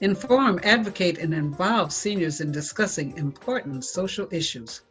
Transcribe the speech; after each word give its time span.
inform, 0.00 0.60
advocate, 0.62 1.18
and 1.18 1.34
involve 1.34 1.92
seniors 1.92 2.40
in 2.40 2.52
discussing 2.52 3.16
important 3.16 3.84
social 3.84 4.26
issues. 4.30 4.82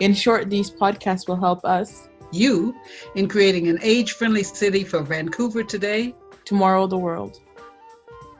In 0.00 0.14
short, 0.14 0.50
these 0.50 0.70
podcasts 0.70 1.26
will 1.26 1.36
help 1.36 1.64
us, 1.64 2.08
you, 2.32 2.74
in 3.14 3.28
creating 3.28 3.68
an 3.68 3.78
age 3.82 4.12
friendly 4.12 4.42
city 4.42 4.84
for 4.84 5.02
Vancouver 5.02 5.62
today, 5.62 6.14
tomorrow, 6.44 6.86
the 6.86 6.98
world. 6.98 7.40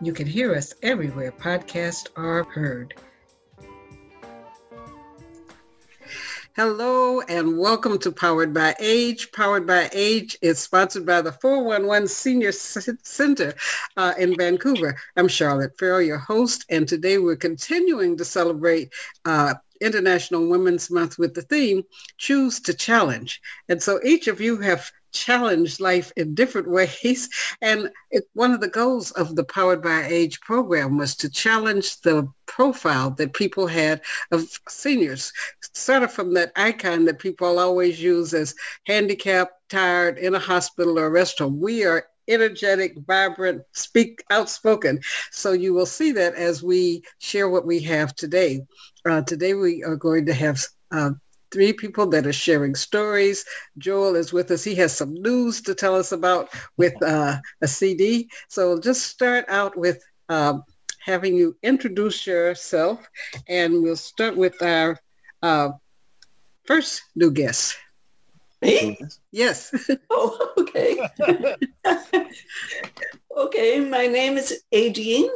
You 0.00 0.12
can 0.12 0.26
hear 0.26 0.54
us 0.54 0.74
everywhere 0.82 1.32
podcasts 1.32 2.08
are 2.16 2.44
heard. 2.44 2.94
Hello 6.56 7.20
and 7.20 7.59
welcome 7.59 7.98
to 7.98 8.10
Powered 8.10 8.55
by 8.55 8.74
Age. 8.80 9.30
Powered 9.30 9.66
by 9.66 9.91
Age 9.92 10.38
is 10.41 10.59
sponsored 10.59 11.05
by 11.05 11.20
the 11.20 11.32
411 11.32 12.09
Senior 12.09 12.51
Center 12.51 13.52
uh, 13.98 14.15
in 14.18 14.35
Vancouver. 14.35 14.96
I'm 15.18 15.29
Charlotte 15.29 15.76
Farrell, 15.79 16.01
your 16.01 16.16
host, 16.16 16.65
and 16.71 16.88
today 16.88 17.18
we're 17.18 17.37
continuing 17.37 18.16
to 18.16 18.24
celebrate 18.24 18.90
uh, 19.26 19.52
International 19.82 20.48
Women's 20.48 20.90
Month 20.90 21.18
with 21.18 21.35
the 21.35 21.43
theme, 21.43 21.82
Choose 22.16 22.59
to 22.60 22.73
Challenge. 22.73 23.38
And 23.68 23.82
so 23.82 24.01
each 24.02 24.26
of 24.26 24.41
you 24.41 24.57
have 24.57 24.91
challenged 25.12 25.80
life 25.80 26.12
in 26.16 26.35
different 26.35 26.68
ways. 26.68 27.29
And 27.62 27.90
it, 28.10 28.24
one 28.35 28.52
of 28.52 28.60
the 28.60 28.68
goals 28.68 29.10
of 29.13 29.35
the 29.35 29.45
Powered 29.45 29.82
by 29.82 30.04
Age 30.07 30.40
program 30.40 30.98
was 30.98 31.16
to 31.16 31.30
challenge 31.30 32.01
the 32.02 32.29
profile 32.46 33.10
that 33.13 33.32
people 33.32 33.66
had 33.66 34.02
of 34.30 34.48
seniors, 34.68 35.32
sort 35.74 36.02
of 36.02 36.13
from 36.13 36.35
that 36.35 36.52
icon 36.57 37.04
that 37.07 37.18
people 37.18 37.59
always 37.59 38.01
use 38.01 38.35
as 38.35 38.54
handicapped, 38.87 39.54
tired, 39.68 40.18
in 40.18 40.35
a 40.35 40.38
hospital 40.38 40.98
or 40.98 41.07
a 41.07 41.10
rest 41.10 41.38
home. 41.38 41.60
We 41.60 41.85
are 41.85 42.07
energetic, 42.29 42.96
vibrant, 43.07 43.63
speak 43.73 44.23
outspoken. 44.30 45.01
So 45.30 45.52
you 45.52 45.74
will 45.74 45.87
see 45.87 46.13
that 46.13 46.35
as 46.35 46.63
we 46.63 47.02
share 47.18 47.48
what 47.48 47.66
we 47.66 47.80
have 47.82 48.15
today. 48.15 48.66
Uh, 49.04 49.23
today 49.23 49.54
we 49.54 49.82
are 49.85 49.96
going 49.96 50.26
to 50.26 50.35
have 50.35 50.60
uh, 50.91 51.10
three 51.57 51.73
people 51.73 52.07
that 52.07 52.26
are 52.26 52.35
sharing 52.35 52.74
stories. 52.74 53.43
Joel 53.79 54.15
is 54.15 54.30
with 54.30 54.51
us. 54.51 54.62
He 54.62 54.74
has 54.74 54.95
some 54.95 55.15
news 55.15 55.63
to 55.63 55.74
tell 55.74 55.96
us 55.96 56.13
about 56.13 56.51
with 56.76 56.93
uh, 57.02 57.38
a 57.63 57.66
CD. 57.66 58.29
So 58.48 58.79
just 58.79 59.07
start 59.07 59.46
out 59.48 59.74
with 59.74 60.04
um, 60.29 60.65
having 61.01 61.35
you 61.35 61.57
introduce 61.63 62.26
yourself, 62.26 63.09
and 63.48 63.82
we'll 63.82 63.96
start 63.96 64.37
with 64.37 64.60
our 64.60 65.00
uh, 65.41 65.71
first 66.66 67.00
new 67.15 67.31
guest. 67.31 67.75
Me? 68.60 68.98
Yes. 69.32 69.72
Oh, 70.10 70.53
okay. 70.59 71.00
okay, 73.37 73.81
my 73.81 74.06
name 74.06 74.37
is 74.37 74.62
Adine, 74.70 75.31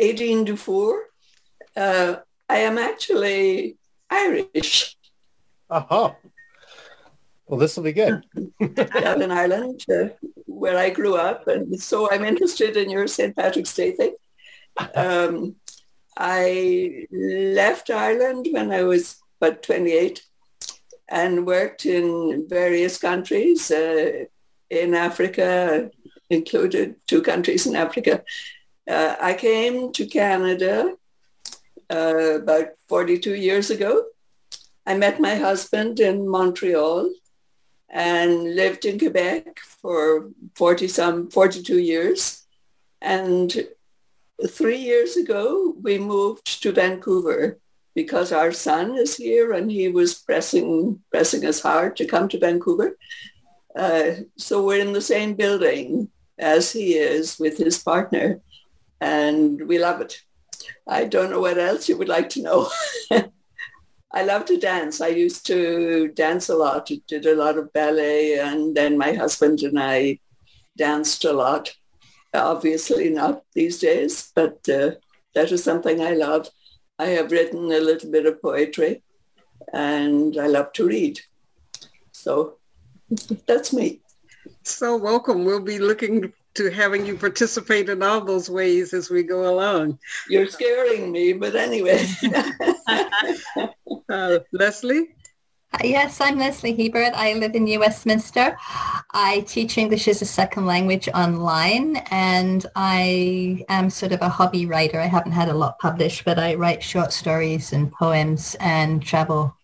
Adine 0.00 0.44
Dufour. 0.44 1.10
Uh, 1.76 2.16
I 2.48 2.58
am 2.58 2.78
actually 2.78 3.78
Irish. 4.10 4.96
Uh-huh. 5.72 6.12
Well, 7.46 7.58
this 7.58 7.76
will 7.76 7.84
be 7.84 7.94
good. 7.94 8.22
Down 8.74 9.22
in 9.22 9.30
Ireland, 9.30 9.84
uh, 9.90 10.08
where 10.44 10.76
I 10.76 10.90
grew 10.90 11.16
up. 11.16 11.48
And 11.48 11.80
so 11.80 12.10
I'm 12.10 12.26
interested 12.26 12.76
in 12.76 12.90
your 12.90 13.06
St. 13.06 13.34
Patrick's 13.34 13.74
Day 13.74 13.92
thing. 13.92 14.14
Um, 14.94 15.56
I 16.16 17.06
left 17.10 17.90
Ireland 17.90 18.48
when 18.50 18.70
I 18.70 18.84
was 18.84 19.16
about 19.38 19.62
28 19.62 20.22
and 21.10 21.46
worked 21.46 21.84
in 21.84 22.46
various 22.48 22.96
countries 22.96 23.70
uh, 23.70 24.24
in 24.70 24.94
Africa, 24.94 25.90
included 26.30 26.96
two 27.06 27.20
countries 27.20 27.66
in 27.66 27.76
Africa. 27.76 28.22
Uh, 28.88 29.16
I 29.20 29.34
came 29.34 29.92
to 29.92 30.06
Canada 30.06 30.94
uh, 31.90 32.40
about 32.40 32.68
42 32.88 33.34
years 33.34 33.70
ago. 33.70 34.04
I 34.86 34.96
met 34.96 35.20
my 35.20 35.36
husband 35.36 36.00
in 36.00 36.28
Montreal 36.28 37.10
and 37.88 38.56
lived 38.56 38.84
in 38.84 38.98
Quebec 38.98 39.60
for 39.60 40.30
40 40.56 40.88
some 40.88 41.30
42 41.30 41.78
years. 41.78 42.44
And 43.00 43.68
three 44.48 44.78
years 44.78 45.16
ago, 45.16 45.74
we 45.80 45.98
moved 45.98 46.62
to 46.62 46.72
Vancouver 46.72 47.58
because 47.94 48.32
our 48.32 48.52
son 48.52 48.96
is 48.96 49.16
here 49.16 49.52
and 49.52 49.70
he 49.70 49.88
was 49.88 50.14
pressing, 50.14 51.00
pressing 51.10 51.44
us 51.44 51.60
hard 51.60 51.96
to 51.96 52.06
come 52.06 52.28
to 52.28 52.38
Vancouver. 52.38 52.96
Uh, 53.76 54.12
so 54.36 54.64
we're 54.64 54.80
in 54.80 54.92
the 54.92 55.00
same 55.00 55.34
building 55.34 56.08
as 56.38 56.72
he 56.72 56.94
is 56.94 57.38
with 57.38 57.58
his 57.58 57.78
partner 57.78 58.40
and 59.00 59.68
we 59.68 59.78
love 59.78 60.00
it. 60.00 60.22
I 60.88 61.04
don't 61.04 61.30
know 61.30 61.40
what 61.40 61.58
else 61.58 61.88
you 61.88 61.96
would 61.98 62.08
like 62.08 62.30
to 62.30 62.42
know. 62.42 62.68
I 64.14 64.24
love 64.24 64.44
to 64.46 64.58
dance. 64.58 65.00
I 65.00 65.08
used 65.08 65.46
to 65.46 66.08
dance 66.08 66.48
a 66.48 66.54
lot. 66.54 66.90
Did 67.08 67.26
a 67.26 67.34
lot 67.34 67.56
of 67.56 67.72
ballet 67.72 68.38
and 68.38 68.76
then 68.76 68.98
my 68.98 69.12
husband 69.12 69.62
and 69.62 69.78
I 69.78 70.18
danced 70.76 71.24
a 71.24 71.32
lot. 71.32 71.74
Obviously 72.34 73.08
not 73.10 73.42
these 73.54 73.78
days, 73.78 74.30
but 74.34 74.68
uh, 74.68 74.92
that 75.34 75.50
is 75.50 75.64
something 75.64 76.00
I 76.02 76.12
love. 76.12 76.48
I 76.98 77.06
have 77.06 77.32
written 77.32 77.72
a 77.72 77.80
little 77.80 78.10
bit 78.10 78.26
of 78.26 78.40
poetry 78.42 79.02
and 79.72 80.36
I 80.38 80.46
love 80.46 80.72
to 80.74 80.86
read. 80.86 81.20
So 82.12 82.58
that's 83.46 83.72
me. 83.72 84.02
So 84.62 84.96
welcome. 84.96 85.44
We'll 85.44 85.60
be 85.60 85.78
looking 85.78 86.32
to 86.54 86.70
having 86.70 87.06
you 87.06 87.16
participate 87.16 87.88
in 87.88 88.02
all 88.02 88.20
those 88.20 88.50
ways 88.50 88.92
as 88.92 89.10
we 89.10 89.22
go 89.22 89.52
along. 89.52 89.98
You're 90.28 90.46
scaring 90.46 91.10
me, 91.10 91.32
but 91.32 91.56
anyway. 91.56 92.06
uh, 94.08 94.38
Leslie? 94.52 95.14
Yes, 95.82 96.20
I'm 96.20 96.38
Leslie 96.38 96.74
Hebert. 96.74 97.14
I 97.14 97.32
live 97.32 97.54
in 97.54 97.64
New 97.64 97.80
Westminster. 97.80 98.56
I 99.12 99.40
teach 99.48 99.78
English 99.78 100.06
as 100.06 100.20
a 100.20 100.26
second 100.26 100.66
language 100.66 101.08
online 101.08 101.96
and 102.10 102.66
I 102.76 103.64
am 103.68 103.88
sort 103.88 104.12
of 104.12 104.20
a 104.20 104.28
hobby 104.28 104.66
writer. 104.66 105.00
I 105.00 105.06
haven't 105.06 105.32
had 105.32 105.48
a 105.48 105.54
lot 105.54 105.78
published, 105.78 106.26
but 106.26 106.38
I 106.38 106.54
write 106.54 106.82
short 106.82 107.12
stories 107.12 107.72
and 107.72 107.90
poems 107.90 108.54
and 108.60 109.02
travel. 109.02 109.56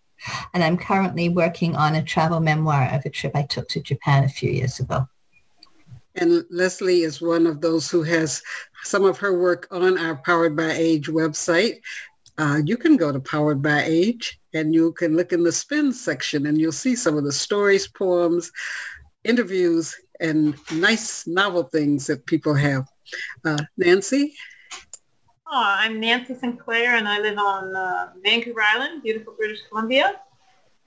And 0.53 0.63
I'm 0.63 0.77
currently 0.77 1.29
working 1.29 1.75
on 1.75 1.95
a 1.95 2.03
travel 2.03 2.39
memoir 2.39 2.89
of 2.91 3.05
a 3.05 3.09
trip 3.09 3.35
I 3.35 3.43
took 3.43 3.69
to 3.69 3.79
Japan 3.79 4.23
a 4.23 4.29
few 4.29 4.49
years 4.51 4.79
ago. 4.79 5.07
And 6.15 6.43
Leslie 6.49 7.01
is 7.01 7.21
one 7.21 7.45
of 7.47 7.61
those 7.61 7.89
who 7.89 8.03
has 8.03 8.41
some 8.83 9.05
of 9.05 9.17
her 9.19 9.39
work 9.39 9.67
on 9.71 9.97
our 9.97 10.15
Powered 10.17 10.55
by 10.55 10.71
Age 10.71 11.07
website. 11.07 11.81
Uh, 12.37 12.61
you 12.65 12.77
can 12.77 12.97
go 12.97 13.11
to 13.11 13.19
Powered 13.19 13.61
by 13.61 13.83
Age 13.85 14.39
and 14.53 14.73
you 14.73 14.93
can 14.93 15.15
look 15.15 15.33
in 15.33 15.43
the 15.43 15.51
spin 15.51 15.93
section 15.93 16.47
and 16.47 16.59
you'll 16.59 16.71
see 16.71 16.95
some 16.95 17.17
of 17.17 17.23
the 17.23 17.31
stories, 17.31 17.87
poems, 17.87 18.51
interviews, 19.23 19.95
and 20.19 20.55
nice 20.73 21.27
novel 21.27 21.63
things 21.63 22.07
that 22.07 22.25
people 22.25 22.53
have. 22.53 22.87
Uh, 23.45 23.57
Nancy? 23.77 24.35
Oh, 25.47 25.75
I'm 25.77 25.99
Nancy 25.99 26.35
Sinclair 26.35 26.95
and 26.95 27.07
I 27.07 27.19
live 27.19 27.37
on 27.37 27.75
uh, 27.75 28.13
Vancouver 28.23 28.61
Island, 28.61 29.03
beautiful 29.03 29.33
British 29.37 29.59
Columbia. 29.69 30.19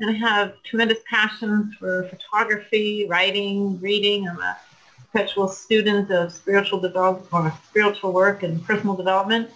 And 0.00 0.11
I 0.11 0.14
have 0.14 0.55
tremendous 0.64 0.99
passion 1.08 1.73
for 1.79 2.08
photography, 2.08 3.06
writing, 3.08 3.79
reading. 3.81 4.29
I'm 4.29 4.41
a 4.41 4.56
perpetual 5.12 5.49
student 5.49 6.11
of 6.11 6.32
spiritual 6.32 6.81
development 6.81 7.29
or 7.32 7.53
spiritual 7.69 8.12
work 8.12 8.43
and 8.43 8.64
personal 8.64 8.97
development. 8.97 9.50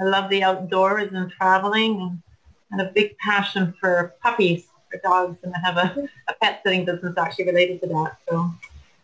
I 0.00 0.04
love 0.04 0.30
the 0.30 0.42
outdoors 0.42 1.12
and 1.12 1.30
traveling 1.30 2.00
and, 2.00 2.22
and 2.70 2.80
a 2.80 2.92
big 2.92 3.16
passion 3.18 3.74
for 3.78 4.14
puppies, 4.22 4.66
for 4.90 4.98
dogs, 5.02 5.38
and 5.42 5.54
I 5.54 5.58
have 5.58 5.76
a, 5.76 6.08
a 6.28 6.34
pet 6.40 6.62
sitting 6.64 6.84
business 6.84 7.14
actually 7.18 7.46
related 7.46 7.80
to 7.82 7.88
that. 7.88 8.16
So 8.28 8.50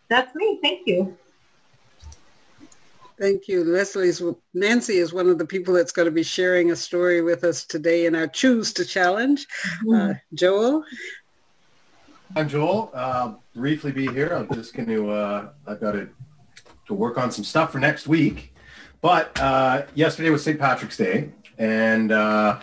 that's 0.09 0.33
me. 0.35 0.59
Thank 0.61 0.87
you. 0.87 1.15
Thank 3.19 3.47
you. 3.47 3.63
Leslie's 3.63 4.23
Nancy 4.55 4.97
is 4.97 5.13
one 5.13 5.29
of 5.29 5.37
the 5.37 5.45
people 5.45 5.75
that's 5.75 5.91
going 5.91 6.07
to 6.07 6.11
be 6.11 6.23
sharing 6.23 6.71
a 6.71 6.75
story 6.75 7.21
with 7.21 7.43
us 7.43 7.63
today 7.63 8.07
in 8.07 8.15
our 8.15 8.25
Choose 8.27 8.73
to 8.73 8.83
Challenge. 8.83 9.47
Mm-hmm. 9.85 10.11
Uh, 10.11 10.13
Joel? 10.33 10.83
I'm 12.33 12.47
Joel. 12.47 12.91
Uh, 12.93 13.33
briefly 13.53 13.91
be 13.91 14.07
here. 14.07 14.29
I'm 14.29 14.55
just 14.55 14.73
going 14.73 14.87
to, 14.87 15.09
uh, 15.11 15.49
I've 15.67 15.81
got 15.81 15.91
to, 15.91 16.07
to 16.87 16.93
work 16.93 17.17
on 17.17 17.29
some 17.29 17.43
stuff 17.43 17.73
for 17.73 17.79
next 17.79 18.07
week. 18.07 18.53
But 19.01 19.37
uh, 19.39 19.83
yesterday 19.95 20.29
was 20.29 20.41
St. 20.41 20.57
Patrick's 20.57 20.95
Day, 20.95 21.31
And 21.57 22.13
uh, 22.13 22.61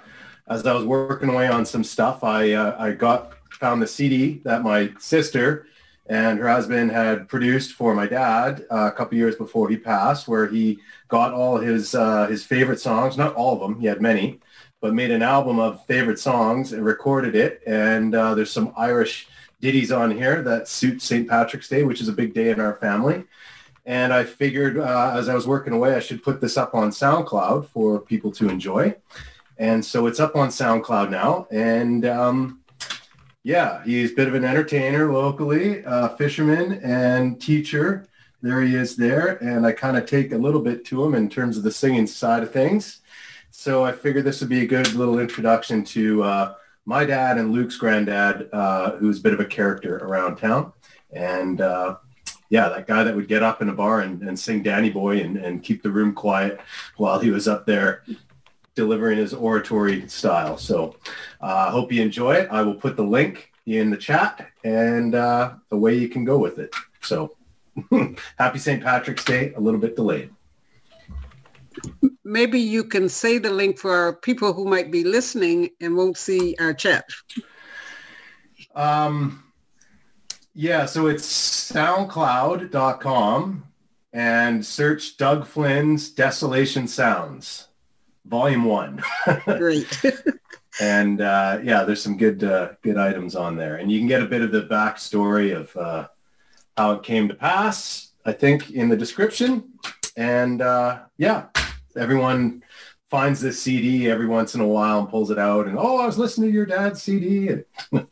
as 0.49 0.67
I 0.67 0.73
was 0.73 0.85
working 0.85 1.29
away 1.29 1.49
on 1.49 1.67
some 1.67 1.85
stuff, 1.85 2.25
I 2.25 2.53
uh, 2.53 2.77
I 2.79 2.93
got 2.93 3.35
found 3.51 3.83
the 3.83 3.87
CD 3.87 4.41
that 4.45 4.63
my 4.63 4.91
sister 4.99 5.67
and 6.07 6.39
her 6.39 6.49
husband 6.49 6.91
had 6.91 7.29
produced 7.29 7.75
for 7.75 7.95
my 7.95 8.07
dad 8.07 8.65
uh, 8.71 8.91
a 8.91 8.93
couple 8.93 9.19
years 9.19 9.37
before 9.37 9.69
he 9.69 9.77
passed, 9.77 10.29
where 10.29 10.47
he 10.47 10.79
got 11.09 11.35
all 11.35 11.59
his 11.59 11.93
his 12.29 12.43
favorite 12.43 12.81
songs, 12.81 13.19
not 13.19 13.35
all 13.35 13.53
of 13.53 13.61
them, 13.61 13.79
he 13.81 13.87
had 13.87 14.01
many, 14.01 14.41
but 14.81 14.95
made 14.95 15.11
an 15.11 15.23
album 15.23 15.59
of 15.59 15.85
favorite 15.85 16.19
songs 16.19 16.73
and 16.73 16.87
recorded 16.87 17.35
it. 17.35 17.61
And 17.67 18.15
there's 18.15 18.51
some 18.51 18.73
Irish 18.75 19.29
ditties 19.61 19.91
on 19.91 20.11
here 20.11 20.43
that 20.43 20.69
suit 20.69 21.03
St. 21.03 21.29
Patrick's 21.29 21.69
Day, 21.69 21.83
which 21.83 22.01
is 22.01 22.09
a 22.09 22.13
big 22.13 22.35
day 22.35 22.51
in 22.51 22.61
our 22.61 22.75
family. 22.75 23.25
And 23.87 24.13
I 24.13 24.25
figured 24.25 24.79
uh, 24.79 25.15
as 25.15 25.29
I 25.29 25.35
was 25.35 25.47
working 25.47 25.73
away, 25.73 25.95
I 25.95 26.01
should 26.01 26.23
put 26.23 26.41
this 26.41 26.57
up 26.57 26.75
on 26.75 26.91
SoundCloud 26.91 27.69
for 27.69 28.01
people 28.01 28.31
to 28.33 28.49
enjoy. 28.49 28.95
And 29.57 29.85
so 29.85 30.07
it's 30.07 30.21
up 30.21 30.37
on 30.37 30.49
SoundCloud 30.49 31.11
now. 31.11 31.49
And 31.51 32.05
um, 32.05 32.61
yeah, 33.43 33.83
he's 33.85 34.13
a 34.13 34.15
bit 34.15 34.29
of 34.29 34.35
an 34.35 34.45
entertainer 34.45 35.11
locally, 35.11 35.85
uh, 35.85 36.11
fisherman 36.11 36.81
and 36.83 37.41
teacher. 37.41 38.07
There 38.43 38.61
he 38.61 38.77
is 38.77 38.95
there. 38.95 39.43
And 39.43 39.67
I 39.67 39.73
kind 39.73 39.97
of 39.97 40.05
take 40.05 40.33
a 40.33 40.39
little 40.39 40.61
bit 40.61 40.85
to 40.87 41.03
him 41.03 41.15
in 41.15 41.31
terms 41.31 41.57
of 41.57 41.63
the 41.63 41.73
singing 41.73 42.07
side 42.07 42.43
of 42.43 42.53
things. 42.53 43.01
So 43.51 43.85
I 43.85 43.93
figured 43.93 44.25
this 44.25 44.41
would 44.41 44.51
be 44.51 44.61
a 44.61 44.67
good 44.67 44.93
little 44.93 45.19
introduction 45.19 45.83
to 45.85 46.23
uh, 46.23 46.55
my 46.89 47.05
dad 47.05 47.37
and 47.37 47.53
Luke's 47.53 47.77
granddad, 47.77 48.49
uh, 48.51 48.93
who's 48.93 49.19
a 49.19 49.23
bit 49.23 49.35
of 49.35 49.41
a 49.41 49.45
character 49.45 49.99
around 49.99 50.37
town. 50.37 50.73
And 51.13 51.61
uh, 51.61 51.97
yeah, 52.49 52.71
that 52.71 52.87
guy 52.87 53.05
that 53.05 53.15
would 53.15 53.29
get 53.29 53.43
up 53.43 53.61
in 53.61 53.69
a 53.69 53.75
bar 53.75 54.01
and, 54.01 54.23
and 54.23 54.39
sing 54.39 54.63
Danny 54.63 54.89
Boy 54.89 55.21
and, 55.21 55.37
and 55.37 55.63
keep 55.63 55.83
the 55.83 55.91
room 55.91 56.15
quiet 56.15 56.63
while 56.97 57.19
he 57.19 57.31
was 57.31 57.47
up 57.47 57.67
there 57.67 58.05
delivering 58.75 59.19
his 59.19 59.35
oratory 59.35 60.09
style. 60.09 60.57
So 60.57 60.97
I 61.43 61.51
uh, 61.51 61.71
hope 61.73 61.93
you 61.93 62.01
enjoy 62.01 62.37
it. 62.37 62.49
I 62.51 62.63
will 62.63 62.77
put 62.77 62.97
the 62.97 63.05
link 63.05 63.53
in 63.67 63.91
the 63.91 63.99
chat 63.99 64.49
and 64.65 65.15
uh, 65.15 65.57
away 65.71 65.95
you 65.95 66.09
can 66.09 66.25
go 66.25 66.39
with 66.39 66.59
it. 66.59 66.75
So 67.03 67.37
happy 68.39 68.59
St. 68.59 68.83
Patrick's 68.83 69.27
Day, 69.27 69.53
a 69.53 69.61
little 69.61 69.79
bit 69.79 69.95
delayed. 69.95 70.31
Maybe 72.25 72.61
you 72.61 72.85
can 72.85 73.09
say 73.09 73.39
the 73.39 73.51
link 73.51 73.79
for 73.79 73.95
our 73.95 74.13
people 74.15 74.53
who 74.53 74.65
might 74.65 74.91
be 74.91 75.05
listening 75.05 75.71
and 75.81 75.97
won't 75.97 76.17
see 76.17 76.55
our 76.61 76.75
chat. 76.75 77.05
Um, 78.75 79.45
yeah, 80.55 80.87
so 80.87 81.07
it's 81.07 81.73
soundcloud.com 81.73 83.65
and 84.13 84.65
search 84.65 85.17
Doug 85.17 85.47
Flynn's 85.47 86.11
Desolation 86.11 86.87
Sounds 86.87 87.69
volume 88.29 88.65
one. 88.65 89.03
Great. 89.45 90.03
and 90.81 91.21
uh, 91.21 91.59
yeah, 91.63 91.85
there's 91.85 92.03
some 92.03 92.17
good 92.17 92.45
uh, 92.45 92.71
good 92.83 92.99
items 92.99 93.35
on 93.35 93.57
there, 93.57 93.77
and 93.77 93.91
you 93.91 93.99
can 93.99 94.09
get 94.09 94.23
a 94.23 94.27
bit 94.27 94.43
of 94.43 94.53
the 94.53 94.63
backstory 94.63 95.57
of 95.57 95.77
uh, 95.77 96.09
how 96.77 96.93
it 96.93 97.03
came 97.03 97.29
to 97.29 97.35
pass. 97.35 98.13
I 98.25 98.33
think 98.33 98.71
in 98.71 98.89
the 98.89 98.97
description, 98.97 99.73
and 100.17 100.61
uh, 100.61 101.01
yeah, 101.17 101.47
everyone 101.99 102.63
finds 103.11 103.41
this 103.41 103.63
CD 103.63 104.11
every 104.11 104.27
once 104.27 104.55
in 104.55 104.61
a 104.61 104.67
while 104.67 105.01
and 105.01 105.09
pulls 105.09 105.31
it 105.31 105.39
out, 105.39 105.67
and 105.67 105.79
oh, 105.79 105.99
I 105.99 106.07
was 106.07 106.19
listening 106.19 106.51
to 106.51 106.55
your 106.55 106.67
dad's 106.67 107.03
CD, 107.03 107.49
and, 107.49 107.65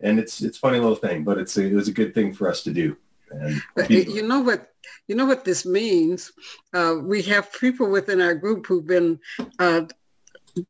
and 0.00 0.18
it's 0.18 0.40
it's 0.42 0.58
funny 0.58 0.78
little 0.78 0.96
thing, 0.96 1.24
but 1.24 1.38
it's 1.38 1.56
a, 1.56 1.66
it 1.66 1.74
was 1.74 1.88
a 1.88 1.92
good 1.92 2.14
thing 2.14 2.32
for 2.32 2.48
us 2.48 2.62
to 2.64 2.72
do. 2.72 2.96
And 3.30 3.62
you 3.88 4.26
know 4.26 4.40
what 4.40 4.72
you 5.06 5.14
know 5.14 5.26
what 5.26 5.44
this 5.44 5.66
means? 5.66 6.32
Uh, 6.72 6.96
we 7.02 7.22
have 7.22 7.52
people 7.52 7.90
within 7.90 8.20
our 8.20 8.34
group 8.34 8.66
who've 8.66 8.86
been 8.86 9.18
uh, 9.58 9.82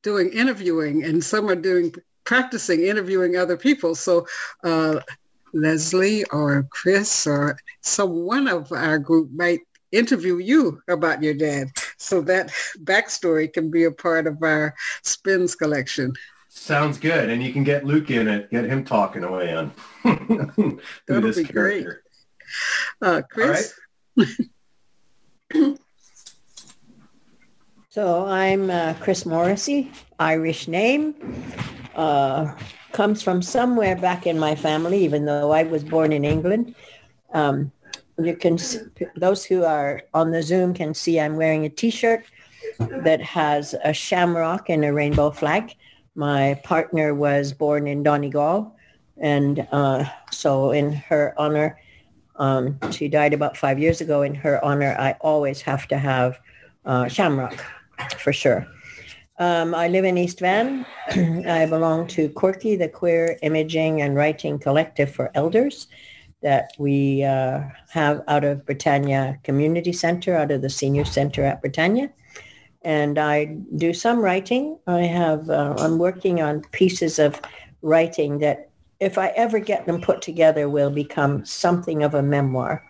doing 0.02 0.30
interviewing 0.32 1.04
and 1.04 1.22
some 1.22 1.48
are 1.48 1.56
doing 1.56 1.94
practicing 2.24 2.82
interviewing 2.82 3.36
other 3.36 3.56
people. 3.56 3.94
So 3.94 4.26
uh, 4.64 5.00
Leslie 5.52 6.24
or 6.26 6.66
Chris 6.70 7.26
or 7.26 7.58
someone 7.80 8.48
of 8.48 8.70
our 8.72 8.98
group 8.98 9.30
might 9.32 9.60
interview 9.92 10.36
you 10.36 10.80
about 10.88 11.22
your 11.22 11.34
dad. 11.34 11.68
So 12.00 12.22
that 12.22 12.48
backstory 12.82 13.52
can 13.52 13.70
be 13.70 13.84
a 13.84 13.92
part 13.92 14.26
of 14.26 14.42
our 14.42 14.74
spins 15.02 15.54
collection. 15.54 16.14
Sounds 16.48 16.98
good. 16.98 17.28
And 17.28 17.42
you 17.42 17.52
can 17.52 17.62
get 17.62 17.84
Luke 17.84 18.10
in 18.10 18.26
it, 18.26 18.50
get 18.50 18.64
him 18.64 18.86
talking 18.86 19.22
away 19.22 19.54
on 19.54 19.70
That'll 21.06 21.32
be 21.32 21.44
character. 21.44 21.52
great. 21.52 21.86
Uh, 23.02 23.20
Chris? 23.30 23.78
so 27.90 28.26
I'm 28.26 28.70
uh, 28.70 28.94
Chris 29.00 29.26
Morrissey, 29.26 29.92
Irish 30.18 30.68
name. 30.68 31.14
Uh, 31.94 32.54
comes 32.92 33.22
from 33.22 33.42
somewhere 33.42 33.94
back 33.94 34.26
in 34.26 34.38
my 34.38 34.54
family, 34.54 35.04
even 35.04 35.26
though 35.26 35.50
I 35.52 35.64
was 35.64 35.84
born 35.84 36.12
in 36.12 36.24
England. 36.24 36.74
Um, 37.34 37.70
you 38.24 38.36
can, 38.36 38.58
those 39.16 39.44
who 39.44 39.64
are 39.64 40.02
on 40.14 40.30
the 40.30 40.42
Zoom 40.42 40.74
can 40.74 40.94
see 40.94 41.20
I'm 41.20 41.36
wearing 41.36 41.64
a 41.64 41.68
T-shirt 41.68 42.24
that 42.78 43.20
has 43.20 43.74
a 43.84 43.92
shamrock 43.92 44.68
and 44.68 44.84
a 44.84 44.92
rainbow 44.92 45.30
flag. 45.30 45.74
My 46.14 46.60
partner 46.64 47.14
was 47.14 47.52
born 47.52 47.86
in 47.86 48.02
Donegal, 48.02 48.74
and 49.18 49.66
uh, 49.72 50.04
so 50.30 50.72
in 50.72 50.92
her 50.92 51.34
honor, 51.38 51.78
um, 52.36 52.78
she 52.90 53.08
died 53.08 53.32
about 53.32 53.56
five 53.56 53.78
years 53.78 54.00
ago. 54.00 54.22
In 54.22 54.34
her 54.34 54.64
honor, 54.64 54.96
I 54.98 55.12
always 55.20 55.60
have 55.62 55.86
to 55.88 55.98
have 55.98 56.38
uh, 56.84 57.08
Shamrock 57.08 57.64
for 58.18 58.32
sure. 58.32 58.66
Um, 59.38 59.74
I 59.74 59.88
live 59.88 60.04
in 60.04 60.18
East 60.18 60.40
Van. 60.40 60.84
I 61.08 61.66
belong 61.66 62.06
to 62.08 62.28
Quirky, 62.30 62.76
the 62.76 62.88
Queer 62.88 63.38
Imaging 63.42 64.02
and 64.02 64.14
Writing 64.14 64.58
Collective 64.58 65.10
for 65.10 65.30
Elders 65.34 65.86
that 66.42 66.72
we 66.78 67.22
uh, 67.22 67.62
have 67.90 68.22
out 68.28 68.44
of 68.44 68.64
Britannia 68.64 69.38
Community 69.44 69.92
Center, 69.92 70.36
out 70.36 70.50
of 70.50 70.62
the 70.62 70.70
Senior 70.70 71.04
Center 71.04 71.44
at 71.44 71.60
Britannia. 71.60 72.10
And 72.82 73.18
I 73.18 73.56
do 73.76 73.92
some 73.92 74.20
writing. 74.20 74.78
I 74.86 75.02
have, 75.02 75.50
uh, 75.50 75.74
I'm 75.78 75.98
working 75.98 76.40
on 76.40 76.62
pieces 76.72 77.18
of 77.18 77.40
writing 77.82 78.38
that 78.38 78.70
if 79.00 79.18
I 79.18 79.28
ever 79.28 79.58
get 79.58 79.86
them 79.86 80.00
put 80.00 80.22
together, 80.22 80.68
will 80.68 80.90
become 80.90 81.44
something 81.44 82.02
of 82.02 82.14
a 82.14 82.22
memoir. 82.22 82.84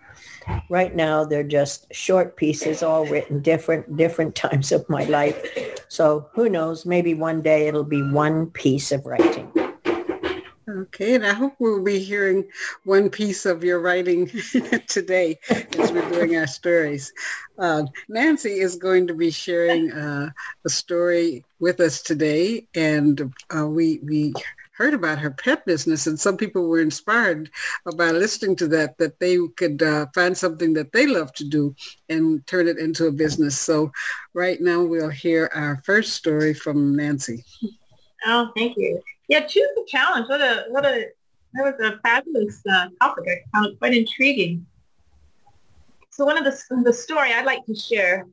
Right 0.69 0.95
now, 0.95 1.25
they're 1.25 1.45
just 1.45 1.93
short 1.95 2.37
pieces, 2.37 2.83
all 2.83 3.07
written 3.07 3.41
different 3.41 3.97
different 3.97 4.35
times 4.47 4.73
of 4.73 4.89
my 4.89 5.05
life. 5.05 5.41
So 5.89 6.29
who 6.35 6.49
knows? 6.49 6.85
Maybe 6.85 7.15
one 7.15 7.43
day 7.43 7.69
it'll 7.69 7.85
be 7.85 8.03
one 8.03 8.47
piece 8.51 8.91
of 8.91 9.07
writing. 9.07 9.53
Okay, 10.81 11.15
and 11.15 11.27
I 11.27 11.35
hope 11.35 11.55
we'll 11.59 11.83
be 11.83 11.99
hearing 11.99 12.49
one 12.85 13.11
piece 13.11 13.45
of 13.45 13.63
your 13.63 13.81
writing 13.81 14.27
today 14.87 15.39
as 15.51 15.93
we're 15.93 16.09
doing 16.09 16.37
our 16.37 16.47
stories. 16.47 17.13
Uh, 17.59 17.83
Nancy 18.09 18.61
is 18.61 18.77
going 18.77 19.07
to 19.09 19.15
be 19.15 19.31
sharing 19.31 19.93
uh, 19.93 20.31
a 20.65 20.69
story 20.71 21.45
with 21.59 21.81
us 21.81 22.01
today, 22.01 22.67
and 22.75 23.31
uh, 23.55 23.67
we 23.67 24.01
we 24.03 24.33
heard 24.73 24.95
about 24.95 25.19
her 25.19 25.31
pet 25.31 25.67
business 25.67 26.07
and 26.07 26.19
some 26.19 26.39
people 26.39 26.67
were 26.67 26.81
inspired 26.81 27.51
by 27.99 28.11
listening 28.13 28.57
to 28.57 28.67
that, 28.67 28.97
that 28.97 29.19
they 29.21 29.37
could 29.59 29.83
uh, 29.83 30.07
find 30.15 30.35
something 30.35 30.73
that 30.73 30.91
they 30.93 31.07
love 31.07 31.31
to 31.35 31.45
do 31.45 31.75
and 32.09 32.47
turn 32.47 32.67
it 32.67 32.79
into 32.79 33.07
a 33.07 33.13
business. 33.13 33.59
So 33.59 33.93
right 34.33 34.59
now 34.59 34.83
we'll 34.83 35.11
hear 35.11 35.51
our 35.55 35.83
first 35.85 36.15
story 36.15 36.55
from 36.55 36.97
Nancy. 36.97 37.45
Oh, 38.25 38.51
thank 38.57 38.79
you. 38.79 39.03
Yeah, 39.31 39.47
choose 39.47 39.69
the 39.77 39.87
challenge. 39.87 40.29
What 40.29 40.41
a, 40.41 40.65
what 40.71 40.85
a, 40.85 41.07
that 41.55 41.63
was 41.63 41.75
a 41.81 42.01
fabulous 42.01 42.61
uh, 42.69 42.89
topic. 43.01 43.29
I 43.29 43.57
found 43.57 43.67
it 43.67 43.79
quite 43.79 43.95
intriguing. 43.95 44.67
So 46.11 46.25
one 46.25 46.37
of 46.37 46.43
the, 46.43 46.83
the 46.83 46.93
story 46.93 47.33
I'd 47.33 47.47
like 47.47 47.65
to 47.67 47.75
share 47.75 48.27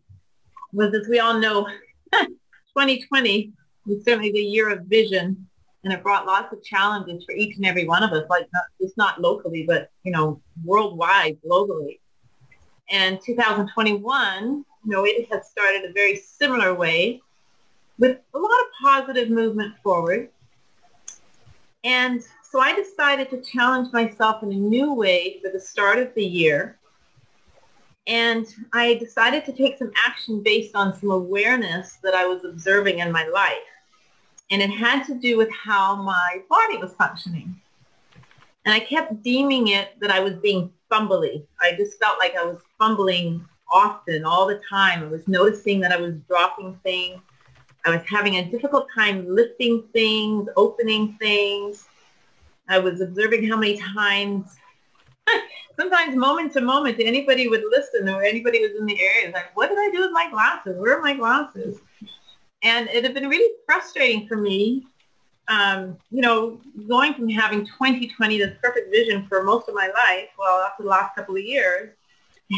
was, 0.74 0.96
as 0.96 1.08
we 1.08 1.20
all 1.20 1.39
know, 1.39 1.68
2020 2.13 3.54
was 3.86 4.04
certainly 4.04 4.32
the 4.32 4.39
year 4.42 4.70
of 4.72 4.86
vision 4.86 5.48
and 5.84 5.94
it 5.94 6.01
brought 6.01 6.25
lots 6.25 6.51
of 6.51 6.63
challenges 6.63 7.24
for 7.25 7.34
each 7.34 7.58
and 7.58 7.66
every 7.68 7.88
one 7.88 8.01
of 8.01 8.12
us, 8.12 8.25
like 8.32 8.48
not, 8.51 8.63
just 8.82 8.98
not 8.98 9.22
locally, 9.22 9.66
but, 9.68 9.92
you 10.04 10.12
know, 10.12 10.42
worldwide, 10.66 11.38
globally. 11.46 12.00
And 12.89 13.20
2021, 13.24 14.44
you 14.48 14.66
know, 14.84 15.06
it 15.06 15.32
has 15.32 15.48
started 15.48 15.88
a 15.88 15.94
very 15.94 16.16
similar 16.16 16.74
way 16.74 17.22
with 18.00 18.18
a 18.34 18.38
lot 18.39 18.51
of 18.51 18.68
positive 18.82 19.30
movement 19.30 19.75
forward. 19.84 20.30
And 21.88 22.22
so 22.44 22.60
I 22.60 22.75
decided 22.75 23.29
to 23.29 23.41
challenge 23.41 23.94
myself 23.94 24.44
in 24.44 24.51
a 24.51 24.56
new 24.56 24.94
way 24.94 25.39
for 25.41 25.50
the 25.50 25.60
start 25.60 26.00
of 26.00 26.13
the 26.13 26.25
year. 26.25 26.77
And 28.08 28.46
I 28.74 28.96
decided 28.96 29.46
to 29.46 29.53
take 29.53 29.77
some 29.77 29.91
action 30.06 30.44
based 30.44 30.75
on 30.75 30.94
some 31.00 31.12
awareness 31.12 31.98
that 32.03 32.13
I 32.13 32.25
was 32.25 32.44
observing 32.44 33.00
in 33.00 33.10
my 33.12 33.25
life 33.27 33.63
and 34.50 34.62
it 34.62 34.70
had 34.70 35.03
to 35.06 35.15
do 35.15 35.38
with 35.38 35.50
how 35.51 35.96
my 35.96 36.41
body 36.50 36.77
was 36.77 36.94
functioning. 36.94 37.60
And 38.65 38.74
I 38.74 38.79
kept 38.79 39.22
deeming 39.24 39.70
it 39.70 40.00
that 40.00 40.12
I 40.12 40.20
was 40.20 40.34
being 40.36 40.72
fumbly. 40.91 41.46
I 41.62 41.74
just 41.75 42.00
felt 42.00 42.20
like 42.20 42.36
I 42.36 42.46
was 42.46 42.58
fumbling 42.77 43.46
often, 43.72 44.24
all 44.25 44.48
the 44.48 44.62
time. 44.70 45.03
I 45.03 45.08
was 45.08 45.27
noticing 45.27 45.79
that 45.82 45.91
I 45.91 45.98
was 45.98 46.15
dropping 46.27 46.79
things. 46.84 47.20
I 47.86 47.92
was 47.92 48.02
having 48.08 48.36
a 48.36 48.50
difficult 48.50 48.88
time 48.94 49.26
lifting 49.28 49.84
things, 49.94 50.50
opening 50.56 51.18
things. 51.20 51.86
I 52.68 52.80
was 52.80 53.00
observing 53.02 53.48
how 53.48 53.58
many 53.58 53.78
times, 53.78 54.58
sometimes 55.80 56.16
moment 56.16 56.54
to 56.54 56.62
moment, 56.62 57.00
anybody 57.00 57.48
would 57.48 57.64
listen 57.70 58.10
or 58.10 58.24
anybody 58.24 58.62
was 58.62 58.72
in 58.78 58.86
the 58.86 59.02
area. 59.02 59.32
Like, 59.32 59.56
what 59.56 59.70
did 59.70 59.78
I 59.78 59.90
do 59.92 60.02
with 60.02 60.12
my 60.12 60.30
glasses? 60.30 60.78
Where 60.78 60.98
are 60.98 61.02
my 61.02 61.16
glasses? 61.16 61.80
And 62.64 62.90
it 62.90 63.04
had 63.04 63.14
been 63.14 63.30
really 63.30 63.54
frustrating 63.66 64.28
for 64.28 64.36
me, 64.36 64.86
um, 65.48 65.98
you 66.12 66.22
know, 66.22 66.60
going 66.88 67.14
from 67.14 67.30
having 67.30 67.66
20/20, 67.66 68.38
this 68.38 68.58
perfect 68.62 68.92
vision 68.92 69.26
for 69.28 69.44
most 69.44 69.70
of 69.70 69.76
my 69.76 69.88
life, 69.88 70.30
well, 70.38 70.62
after 70.62 70.84
the 70.84 70.90
last 70.90 71.16
couple 71.16 71.36
of 71.36 71.44
years, 71.44 71.94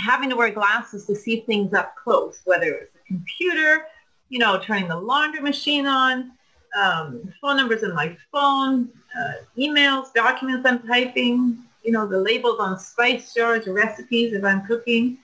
having 0.04 0.30
to 0.30 0.36
wear 0.36 0.52
glasses 0.52 1.06
to 1.06 1.16
see 1.16 1.42
things 1.42 1.74
up 1.74 1.96
close, 1.96 2.42
whether 2.46 2.66
it 2.66 2.80
was 2.80 3.02
a 3.04 3.08
computer, 3.08 3.86
you 4.30 4.40
know, 4.40 4.60
turning 4.60 4.88
the 4.88 4.96
laundry 4.96 5.42
machine 5.42 5.86
on, 5.86 6.32
um, 6.80 7.34
phone 7.42 7.58
numbers 7.58 7.84
in 7.84 7.94
my 7.94 8.16
phone, 8.32 8.90
uh, 9.20 9.34
emails, 9.58 10.14
documents 10.14 10.68
I'm 10.68 10.88
typing, 10.88 11.58
you 11.84 11.92
know, 11.92 12.08
the 12.08 12.20
labels 12.20 12.60
on 12.60 12.80
spice 12.80 13.34
jars 13.34 13.68
recipes 13.68 14.34
if 14.34 14.44
I'm 14.44 14.66
cooking. 14.66 15.18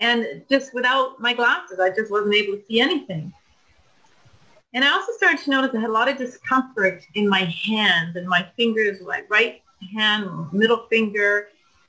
And 0.00 0.42
just 0.48 0.72
without 0.74 1.20
my 1.20 1.34
glasses, 1.34 1.80
I 1.80 1.90
just 1.90 2.10
wasn't 2.10 2.34
able 2.34 2.56
to 2.56 2.64
see 2.66 2.80
anything. 2.80 3.32
And 4.74 4.84
I 4.84 4.92
also 4.92 5.12
started 5.12 5.40
to 5.44 5.50
notice 5.50 5.74
I 5.74 5.80
had 5.80 5.90
a 5.90 5.92
lot 5.92 6.08
of 6.08 6.18
discomfort 6.18 7.04
in 7.14 7.28
my 7.28 7.44
hands 7.44 8.16
and 8.16 8.28
my 8.28 8.46
fingers, 8.56 9.00
my 9.00 9.22
right 9.28 9.62
hand, 9.94 10.52
middle 10.52 10.86
finger, 10.88 11.48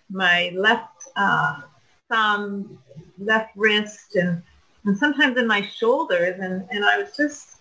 my 0.09 0.51
left 0.55 1.03
uh, 1.15 1.61
thumb, 2.09 2.79
left 3.19 3.55
wrist, 3.55 4.15
and, 4.15 4.41
and 4.89 4.97
sometimes 4.97 5.37
in 5.37 5.45
my 5.45 5.61
shoulders. 5.61 6.39
And, 6.39 6.65
and 6.71 6.83
I 6.83 6.97
was 6.97 7.15
just, 7.15 7.57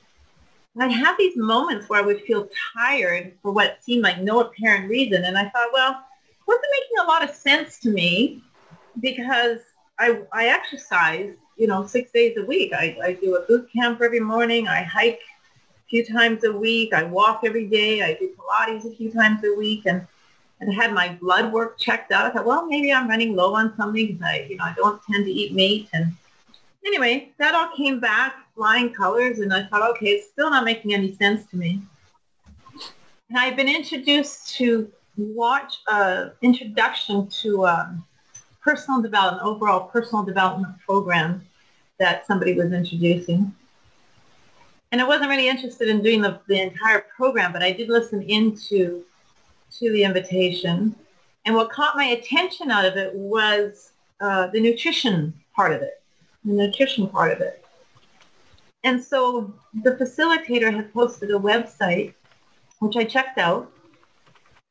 I'd 0.81 0.91
have 0.91 1.19
these 1.19 1.37
moments 1.37 1.87
where 1.87 2.03
I 2.03 2.07
would 2.07 2.23
feel 2.23 2.49
tired 2.75 3.35
for 3.43 3.53
what 3.53 3.85
seemed 3.85 4.03
like 4.03 4.23
no 4.23 4.41
apparent 4.41 4.89
reason. 4.89 5.25
And 5.25 5.37
I 5.37 5.43
thought, 5.51 5.69
well, 5.75 6.03
wasn't 6.47 6.67
making 6.73 7.05
a 7.05 7.07
lot 7.07 7.23
of 7.23 7.35
sense 7.35 7.81
to 7.81 7.91
me 7.91 8.43
because 9.03 9.59
I, 9.99 10.23
I 10.33 10.47
exercise, 10.47 11.35
you 11.59 11.67
know, 11.67 11.85
six 11.85 12.11
days 12.13 12.39
a 12.39 12.47
week. 12.47 12.73
I, 12.73 12.97
I 13.05 13.13
do 13.13 13.37
a 13.37 13.43
boot 13.43 13.69
camp 13.77 14.01
every 14.01 14.21
morning. 14.21 14.67
I 14.67 14.83
hike 14.83 15.21
a 15.21 15.89
few 15.91 16.07
times 16.07 16.45
a 16.45 16.53
week. 16.53 16.95
I 16.95 17.03
walk 17.03 17.43
every 17.45 17.67
day. 17.67 18.03
I 18.03 18.15
do 18.15 18.33
Pilates 18.39 18.91
a 18.91 18.97
few 18.97 19.13
times 19.13 19.45
a 19.45 19.55
week. 19.55 19.83
And 19.85 20.07
and 20.61 20.73
had 20.75 20.95
my 20.95 21.11
blood 21.21 21.53
work 21.53 21.79
checked 21.79 22.11
out. 22.11 22.25
I 22.25 22.31
thought, 22.31 22.47
well, 22.47 22.67
maybe 22.67 22.93
I'm 22.93 23.07
running 23.07 23.37
low 23.37 23.55
on 23.55 23.77
something 23.77 24.07
because 24.09 24.23
I, 24.25 24.47
you 24.49 24.57
know, 24.57 24.65
I 24.65 24.75
don't 24.75 25.01
tend 25.05 25.25
to 25.27 25.31
eat 25.31 25.53
meat. 25.53 25.89
And 25.93 26.17
anyway, 26.89 27.33
that 27.39 27.55
all 27.55 27.71
came 27.77 28.01
back 28.01 28.35
flying 28.55 28.93
colors, 28.93 29.39
and 29.39 29.55
I 29.55 29.65
thought, 29.67 29.89
okay, 29.91 30.07
it's 30.07 30.31
still 30.31 30.51
not 30.51 30.65
making 30.65 30.93
any 30.93 31.15
sense 31.15 31.49
to 31.51 31.57
me. 31.57 31.81
And 33.29 33.39
I've 33.39 33.57
been 33.57 33.69
introduced 33.69 34.57
to 34.57 34.91
watch 35.17 35.77
an 35.89 36.33
introduction 36.43 37.29
to 37.43 37.65
a 37.67 37.99
personal 38.63 39.01
development, 39.01 39.45
overall 39.45 39.89
personal 39.89 40.25
development 40.25 40.75
program 40.85 41.47
that 41.99 42.27
somebody 42.27 42.55
was 42.55 42.73
introducing. 42.73 43.55
And 44.91 45.01
I 45.01 45.07
wasn't 45.07 45.29
really 45.29 45.49
interested 45.49 45.89
in 45.89 46.03
doing 46.03 46.23
the, 46.23 46.41
the 46.49 46.61
entire 46.61 47.05
program, 47.15 47.53
but 47.53 47.63
I 47.63 47.73
did 47.73 47.89
listen 47.89 48.23
into 48.23 49.05
to 49.79 49.93
the 49.93 50.03
invitation. 50.03 50.95
And 51.45 51.55
what 51.55 51.71
caught 51.71 51.97
my 51.97 52.05
attention 52.07 52.71
out 52.71 52.87
of 52.87 52.97
it 52.97 53.15
was 53.15 53.93
uh, 54.21 54.47
the 54.49 54.61
nutrition 54.61 55.35
part 55.55 55.73
of 55.73 55.83
it, 55.83 55.98
the 56.49 56.55
nutrition 56.55 57.09
part 57.09 57.33
of 57.33 57.41
it. 57.41 57.65
And 58.85 59.03
so 59.03 59.53
the 59.83 59.93
facilitator 59.93 60.73
had 60.73 60.93
posted 60.93 61.31
a 61.31 61.39
website, 61.39 62.15
which 62.79 62.97
I 62.97 63.05
checked 63.05 63.39
out. 63.39 63.71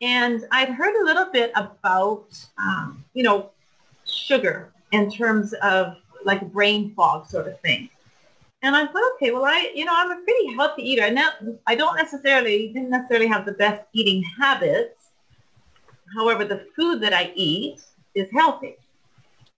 And 0.01 0.45
I'd 0.51 0.69
heard 0.69 0.95
a 0.95 1.05
little 1.05 1.31
bit 1.31 1.51
about, 1.55 2.27
um, 2.57 3.03
you 3.13 3.23
know, 3.23 3.51
sugar 4.05 4.71
in 4.91 5.11
terms 5.11 5.53
of 5.61 5.97
like 6.23 6.51
brain 6.51 6.93
fog 6.95 7.27
sort 7.27 7.47
of 7.47 7.59
thing. 7.61 7.89
And 8.63 8.75
I 8.75 8.87
thought, 8.87 9.11
okay, 9.15 9.31
well, 9.31 9.45
I, 9.45 9.71
you 9.75 9.85
know, 9.85 9.93
I'm 9.95 10.11
a 10.11 10.21
pretty 10.23 10.55
healthy 10.55 10.83
eater. 10.83 11.11
Not, 11.11 11.35
I 11.67 11.75
don't 11.75 11.95
necessarily, 11.95 12.69
didn't 12.73 12.89
necessarily 12.89 13.27
have 13.27 13.45
the 13.45 13.51
best 13.51 13.83
eating 13.93 14.23
habits. 14.39 15.11
However, 16.15 16.43
the 16.43 16.65
food 16.75 17.01
that 17.01 17.13
I 17.13 17.31
eat 17.35 17.81
is 18.15 18.27
healthy. 18.33 18.77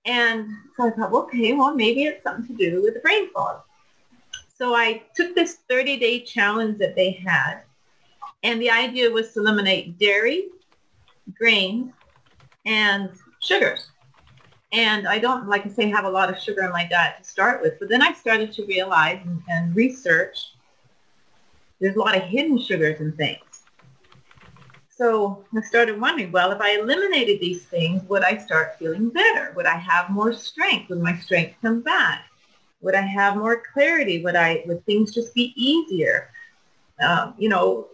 And 0.09 0.49
so 0.75 0.87
I 0.87 0.89
thought, 0.89 1.13
okay, 1.13 1.53
well, 1.53 1.75
maybe 1.75 2.05
it's 2.05 2.23
something 2.23 2.57
to 2.57 2.71
do 2.71 2.81
with 2.81 2.95
the 2.95 2.99
brain 2.99 3.31
fog. 3.31 3.61
So 4.57 4.73
I 4.73 5.03
took 5.15 5.35
this 5.35 5.59
30-day 5.69 6.21
challenge 6.21 6.79
that 6.79 6.95
they 6.95 7.11
had, 7.11 7.61
and 8.41 8.59
the 8.59 8.71
idea 8.71 9.11
was 9.11 9.33
to 9.33 9.39
eliminate 9.41 9.99
dairy, 9.99 10.47
grains, 11.37 11.91
and 12.65 13.11
sugars. 13.39 13.91
And 14.71 15.07
I 15.07 15.19
don't, 15.19 15.47
like 15.47 15.67
I 15.67 15.69
say, 15.69 15.87
have 15.89 16.05
a 16.05 16.09
lot 16.09 16.27
of 16.27 16.39
sugar 16.39 16.63
in 16.63 16.71
my 16.71 16.87
diet 16.87 17.17
to 17.19 17.23
start 17.23 17.61
with. 17.61 17.77
But 17.79 17.89
then 17.89 18.01
I 18.01 18.13
started 18.13 18.51
to 18.53 18.65
realize 18.65 19.19
and, 19.23 19.43
and 19.47 19.75
research 19.75 20.53
there's 21.79 21.95
a 21.95 21.99
lot 21.99 22.17
of 22.17 22.23
hidden 22.23 22.59
sugars 22.59 22.99
in 22.99 23.11
things. 23.13 23.43
So 24.99 25.45
I 25.55 25.61
started 25.61 26.01
wondering, 26.01 26.29
well, 26.29 26.51
if 26.51 26.59
I 26.59 26.77
eliminated 26.77 27.39
these 27.39 27.63
things, 27.63 28.03
would 28.09 28.21
I 28.21 28.37
start 28.37 28.77
feeling 28.77 29.09
better? 29.09 29.53
Would 29.55 29.65
I 29.65 29.77
have 29.77 30.09
more 30.09 30.33
strength? 30.33 30.89
Would 30.89 30.99
my 30.99 31.15
strength 31.19 31.55
come 31.61 31.79
back? 31.79 32.25
Would 32.81 32.95
I 32.95 33.01
have 33.03 33.37
more 33.37 33.63
clarity? 33.73 34.21
Would 34.21 34.35
I, 34.35 34.61
would 34.65 34.85
things 34.85 35.13
just 35.13 35.33
be 35.33 35.53
easier? 35.55 36.31
Um, 37.01 37.33
you 37.37 37.47
know, 37.47 37.87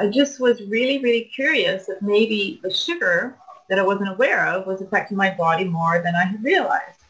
I 0.00 0.06
just 0.06 0.40
was 0.40 0.62
really, 0.62 0.98
really 1.02 1.24
curious 1.24 1.90
if 1.90 2.00
maybe 2.00 2.58
the 2.62 2.72
sugar 2.72 3.36
that 3.68 3.78
I 3.78 3.82
wasn't 3.82 4.08
aware 4.08 4.46
of 4.46 4.66
was 4.66 4.80
affecting 4.80 5.18
my 5.18 5.34
body 5.34 5.64
more 5.64 6.00
than 6.00 6.16
I 6.16 6.24
had 6.24 6.42
realized. 6.42 7.00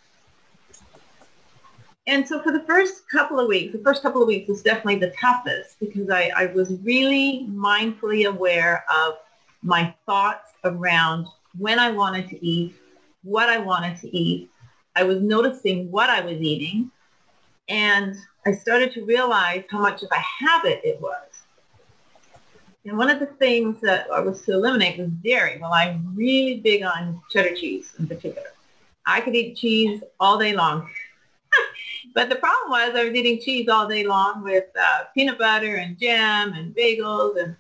And 2.09 2.27
so 2.27 2.43
for 2.43 2.51
the 2.51 2.65
first 2.65 3.09
couple 3.09 3.39
of 3.39 3.47
weeks, 3.47 3.73
the 3.73 3.83
first 3.85 4.03
couple 4.03 4.23
of 4.23 4.27
weeks 4.27 4.49
was 4.49 4.63
definitely 4.63 4.97
the 4.97 5.15
toughest 5.21 5.79
because 5.79 6.11
I, 6.11 6.33
I 6.37 6.47
was 6.47 6.73
really 6.83 7.47
mindfully 7.49 8.29
aware 8.29 8.85
of 8.93 9.19
my 9.67 9.93
thoughts 10.07 10.53
around 10.65 11.27
when 11.59 11.79
I 11.79 11.91
wanted 11.91 12.29
to 12.29 12.47
eat, 12.47 12.75
what 13.23 13.49
I 13.49 13.59
wanted 13.59 14.01
to 14.01 14.17
eat. 14.17 14.49
I 14.95 15.03
was 15.03 15.21
noticing 15.21 15.91
what 15.91 16.09
I 16.09 16.21
was 16.21 16.41
eating. 16.41 16.91
And 17.69 18.17
I 18.47 18.53
started 18.53 18.93
to 18.93 19.05
realize 19.05 19.65
how 19.69 19.81
much 19.81 20.03
of 20.05 20.09
a 20.13 20.45
habit 20.45 20.81
it 20.85 21.01
was. 21.01 21.27
And 22.85 22.97
one 22.97 23.11
of 23.11 23.19
the 23.19 23.27
things 23.27 23.81
that 23.81 24.07
I 24.13 24.21
was 24.21 24.43
to 24.43 24.53
eliminate 24.53 24.99
was 24.99 25.09
dairy. 25.25 25.59
Well, 25.61 25.73
I'm 25.73 26.15
really 26.15 26.61
big 26.61 26.85
on 26.85 27.21
cheddar 27.31 27.57
cheese 27.57 27.93
in 27.99 28.07
particular. 28.07 28.47
I 29.05 29.21
could 29.21 29.35
eat 29.35 29.57
cheese 29.57 30.01
all 30.21 30.39
day 30.39 30.55
long. 30.55 30.89
but 32.15 32.29
the 32.29 32.37
problem 32.37 32.71
was 32.71 32.95
I 32.95 33.05
was 33.05 33.15
eating 33.15 33.41
cheese 33.41 33.69
all 33.69 33.89
day 33.89 34.07
long 34.07 34.45
with 34.45 34.67
uh, 34.81 35.05
peanut 35.13 35.39
butter 35.39 35.77
and 35.77 35.99
jam 35.99 36.53
and 36.53 36.75
bagels 36.75 37.43
and 37.43 37.57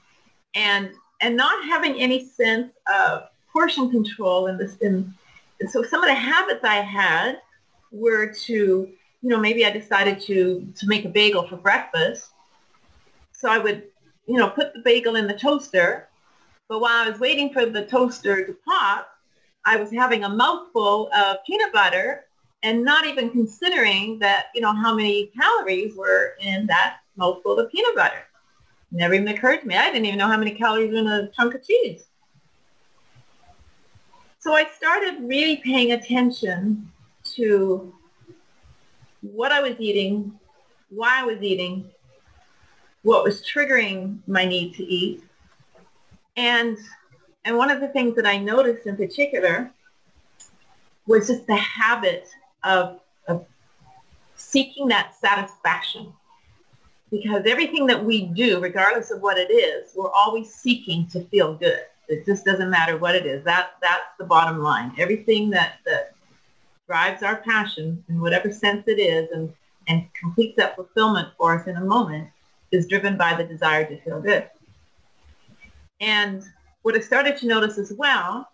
and 0.54 0.90
and 1.20 1.36
not 1.36 1.64
having 1.64 1.94
any 2.00 2.26
sense 2.26 2.72
of 2.92 3.24
portion 3.52 3.90
control 3.90 4.46
in 4.48 4.58
this. 4.58 4.76
In, 4.76 5.12
and 5.60 5.70
so 5.70 5.82
some 5.82 6.02
of 6.02 6.08
the 6.08 6.14
habits 6.14 6.64
I 6.64 6.76
had 6.76 7.40
were 7.90 8.32
to, 8.32 8.52
you 8.54 9.28
know, 9.28 9.38
maybe 9.38 9.64
I 9.64 9.70
decided 9.70 10.20
to 10.22 10.66
to 10.74 10.86
make 10.86 11.04
a 11.04 11.08
bagel 11.08 11.46
for 11.48 11.56
breakfast. 11.56 12.30
So 13.32 13.48
I 13.50 13.58
would 13.58 13.84
you 14.26 14.36
know, 14.36 14.48
put 14.48 14.74
the 14.74 14.80
bagel 14.80 15.16
in 15.16 15.26
the 15.26 15.34
toaster. 15.34 16.08
But 16.68 16.80
while 16.80 17.04
I 17.04 17.08
was 17.08 17.20
waiting 17.20 17.52
for 17.52 17.64
the 17.64 17.86
toaster 17.86 18.44
to 18.44 18.56
pop, 18.66 19.08
I 19.64 19.76
was 19.76 19.90
having 19.92 20.24
a 20.24 20.28
mouthful 20.28 21.10
of 21.16 21.38
peanut 21.46 21.72
butter 21.72 22.24
and 22.62 22.84
not 22.84 23.06
even 23.06 23.30
considering 23.30 24.18
that, 24.18 24.46
you 24.54 24.60
know, 24.60 24.72
how 24.72 24.94
many 24.94 25.30
calories 25.38 25.94
were 25.96 26.36
in 26.40 26.66
that 26.66 26.98
mouthful 27.16 27.58
of 27.58 27.70
peanut 27.70 27.94
butter. 27.94 28.25
Never 28.92 29.14
even 29.14 29.28
occurred 29.28 29.60
to 29.60 29.66
me. 29.66 29.76
I 29.76 29.90
didn't 29.90 30.06
even 30.06 30.18
know 30.18 30.28
how 30.28 30.36
many 30.36 30.52
calories 30.52 30.90
were 30.90 30.98
in 30.98 31.06
a 31.06 31.28
chunk 31.30 31.54
of 31.54 31.66
cheese. 31.66 32.04
So 34.38 34.54
I 34.54 34.66
started 34.76 35.16
really 35.22 35.56
paying 35.56 35.92
attention 35.92 36.90
to 37.34 37.92
what 39.22 39.50
I 39.50 39.60
was 39.60 39.74
eating, 39.80 40.38
why 40.88 41.20
I 41.20 41.24
was 41.24 41.42
eating, 41.42 41.90
what 43.02 43.24
was 43.24 43.44
triggering 43.44 44.18
my 44.26 44.44
need 44.44 44.74
to 44.74 44.84
eat. 44.84 45.24
And, 46.36 46.78
and 47.44 47.56
one 47.56 47.70
of 47.70 47.80
the 47.80 47.88
things 47.88 48.14
that 48.16 48.26
I 48.26 48.38
noticed 48.38 48.86
in 48.86 48.96
particular 48.96 49.72
was 51.06 51.28
just 51.28 51.46
the 51.46 51.56
habit 51.56 52.28
of, 52.62 53.00
of 53.28 53.46
seeking 54.36 54.88
that 54.88 55.14
satisfaction. 55.16 56.12
Because 57.16 57.46
everything 57.46 57.86
that 57.86 58.04
we 58.04 58.26
do, 58.26 58.60
regardless 58.60 59.10
of 59.10 59.22
what 59.22 59.38
it 59.38 59.50
is, 59.50 59.92
we're 59.94 60.10
always 60.10 60.52
seeking 60.52 61.06
to 61.08 61.24
feel 61.24 61.54
good. 61.54 61.80
It 62.08 62.26
just 62.26 62.44
doesn't 62.44 62.70
matter 62.70 62.96
what 62.98 63.14
it 63.14 63.26
is. 63.26 63.44
That, 63.44 63.70
that's 63.80 64.04
the 64.18 64.24
bottom 64.24 64.58
line. 64.58 64.92
Everything 64.98 65.50
that, 65.50 65.78
that 65.86 66.14
drives 66.86 67.22
our 67.22 67.36
passion 67.36 68.04
in 68.08 68.20
whatever 68.20 68.52
sense 68.52 68.84
it 68.86 69.00
is, 69.00 69.30
and 69.32 69.52
and 69.88 70.06
completes 70.14 70.56
that 70.56 70.76
fulfillment 70.76 71.28
for 71.38 71.58
us 71.58 71.66
in 71.66 71.76
a 71.76 71.84
moment 71.84 72.28
is 72.72 72.88
driven 72.88 73.16
by 73.16 73.34
the 73.34 73.44
desire 73.44 73.86
to 73.86 74.00
feel 74.00 74.20
good. 74.20 74.48
And 76.00 76.42
what 76.82 76.96
I 76.96 77.00
started 77.00 77.36
to 77.38 77.46
notice 77.46 77.78
as 77.78 77.92
well 77.92 78.48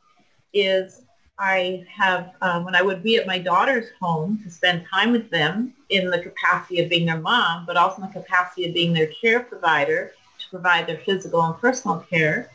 is 0.53 1.03
I 1.39 1.85
have, 1.91 2.35
um, 2.43 2.65
when 2.65 2.75
I 2.75 2.83
would 2.83 3.03
be 3.03 3.17
at 3.17 3.27
my 3.27 3.39
daughter's 3.39 3.89
home 4.01 4.41
to 4.45 4.51
spend 4.51 4.87
time 4.87 5.13
with 5.13 5.31
them 5.31 5.73
in 5.89 6.11
the 6.11 6.21
capacity 6.21 6.81
of 6.81 6.91
being 6.91 7.07
their 7.07 7.21
mom, 7.21 7.67
but 7.67 7.77
also 7.77 8.03
in 8.03 8.09
the 8.09 8.21
capacity 8.21 8.69
of 8.69 8.75
being 8.75 8.93
their 8.93 9.09
care 9.09 9.41
provider 9.41 10.13
to 10.39 10.51
provide 10.51 10.87
their 10.87 10.99
physical 10.99 11.43
and 11.43 11.59
personal 11.59 11.99
care. 11.99 12.51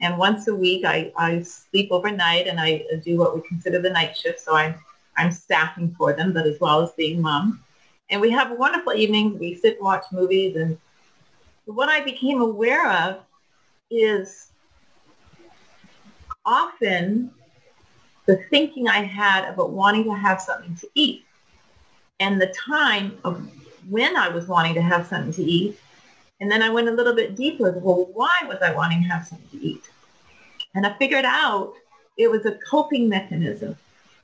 And 0.00 0.18
once 0.18 0.48
a 0.48 0.54
week, 0.54 0.84
I, 0.84 1.12
I 1.16 1.42
sleep 1.42 1.88
overnight 1.92 2.48
and 2.48 2.58
I 2.58 2.84
do 3.04 3.18
what 3.18 3.34
we 3.34 3.42
consider 3.42 3.80
the 3.80 3.90
night 3.90 4.16
shift. 4.16 4.40
So 4.40 4.56
I'm, 4.56 4.74
I'm 5.16 5.30
staffing 5.30 5.94
for 5.96 6.12
them, 6.12 6.32
but 6.32 6.46
as 6.46 6.58
well 6.58 6.82
as 6.82 6.90
being 6.92 7.20
mom. 7.20 7.62
And 8.10 8.20
we 8.20 8.30
have 8.30 8.58
wonderful 8.58 8.94
evenings. 8.94 9.38
We 9.38 9.54
sit 9.54 9.76
and 9.76 9.84
watch 9.84 10.04
movies. 10.10 10.56
And 10.56 10.78
what 11.66 11.88
I 11.88 12.02
became 12.02 12.40
aware 12.40 12.90
of 12.90 13.20
is 13.90 14.48
often 16.44 17.30
the 18.26 18.36
thinking 18.50 18.88
I 18.88 19.02
had 19.04 19.48
about 19.48 19.70
wanting 19.70 20.04
to 20.04 20.14
have 20.14 20.40
something 20.40 20.76
to 20.76 20.88
eat 20.94 21.24
and 22.20 22.40
the 22.40 22.54
time 22.66 23.18
of 23.24 23.48
when 23.88 24.16
I 24.16 24.28
was 24.28 24.46
wanting 24.46 24.74
to 24.74 24.82
have 24.82 25.06
something 25.06 25.32
to 25.32 25.42
eat. 25.42 25.78
And 26.40 26.50
then 26.50 26.62
I 26.62 26.70
went 26.70 26.88
a 26.88 26.92
little 26.92 27.14
bit 27.14 27.36
deeper. 27.36 27.72
Well, 27.72 28.08
why 28.12 28.34
was 28.46 28.58
I 28.62 28.72
wanting 28.72 29.02
to 29.02 29.08
have 29.08 29.26
something 29.26 29.58
to 29.58 29.66
eat? 29.66 29.90
And 30.74 30.86
I 30.86 30.96
figured 30.98 31.24
out 31.24 31.74
it 32.16 32.30
was 32.30 32.46
a 32.46 32.58
coping 32.68 33.08
mechanism. 33.08 33.76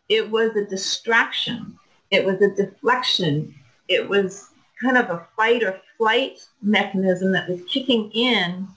It 0.08 0.30
was 0.30 0.54
a 0.56 0.64
distraction. 0.64 1.78
It 2.10 2.24
was 2.24 2.40
a 2.40 2.54
deflection. 2.54 3.54
It 3.88 4.08
was 4.08 4.50
kind 4.80 4.96
of 4.96 5.10
a 5.10 5.26
fight 5.36 5.62
or 5.62 5.80
flight 5.96 6.40
mechanism 6.62 7.32
that 7.32 7.48
was 7.48 7.60
kicking 7.68 8.10
in 8.12 8.68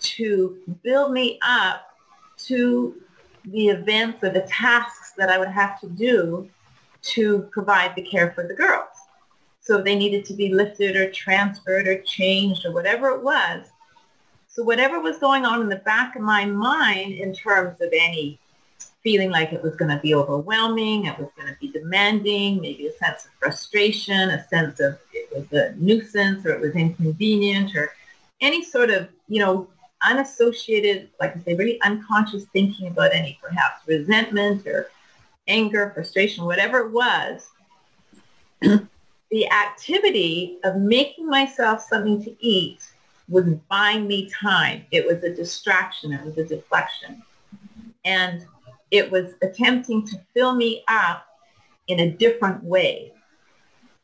to 0.00 0.58
build 0.82 1.12
me 1.12 1.38
up 1.42 1.96
to 2.36 2.94
the 3.44 3.68
events 3.68 4.22
or 4.22 4.30
the 4.30 4.42
tasks 4.42 5.12
that 5.16 5.28
I 5.28 5.38
would 5.38 5.48
have 5.48 5.80
to 5.80 5.88
do 5.88 6.48
to 7.02 7.48
provide 7.52 7.94
the 7.94 8.02
care 8.02 8.32
for 8.32 8.46
the 8.46 8.54
girls. 8.54 8.88
So 9.60 9.80
they 9.80 9.94
needed 9.94 10.24
to 10.26 10.34
be 10.34 10.52
lifted 10.52 10.96
or 10.96 11.10
transferred 11.10 11.88
or 11.88 12.00
changed 12.02 12.66
or 12.66 12.72
whatever 12.72 13.08
it 13.08 13.22
was. 13.22 13.66
So 14.48 14.62
whatever 14.62 15.00
was 15.00 15.18
going 15.18 15.44
on 15.44 15.62
in 15.62 15.68
the 15.68 15.76
back 15.76 16.16
of 16.16 16.22
my 16.22 16.44
mind 16.44 17.14
in 17.14 17.34
terms 17.34 17.80
of 17.80 17.88
any 17.92 18.38
feeling 19.02 19.30
like 19.30 19.52
it 19.52 19.62
was 19.62 19.76
going 19.76 19.90
to 19.90 20.00
be 20.00 20.14
overwhelming, 20.14 21.06
it 21.06 21.18
was 21.18 21.28
going 21.36 21.52
to 21.52 21.58
be 21.60 21.68
demanding, 21.68 22.60
maybe 22.60 22.86
a 22.86 22.92
sense 22.92 23.26
of 23.26 23.30
frustration, 23.38 24.30
a 24.30 24.46
sense 24.48 24.80
of 24.80 24.98
it 25.12 25.28
was 25.34 25.52
a 25.52 25.74
nuisance 25.76 26.46
or 26.46 26.50
it 26.50 26.60
was 26.60 26.74
inconvenient 26.74 27.74
or 27.76 27.92
any 28.40 28.64
sort 28.64 28.90
of, 28.90 29.08
you 29.28 29.40
know, 29.40 29.68
unassociated, 30.08 31.08
like 31.20 31.36
I 31.36 31.40
say, 31.40 31.54
really 31.54 31.80
unconscious 31.82 32.44
thinking 32.52 32.88
about 32.88 33.14
any 33.14 33.38
perhaps 33.42 33.86
resentment 33.86 34.66
or 34.66 34.90
anger, 35.48 35.90
frustration, 35.94 36.44
whatever 36.44 36.78
it 36.80 36.92
was, 36.92 37.48
the 39.30 39.50
activity 39.50 40.58
of 40.64 40.76
making 40.76 41.26
myself 41.26 41.82
something 41.82 42.22
to 42.24 42.34
eat 42.44 42.80
was 43.28 43.46
buying 43.68 44.06
me 44.06 44.30
time. 44.30 44.84
It 44.90 45.06
was 45.06 45.22
a 45.22 45.34
distraction. 45.34 46.12
It 46.12 46.24
was 46.24 46.38
a 46.38 46.44
deflection. 46.44 47.22
And 48.04 48.46
it 48.90 49.10
was 49.10 49.32
attempting 49.42 50.06
to 50.06 50.20
fill 50.34 50.54
me 50.54 50.84
up 50.88 51.26
in 51.88 52.00
a 52.00 52.10
different 52.10 52.62
way. 52.62 53.12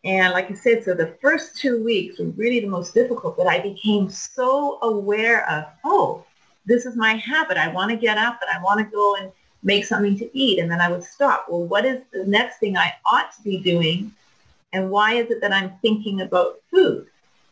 And 0.05 0.33
like 0.33 0.51
I 0.51 0.55
said, 0.55 0.83
so 0.83 0.95
the 0.95 1.15
first 1.21 1.59
two 1.59 1.85
weeks 1.85 2.19
were 2.19 2.27
really 2.27 2.61
the 2.61 2.69
most 2.69 2.95
difficult, 2.95 3.37
but 3.37 3.47
I 3.47 3.61
became 3.61 4.09
so 4.09 4.79
aware 4.83 5.49
of, 5.51 5.65
oh, 5.85 6.25
this 6.65 6.87
is 6.87 6.97
my 6.97 7.15
habit. 7.15 7.59
I 7.59 7.69
want 7.69 7.91
to 7.91 7.97
get 7.97 8.17
up 8.17 8.39
and 8.41 8.57
I 8.57 8.63
want 8.63 8.81
to 8.81 8.85
go 8.85 9.17
and 9.17 9.31
make 9.63 9.85
something 9.85 10.17
to 10.19 10.39
eat. 10.39 10.59
And 10.59 10.71
then 10.71 10.81
I 10.81 10.91
would 10.91 11.05
stop. 11.05 11.47
Well, 11.49 11.65
what 11.65 11.85
is 11.85 12.01
the 12.13 12.25
next 12.25 12.59
thing 12.59 12.79
I 12.79 12.95
ought 13.05 13.35
to 13.37 13.43
be 13.43 13.59
doing? 13.59 14.13
And 14.73 14.91
why 14.91 15.15
is 15.15 15.31
it 15.31 15.43
that 15.43 15.53
I'm 15.53 15.73
thinking 15.83 16.23
about 16.23 16.61
food? 16.71 17.07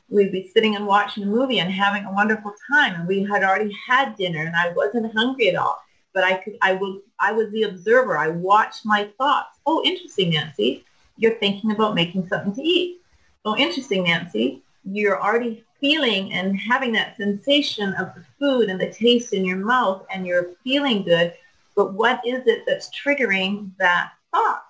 We'd 0.09 0.33
be 0.33 0.49
sitting 0.55 0.75
and 0.75 0.87
watching 0.87 1.25
a 1.25 1.27
movie 1.27 1.61
and 1.61 1.71
having 1.71 2.07
a 2.07 2.13
wonderful 2.13 2.55
time. 2.73 2.95
And 2.95 3.07
we 3.07 3.25
had 3.25 3.43
already 3.43 3.77
had 3.87 4.17
dinner 4.17 4.45
and 4.45 4.57
I 4.57 4.73
wasn't 4.73 5.13
hungry 5.13 5.51
at 5.51 5.57
all. 5.57 5.79
But 6.15 6.25
I 6.25 6.39
could, 6.39 6.57
I 6.63 6.73
would, 6.73 7.01
I 7.21 7.33
was 7.33 7.51
the 7.51 7.65
observer. 7.65 8.17
I 8.17 8.29
watched 8.29 8.87
my 8.87 9.11
thoughts. 9.19 9.59
Oh, 9.67 9.83
interesting, 9.85 10.31
Nancy 10.31 10.87
you're 11.19 11.35
thinking 11.35 11.73
about 11.73 11.95
making 11.95 12.27
something 12.29 12.55
to 12.55 12.63
eat. 12.63 13.01
Oh, 13.45 13.57
interesting, 13.57 14.05
Nancy. 14.05 14.63
You're 14.85 15.21
already 15.21 15.65
feeling 15.81 16.33
and 16.33 16.59
having 16.59 16.93
that 16.93 17.17
sensation 17.17 17.93
of 17.95 18.15
the 18.15 18.25
food 18.39 18.71
and 18.71 18.81
the 18.81 18.91
taste 18.91 19.33
in 19.33 19.45
your 19.45 19.59
mouth 19.59 20.05
and 20.13 20.27
you're 20.27 20.53
feeling 20.65 21.03
good. 21.03 21.35
But 21.77 21.95
what 21.95 22.21
is 22.27 22.43
it 22.47 22.65
that's 22.67 22.91
triggering 22.91 23.71
that 23.79 24.13
thought? 24.33 24.65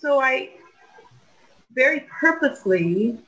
So 0.00 0.20
I 0.20 0.50
very 1.72 2.06
purposely 2.20 3.18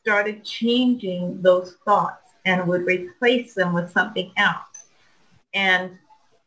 started 0.00 0.44
changing 0.44 1.40
those 1.42 1.76
thoughts 1.84 2.32
and 2.44 2.66
would 2.66 2.86
replace 2.86 3.54
them 3.54 3.72
with 3.72 3.90
something 3.90 4.32
else. 4.36 4.90
And 5.54 5.98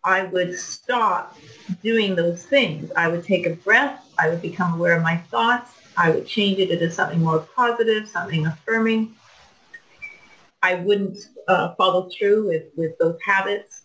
I 0.04 0.24
would 0.24 0.58
stop 0.58 1.38
doing 1.84 2.16
those 2.16 2.44
things. 2.46 2.92
I 2.96 3.08
would 3.08 3.24
take 3.24 3.46
a 3.46 3.52
breath. 3.56 4.04
I 4.22 4.30
would 4.30 4.42
become 4.42 4.74
aware 4.76 4.96
of 4.96 5.02
my 5.02 5.18
thoughts. 5.18 5.72
I 5.98 6.12
would 6.12 6.28
change 6.28 6.60
it 6.60 6.70
into 6.70 6.92
something 6.92 7.22
more 7.22 7.40
positive, 7.56 8.08
something 8.08 8.46
affirming. 8.46 9.16
I 10.62 10.76
wouldn't 10.76 11.18
uh, 11.48 11.74
follow 11.74 12.08
through 12.16 12.48
with, 12.50 12.66
with 12.76 12.98
those 13.00 13.18
habits. 13.26 13.82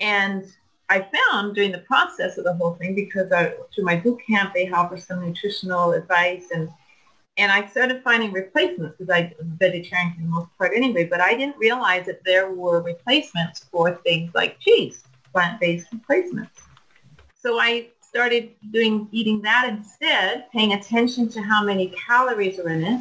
And 0.00 0.44
I 0.88 1.06
found 1.16 1.54
during 1.54 1.70
the 1.70 1.78
process 1.78 2.38
of 2.38 2.44
the 2.44 2.54
whole 2.54 2.74
thing, 2.74 2.96
because 2.96 3.30
I, 3.30 3.54
through 3.72 3.84
my 3.84 3.96
boot 3.96 4.20
camp, 4.28 4.52
they 4.52 4.68
offer 4.68 4.96
some 4.96 5.24
nutritional 5.24 5.92
advice 5.92 6.48
and 6.52 6.68
and 7.38 7.52
I 7.52 7.66
started 7.66 8.02
finding 8.02 8.32
replacements 8.32 8.96
because 8.98 9.12
I'm 9.14 9.34
vegetarian 9.58 10.14
for 10.14 10.20
the 10.22 10.26
most 10.26 10.48
part 10.56 10.72
anyway, 10.74 11.04
but 11.04 11.20
I 11.20 11.34
didn't 11.34 11.58
realize 11.58 12.06
that 12.06 12.24
there 12.24 12.50
were 12.50 12.80
replacements 12.80 13.66
for 13.70 13.94
things 13.96 14.34
like 14.34 14.58
cheese 14.58 15.04
plant-based 15.34 15.88
replacements. 15.92 16.62
So 17.38 17.60
I 17.60 17.88
started 18.16 18.48
doing 18.70 19.06
eating 19.12 19.42
that 19.42 19.68
instead, 19.68 20.50
paying 20.50 20.72
attention 20.72 21.28
to 21.28 21.42
how 21.42 21.62
many 21.62 21.88
calories 21.88 22.58
are 22.58 22.70
in 22.70 22.82
it. 22.82 23.00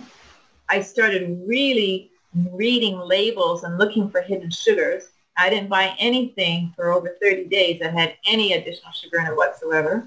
I 0.67 0.81
started 0.81 1.41
really 1.47 2.11
reading 2.51 2.99
labels 2.99 3.63
and 3.63 3.77
looking 3.77 4.09
for 4.09 4.21
hidden 4.21 4.51
sugars. 4.51 5.03
I 5.37 5.49
didn't 5.49 5.69
buy 5.69 5.95
anything 5.99 6.73
for 6.75 6.91
over 6.91 7.15
30 7.21 7.45
days 7.45 7.79
that 7.79 7.93
had 7.93 8.17
any 8.27 8.51
additional 8.51 8.91
sugar 8.91 9.19
in 9.19 9.27
it 9.27 9.37
whatsoever. 9.37 10.05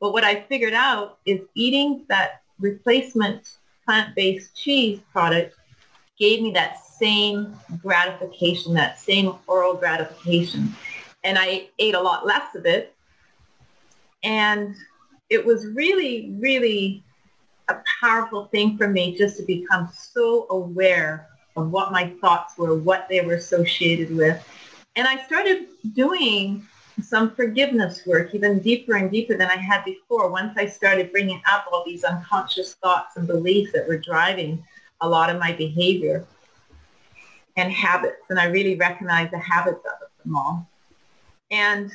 But 0.00 0.12
what 0.12 0.24
I 0.24 0.40
figured 0.40 0.74
out 0.74 1.18
is 1.24 1.42
eating 1.54 2.04
that 2.08 2.42
replacement 2.58 3.58
plant-based 3.84 4.56
cheese 4.56 4.98
product 5.12 5.54
gave 6.18 6.42
me 6.42 6.50
that 6.54 6.84
same 6.84 7.56
gratification, 7.80 8.74
that 8.74 8.98
same 8.98 9.36
oral 9.46 9.74
gratification 9.74 10.74
and 11.24 11.38
I 11.38 11.68
ate 11.78 11.94
a 11.94 12.00
lot 12.00 12.26
less 12.26 12.54
of 12.54 12.66
it. 12.66 12.93
And 14.24 14.74
it 15.30 15.44
was 15.44 15.66
really, 15.66 16.34
really 16.38 17.04
a 17.68 17.76
powerful 18.00 18.46
thing 18.46 18.76
for 18.76 18.88
me 18.88 19.16
just 19.16 19.36
to 19.38 19.42
become 19.44 19.88
so 19.92 20.46
aware 20.50 21.28
of 21.56 21.70
what 21.70 21.92
my 21.92 22.12
thoughts 22.20 22.58
were, 22.58 22.76
what 22.76 23.06
they 23.08 23.20
were 23.20 23.34
associated 23.34 24.14
with. 24.14 24.42
And 24.96 25.06
I 25.06 25.24
started 25.24 25.66
doing 25.94 26.66
some 27.02 27.34
forgiveness 27.34 28.06
work 28.06 28.34
even 28.34 28.60
deeper 28.60 28.94
and 28.94 29.10
deeper 29.10 29.36
than 29.36 29.48
I 29.48 29.56
had 29.56 29.84
before. 29.84 30.30
Once 30.30 30.56
I 30.56 30.66
started 30.66 31.10
bringing 31.10 31.40
up 31.50 31.66
all 31.72 31.84
these 31.84 32.04
unconscious 32.04 32.74
thoughts 32.74 33.16
and 33.16 33.26
beliefs 33.26 33.72
that 33.72 33.88
were 33.88 33.98
driving 33.98 34.64
a 35.00 35.08
lot 35.08 35.30
of 35.30 35.38
my 35.38 35.52
behavior 35.52 36.24
and 37.56 37.72
habits. 37.72 38.22
And 38.30 38.38
I 38.38 38.44
really 38.46 38.76
recognized 38.76 39.32
the 39.32 39.38
habits 39.38 39.78
of 39.78 40.08
them 40.24 40.36
all. 40.36 40.68
And 41.50 41.90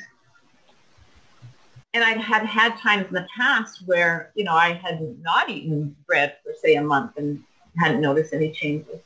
and 1.93 2.03
I 2.03 2.11
had 2.11 2.45
had 2.45 2.77
times 2.77 3.07
in 3.07 3.13
the 3.13 3.27
past 3.35 3.81
where, 3.85 4.31
you 4.35 4.43
know, 4.43 4.53
I 4.53 4.73
had 4.73 5.01
not 5.21 5.49
eaten 5.49 5.95
bread 6.05 6.35
for 6.43 6.53
say 6.61 6.75
a 6.75 6.83
month 6.83 7.17
and 7.17 7.43
hadn't 7.77 8.01
noticed 8.01 8.33
any 8.33 8.51
changes. 8.51 8.99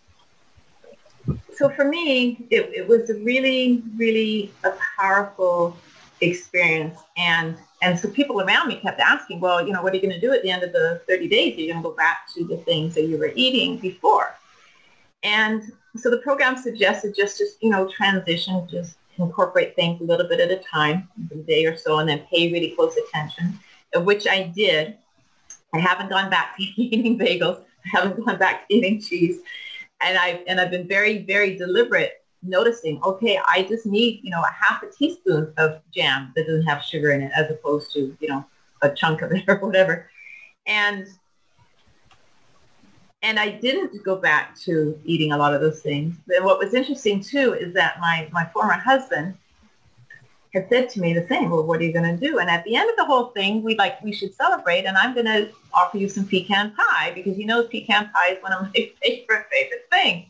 So 1.54 1.70
for 1.70 1.86
me, 1.86 2.46
it, 2.50 2.70
it 2.76 2.88
was 2.88 3.10
a 3.10 3.16
really, 3.16 3.84
really 3.96 4.52
a 4.66 4.74
powerful 4.98 5.78
experience. 6.20 7.00
And 7.16 7.56
and 7.82 8.00
so 8.00 8.10
people 8.10 8.42
around 8.42 8.68
me 8.70 8.78
kept 8.78 9.00
asking, 9.00 9.40
well, 9.40 9.66
you 9.66 9.74
know, 9.74 9.82
what 9.82 9.94
are 9.94 9.98
you 9.98 10.02
going 10.02 10.14
to 10.14 10.20
do 10.20 10.34
at 10.34 10.42
the 10.42 10.50
end 10.50 10.64
of 10.64 10.72
the 10.72 11.02
30 11.08 11.28
days? 11.28 11.58
Are 11.58 11.62
you 11.62 11.72
going 11.72 11.84
to 11.84 11.90
go 11.90 11.96
back 11.96 12.34
to 12.34 12.46
the 12.46 12.58
things 12.58 12.96
that 12.96 13.04
you 13.04 13.18
were 13.18 13.32
eating 13.36 13.78
before? 13.78 14.36
And 15.24 15.70
so 15.98 16.10
the 16.10 16.20
program 16.20 16.58
suggested 16.58 17.14
just, 17.14 17.38
just 17.38 17.62
you 17.62 17.70
know, 17.70 17.90
transition, 17.90 18.66
just 18.70 18.96
incorporate 19.18 19.76
things 19.76 20.02
a 20.02 20.04
little 20.04 20.28
bit 20.28 20.40
at 20.40 20.52
a 20.52 20.58
time, 20.64 21.08
a 21.32 21.36
day 21.36 21.66
or 21.66 21.78
so, 21.78 22.00
and 22.00 22.10
then 22.10 22.24
pay 22.32 22.52
really 22.52 22.72
close 22.72 22.96
attention, 22.98 23.60
which 23.98 24.28
I 24.28 24.44
did. 24.44 24.98
I 25.74 25.80
haven't 25.80 26.10
gone 26.10 26.30
back 26.30 26.56
to 26.58 26.64
eating 26.64 27.18
bagels. 27.18 27.64
I 27.86 28.00
haven't 28.00 28.26
gone 28.26 28.38
back 28.38 28.68
to 28.68 28.76
eating 28.76 29.02
cheese. 29.02 29.42
And 30.02 30.18
I've, 30.18 30.42
and 30.48 30.60
I've 30.60 30.72
been 30.72 30.88
very, 30.88 31.20
very 31.20 31.56
deliberate 31.58 32.24
noticing, 32.42 33.02
okay, 33.04 33.40
I 33.48 33.64
just 33.64 33.86
need, 33.86 34.20
you 34.24 34.30
know, 34.30 34.42
a 34.42 34.52
half 34.52 34.84
a 34.84 34.88
teaspoon 34.92 35.54
of 35.58 35.82
jam 35.94 36.34
that 36.36 36.46
doesn't 36.46 36.66
have 36.66 36.84
sugar 36.84 37.12
in 37.12 37.22
it 37.22 37.32
as 37.36 37.50
opposed 37.50 37.94
to, 37.94 38.16
you 38.20 38.28
know, 38.28 38.46
a 38.82 38.90
chunk 38.90 39.22
of 39.22 39.32
it 39.32 39.46
or 39.48 39.56
whatever. 39.58 40.10
And 40.66 41.08
and 43.24 43.40
I 43.40 43.52
didn't 43.52 44.04
go 44.04 44.18
back 44.18 44.60
to 44.60 45.00
eating 45.06 45.32
a 45.32 45.38
lot 45.38 45.54
of 45.54 45.62
those 45.62 45.82
things. 45.82 46.16
And 46.28 46.44
what 46.44 46.60
was 46.60 46.74
interesting 46.74 47.22
too 47.22 47.54
is 47.54 47.74
that 47.74 48.00
my, 48.02 48.28
my 48.34 48.46
former 48.54 48.74
husband 48.74 49.36
had 50.54 50.68
said 50.70 50.90
to 50.90 51.00
me 51.00 51.14
the 51.14 51.26
same, 51.28 51.50
well, 51.50 51.64
what 51.64 51.80
are 51.80 51.84
you 51.84 51.94
going 51.94 52.20
to 52.20 52.28
do? 52.28 52.40
And 52.40 52.50
at 52.50 52.66
the 52.66 52.76
end 52.76 52.90
of 52.90 52.98
the 52.98 53.06
whole 53.06 53.28
thing, 53.28 53.64
we 53.64 53.78
like, 53.78 54.04
we 54.04 54.12
should 54.12 54.36
celebrate 54.36 54.84
and 54.84 54.98
I'm 54.98 55.14
going 55.14 55.26
to 55.26 55.50
offer 55.74 55.98
you 55.98 56.10
some 56.10 56.28
pecan 56.28 56.76
pie 56.76 57.14
because 57.16 57.38
you 57.38 57.46
know 57.46 57.64
pecan 57.64 58.10
pie 58.10 58.34
is 58.34 58.44
one 58.44 58.52
of 58.52 58.62
my 58.76 58.92
favorite, 59.02 59.46
favorite 59.50 59.88
things. 59.90 60.28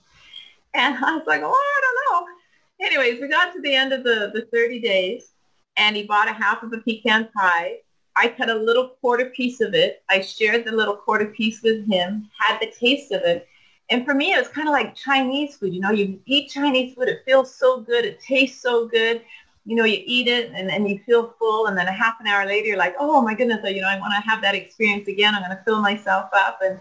And 0.75 0.95
I 1.03 1.15
was 1.17 1.25
like, 1.25 1.41
oh, 1.43 1.51
I 1.51 1.81
don't 1.81 2.27
know. 2.27 2.85
Anyways, 2.85 3.19
we 3.19 3.27
got 3.27 3.53
to 3.53 3.61
the 3.61 3.73
end 3.73 3.91
of 3.91 4.03
the, 4.03 4.31
the 4.33 4.47
30 4.53 4.79
days 4.81 5.31
and 5.77 5.95
he 5.95 6.03
bought 6.03 6.27
a 6.27 6.33
half 6.33 6.61
of 6.61 6.71
a 6.73 6.77
pecan 6.77 7.27
pie 7.35 7.77
I 8.15 8.27
cut 8.27 8.49
a 8.49 8.55
little 8.55 8.89
quarter 9.01 9.25
piece 9.27 9.61
of 9.61 9.73
it. 9.73 10.03
I 10.09 10.21
shared 10.21 10.65
the 10.65 10.71
little 10.71 10.95
quarter 10.95 11.25
piece 11.25 11.61
with 11.63 11.89
him, 11.89 12.29
had 12.37 12.59
the 12.59 12.71
taste 12.71 13.11
of 13.11 13.21
it. 13.23 13.47
And 13.89 14.05
for 14.05 14.13
me, 14.13 14.33
it 14.33 14.37
was 14.37 14.47
kind 14.47 14.67
of 14.67 14.71
like 14.71 14.95
Chinese 14.95 15.57
food. 15.57 15.73
You 15.73 15.81
know, 15.81 15.91
you 15.91 16.19
eat 16.25 16.49
Chinese 16.49 16.95
food, 16.95 17.09
it 17.09 17.23
feels 17.25 17.53
so 17.53 17.81
good, 17.81 18.05
it 18.05 18.21
tastes 18.21 18.61
so 18.61 18.87
good. 18.87 19.21
You 19.65 19.75
know, 19.75 19.85
you 19.85 20.01
eat 20.05 20.27
it 20.27 20.51
and, 20.53 20.69
and 20.69 20.89
you 20.89 20.99
feel 21.05 21.35
full. 21.39 21.67
And 21.67 21.77
then 21.77 21.87
a 21.87 21.91
half 21.91 22.19
an 22.19 22.27
hour 22.27 22.45
later, 22.45 22.67
you're 22.67 22.77
like, 22.77 22.95
oh 22.99 23.21
my 23.21 23.33
goodness, 23.33 23.59
you 23.63 23.81
know, 23.81 23.87
I 23.87 23.99
want 23.99 24.13
to 24.13 24.29
have 24.29 24.41
that 24.41 24.55
experience 24.55 25.07
again. 25.07 25.33
I'm 25.33 25.41
going 25.41 25.55
to 25.55 25.63
fill 25.63 25.81
myself 25.81 26.29
up. 26.33 26.59
And, 26.61 26.79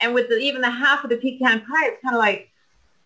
and 0.00 0.14
with 0.14 0.28
the, 0.28 0.36
even 0.36 0.60
the 0.60 0.70
half 0.70 1.04
of 1.04 1.10
the 1.10 1.16
pecan 1.16 1.60
pie, 1.60 1.86
it's 1.86 2.02
kind 2.02 2.14
of 2.14 2.18
like, 2.18 2.50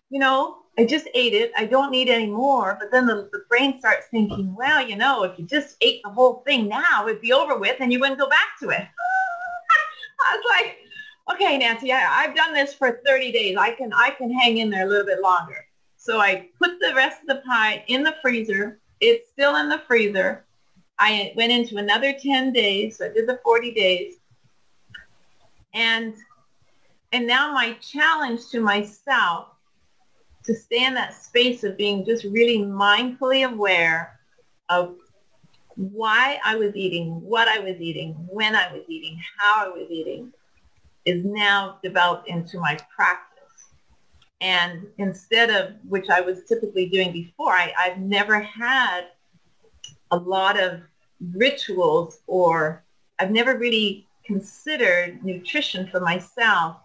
you 0.09 0.19
know, 0.19 0.57
I 0.79 0.85
just 0.85 1.09
ate 1.13 1.33
it. 1.33 1.51
I 1.57 1.65
don't 1.65 1.91
need 1.91 2.07
any 2.07 2.27
more. 2.27 2.77
But 2.79 2.89
then 2.89 3.05
the, 3.05 3.27
the 3.33 3.43
brain 3.49 3.77
starts 3.79 4.07
thinking, 4.11 4.55
well, 4.55 4.81
you 4.81 4.95
know, 4.95 5.23
if 5.23 5.37
you 5.37 5.43
just 5.43 5.75
ate 5.81 5.99
the 6.05 6.09
whole 6.09 6.35
thing 6.47 6.69
now, 6.69 7.05
it'd 7.05 7.19
be 7.19 7.33
over 7.33 7.59
with 7.59 7.75
and 7.81 7.91
you 7.91 7.99
wouldn't 7.99 8.17
go 8.17 8.29
back 8.29 8.57
to 8.61 8.69
it. 8.69 8.87
I 10.25 10.37
was 10.37 10.45
like, 10.49 10.77
okay, 11.35 11.57
Nancy, 11.57 11.91
I, 11.91 12.23
I've 12.23 12.33
done 12.33 12.53
this 12.53 12.73
for 12.73 13.01
30 13.05 13.29
days. 13.33 13.57
I 13.57 13.71
can, 13.71 13.91
I 13.91 14.11
can 14.11 14.31
hang 14.31 14.59
in 14.59 14.69
there 14.69 14.85
a 14.85 14.89
little 14.89 15.05
bit 15.05 15.19
longer. 15.19 15.65
So 15.97 16.21
I 16.21 16.47
put 16.57 16.79
the 16.79 16.93
rest 16.95 17.23
of 17.23 17.27
the 17.27 17.43
pie 17.45 17.83
in 17.87 18.01
the 18.01 18.15
freezer. 18.21 18.79
It's 19.01 19.29
still 19.29 19.57
in 19.57 19.67
the 19.67 19.81
freezer. 19.85 20.45
I 20.97 21.33
went 21.35 21.51
into 21.51 21.75
another 21.75 22.13
10 22.13 22.53
days. 22.53 22.99
So 22.99 23.07
I 23.07 23.09
did 23.09 23.27
the 23.27 23.41
40 23.43 23.73
days. 23.73 24.13
And, 25.73 26.15
and 27.11 27.27
now 27.27 27.53
my 27.53 27.73
challenge 27.81 28.47
to 28.51 28.61
myself 28.61 29.47
to 30.49 30.55
stay 30.55 30.83
in 30.83 30.95
that 30.95 31.13
space 31.13 31.63
of 31.63 31.77
being 31.77 32.03
just 32.03 32.23
really 32.23 32.57
mindfully 32.57 33.47
aware 33.47 34.19
of 34.69 34.95
why 35.75 36.39
I 36.43 36.55
was 36.55 36.75
eating, 36.75 37.21
what 37.21 37.47
I 37.47 37.59
was 37.59 37.79
eating, 37.79 38.13
when 38.27 38.55
I 38.55 38.73
was 38.73 38.81
eating, 38.87 39.21
how 39.37 39.67
I 39.67 39.69
was 39.69 39.85
eating, 39.91 40.33
is 41.05 41.23
now 41.23 41.77
developed 41.83 42.27
into 42.27 42.59
my 42.59 42.79
practice. 42.95 43.75
And 44.41 44.87
instead 44.97 45.51
of, 45.51 45.75
which 45.87 46.09
I 46.09 46.19
was 46.19 46.43
typically 46.45 46.89
doing 46.89 47.11
before, 47.11 47.51
I, 47.51 47.71
I've 47.79 47.99
never 47.99 48.39
had 48.39 49.01
a 50.09 50.17
lot 50.17 50.59
of 50.59 50.81
rituals 51.35 52.21
or 52.25 52.83
I've 53.19 53.29
never 53.29 53.55
really 53.55 54.07
considered 54.25 55.23
nutrition 55.23 55.87
for 55.91 55.99
myself 55.99 56.77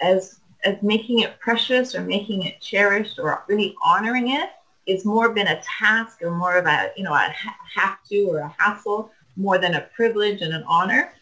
as 0.00 0.40
as 0.64 0.82
making 0.82 1.20
it 1.20 1.38
precious 1.40 1.94
or 1.94 2.02
making 2.02 2.42
it 2.42 2.60
cherished 2.60 3.18
or 3.18 3.44
really 3.48 3.74
honoring 3.84 4.30
it, 4.30 4.50
is 4.86 5.04
more 5.04 5.32
been 5.32 5.46
a 5.46 5.62
task 5.62 6.22
or 6.22 6.30
more 6.30 6.56
of 6.56 6.66
a, 6.66 6.90
you 6.96 7.04
know, 7.04 7.14
a 7.14 7.32
have 7.74 7.98
to 8.08 8.24
or 8.24 8.38
a 8.38 8.54
hassle 8.58 9.10
more 9.36 9.58
than 9.58 9.74
a 9.74 9.80
privilege 9.94 10.42
and 10.42 10.52
an 10.52 10.62
honor. 10.66 11.12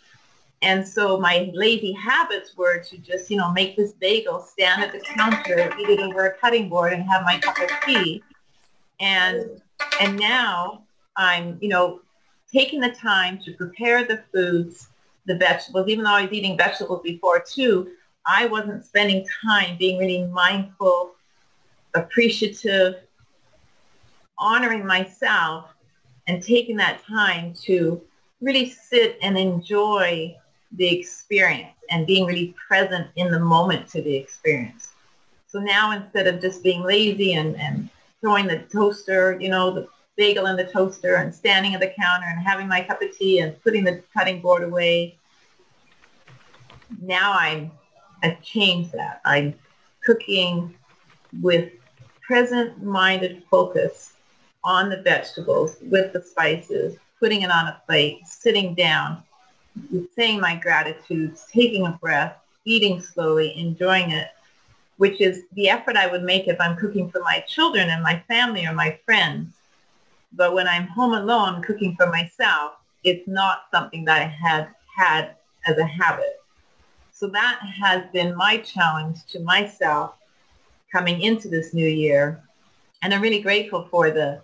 And 0.62 0.86
so 0.86 1.18
my 1.18 1.50
lazy 1.54 1.92
habits 1.92 2.56
were 2.56 2.78
to 2.78 2.98
just, 2.98 3.30
you 3.30 3.36
know, 3.36 3.50
make 3.52 3.76
this 3.76 3.92
bagel, 3.92 4.40
stand 4.40 4.82
at 4.82 4.92
the 4.92 5.00
counter, 5.00 5.72
eat 5.78 5.88
it 5.88 6.00
over 6.00 6.26
a 6.26 6.34
cutting 6.38 6.68
board 6.68 6.92
and 6.92 7.02
have 7.08 7.24
my 7.24 7.38
cup 7.38 7.58
of 7.58 7.70
tea. 7.84 8.22
And, 9.00 9.60
and 10.00 10.16
now 10.16 10.82
I'm, 11.16 11.58
you 11.60 11.68
know, 11.68 12.00
taking 12.52 12.80
the 12.80 12.90
time 12.90 13.38
to 13.38 13.52
prepare 13.54 14.04
the 14.04 14.22
foods, 14.32 14.88
the 15.26 15.36
vegetables, 15.36 15.88
even 15.88 16.04
though 16.04 16.12
I 16.12 16.22
was 16.22 16.32
eating 16.32 16.56
vegetables 16.56 17.02
before 17.02 17.40
too, 17.40 17.90
I 18.26 18.46
wasn't 18.46 18.84
spending 18.84 19.26
time 19.44 19.76
being 19.78 19.98
really 19.98 20.24
mindful, 20.24 21.12
appreciative, 21.94 22.96
honoring 24.38 24.86
myself 24.86 25.74
and 26.26 26.42
taking 26.42 26.76
that 26.76 27.04
time 27.04 27.54
to 27.64 28.00
really 28.40 28.70
sit 28.70 29.18
and 29.22 29.36
enjoy 29.36 30.36
the 30.72 30.98
experience 30.98 31.74
and 31.90 32.06
being 32.06 32.26
really 32.26 32.54
present 32.68 33.08
in 33.16 33.30
the 33.30 33.38
moment 33.38 33.88
to 33.88 34.02
the 34.02 34.14
experience. 34.14 34.92
So 35.46 35.58
now 35.58 35.92
instead 35.92 36.26
of 36.26 36.40
just 36.40 36.62
being 36.62 36.82
lazy 36.82 37.34
and, 37.34 37.56
and 37.56 37.88
throwing 38.20 38.46
the 38.46 38.60
toaster, 38.72 39.36
you 39.40 39.48
know, 39.50 39.70
the 39.70 39.86
bagel 40.16 40.46
in 40.46 40.56
the 40.56 40.64
toaster 40.64 41.16
and 41.16 41.34
standing 41.34 41.74
at 41.74 41.80
the 41.80 41.92
counter 41.98 42.26
and 42.26 42.40
having 42.40 42.68
my 42.68 42.82
cup 42.82 43.02
of 43.02 43.16
tea 43.16 43.40
and 43.40 43.60
putting 43.62 43.84
the 43.84 44.02
cutting 44.14 44.40
board 44.40 44.62
away, 44.62 45.18
now 47.00 47.32
I'm 47.32 47.70
I've 48.22 48.40
changed 48.42 48.92
that. 48.92 49.20
I'm 49.24 49.54
cooking 50.04 50.74
with 51.40 51.72
present-minded 52.20 53.42
focus 53.50 54.12
on 54.64 54.88
the 54.88 55.02
vegetables 55.02 55.76
with 55.82 56.12
the 56.12 56.22
spices, 56.22 56.96
putting 57.18 57.42
it 57.42 57.50
on 57.50 57.68
a 57.68 57.82
plate, 57.86 58.26
sitting 58.26 58.74
down, 58.74 59.22
saying 60.14 60.40
my 60.40 60.56
gratitudes, 60.56 61.46
taking 61.52 61.86
a 61.86 61.98
breath, 62.00 62.36
eating 62.64 63.00
slowly, 63.00 63.56
enjoying 63.58 64.10
it, 64.10 64.28
which 64.98 65.20
is 65.20 65.44
the 65.54 65.68
effort 65.68 65.96
I 65.96 66.06
would 66.06 66.22
make 66.22 66.46
if 66.46 66.60
I'm 66.60 66.76
cooking 66.76 67.10
for 67.10 67.20
my 67.20 67.40
children 67.48 67.90
and 67.90 68.02
my 68.02 68.22
family 68.28 68.66
or 68.66 68.72
my 68.72 68.98
friends. 69.04 69.54
But 70.32 70.54
when 70.54 70.68
I'm 70.68 70.86
home 70.86 71.14
alone 71.14 71.62
cooking 71.62 71.96
for 71.96 72.06
myself, 72.06 72.74
it's 73.02 73.26
not 73.26 73.64
something 73.72 74.04
that 74.04 74.22
I 74.22 74.24
had 74.24 74.68
had 74.96 75.34
as 75.66 75.78
a 75.78 75.84
habit. 75.84 76.41
So 77.22 77.28
that 77.28 77.60
has 77.80 78.02
been 78.12 78.34
my 78.34 78.56
challenge 78.56 79.26
to 79.26 79.38
myself 79.38 80.16
coming 80.90 81.20
into 81.20 81.48
this 81.48 81.72
new 81.72 81.86
year. 81.86 82.42
And 83.00 83.14
I'm 83.14 83.22
really 83.22 83.40
grateful 83.40 83.86
for 83.92 84.10
the, 84.10 84.42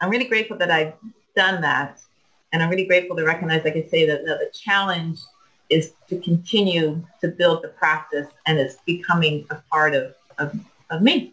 I'm 0.00 0.08
really 0.08 0.26
grateful 0.26 0.56
that 0.58 0.70
I've 0.70 0.94
done 1.34 1.60
that. 1.62 1.98
And 2.52 2.62
I'm 2.62 2.70
really 2.70 2.86
grateful 2.86 3.16
to 3.16 3.24
recognize, 3.24 3.64
like 3.64 3.74
I 3.74 3.82
say, 3.82 4.06
that, 4.06 4.24
that 4.26 4.38
the 4.38 4.56
challenge 4.56 5.18
is 5.70 5.94
to 6.08 6.20
continue 6.20 7.04
to 7.20 7.26
build 7.26 7.64
the 7.64 7.70
practice 7.70 8.28
and 8.46 8.60
it's 8.60 8.76
becoming 8.86 9.44
a 9.50 9.56
part 9.68 9.96
of, 9.96 10.14
of, 10.38 10.56
of 10.90 11.02
me. 11.02 11.32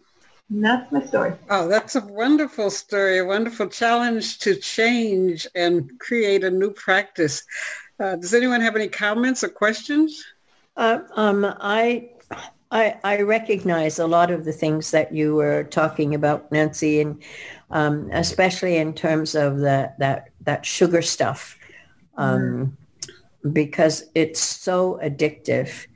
That's 0.50 0.90
my 0.90 1.06
story. 1.06 1.34
Oh, 1.48 1.68
that's 1.68 1.94
a 1.94 2.00
wonderful 2.00 2.70
story, 2.70 3.20
a 3.20 3.24
wonderful 3.24 3.68
challenge 3.68 4.40
to 4.40 4.56
change 4.56 5.46
and 5.54 5.96
create 6.00 6.42
a 6.42 6.50
new 6.50 6.72
practice. 6.72 7.44
Uh, 8.00 8.16
does 8.16 8.34
anyone 8.34 8.60
have 8.60 8.74
any 8.74 8.88
comments 8.88 9.44
or 9.44 9.48
questions? 9.48 10.24
Uh, 10.76 11.00
um, 11.16 11.44
I, 11.60 12.10
I, 12.70 12.96
I 13.02 13.20
recognize 13.22 13.98
a 13.98 14.06
lot 14.06 14.30
of 14.30 14.44
the 14.44 14.52
things 14.52 14.90
that 14.92 15.12
you 15.12 15.34
were 15.34 15.64
talking 15.64 16.14
about, 16.14 16.50
Nancy, 16.52 17.00
and 17.00 17.22
um, 17.70 18.08
especially 18.12 18.76
in 18.76 18.94
terms 18.94 19.34
of 19.34 19.58
the, 19.58 19.92
that 19.98 20.30
that 20.42 20.64
sugar 20.64 21.02
stuff, 21.02 21.58
um, 22.16 22.76
mm. 23.44 23.52
because 23.52 24.04
it's 24.14 24.40
so 24.40 24.98
addictive, 25.02 25.86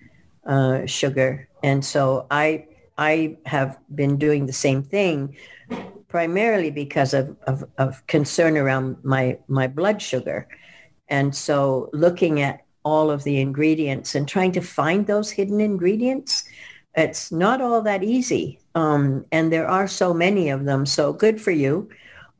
uh, 0.47 0.85
sugar, 0.87 1.49
and 1.63 1.85
so 1.85 2.27
I 2.31 2.67
I 2.99 3.39
have 3.47 3.79
been 3.95 4.19
doing 4.19 4.47
the 4.47 4.53
same 4.53 4.83
thing, 4.83 5.37
primarily 6.09 6.71
because 6.71 7.15
of, 7.15 7.37
of, 7.47 7.65
of 7.79 8.07
concern 8.07 8.57
around 8.57 8.97
my 9.05 9.39
my 9.49 9.67
blood 9.67 10.03
sugar, 10.03 10.49
and 11.09 11.35
so 11.35 11.91
looking 11.93 12.41
at 12.41 12.64
all 12.85 13.11
of 13.11 13.25
the 13.25 13.41
ingredients 13.41 14.15
and 14.15 14.29
trying 14.29 14.53
to 14.53 14.61
find 14.61 15.07
those 15.07 15.31
hidden 15.31 15.61
ingredients. 15.61 16.45
It's 16.97 17.33
not 17.33 17.61
all 17.61 17.83
that 17.83 18.05
easy. 18.05 18.61
Um, 18.75 19.25
and 19.33 19.53
there 19.53 19.67
are 19.67 19.89
so 19.89 20.15
many 20.15 20.51
of 20.51 20.65
them. 20.65 20.87
So 20.87 21.13
good 21.13 21.41
for 21.41 21.51
you. 21.51 21.89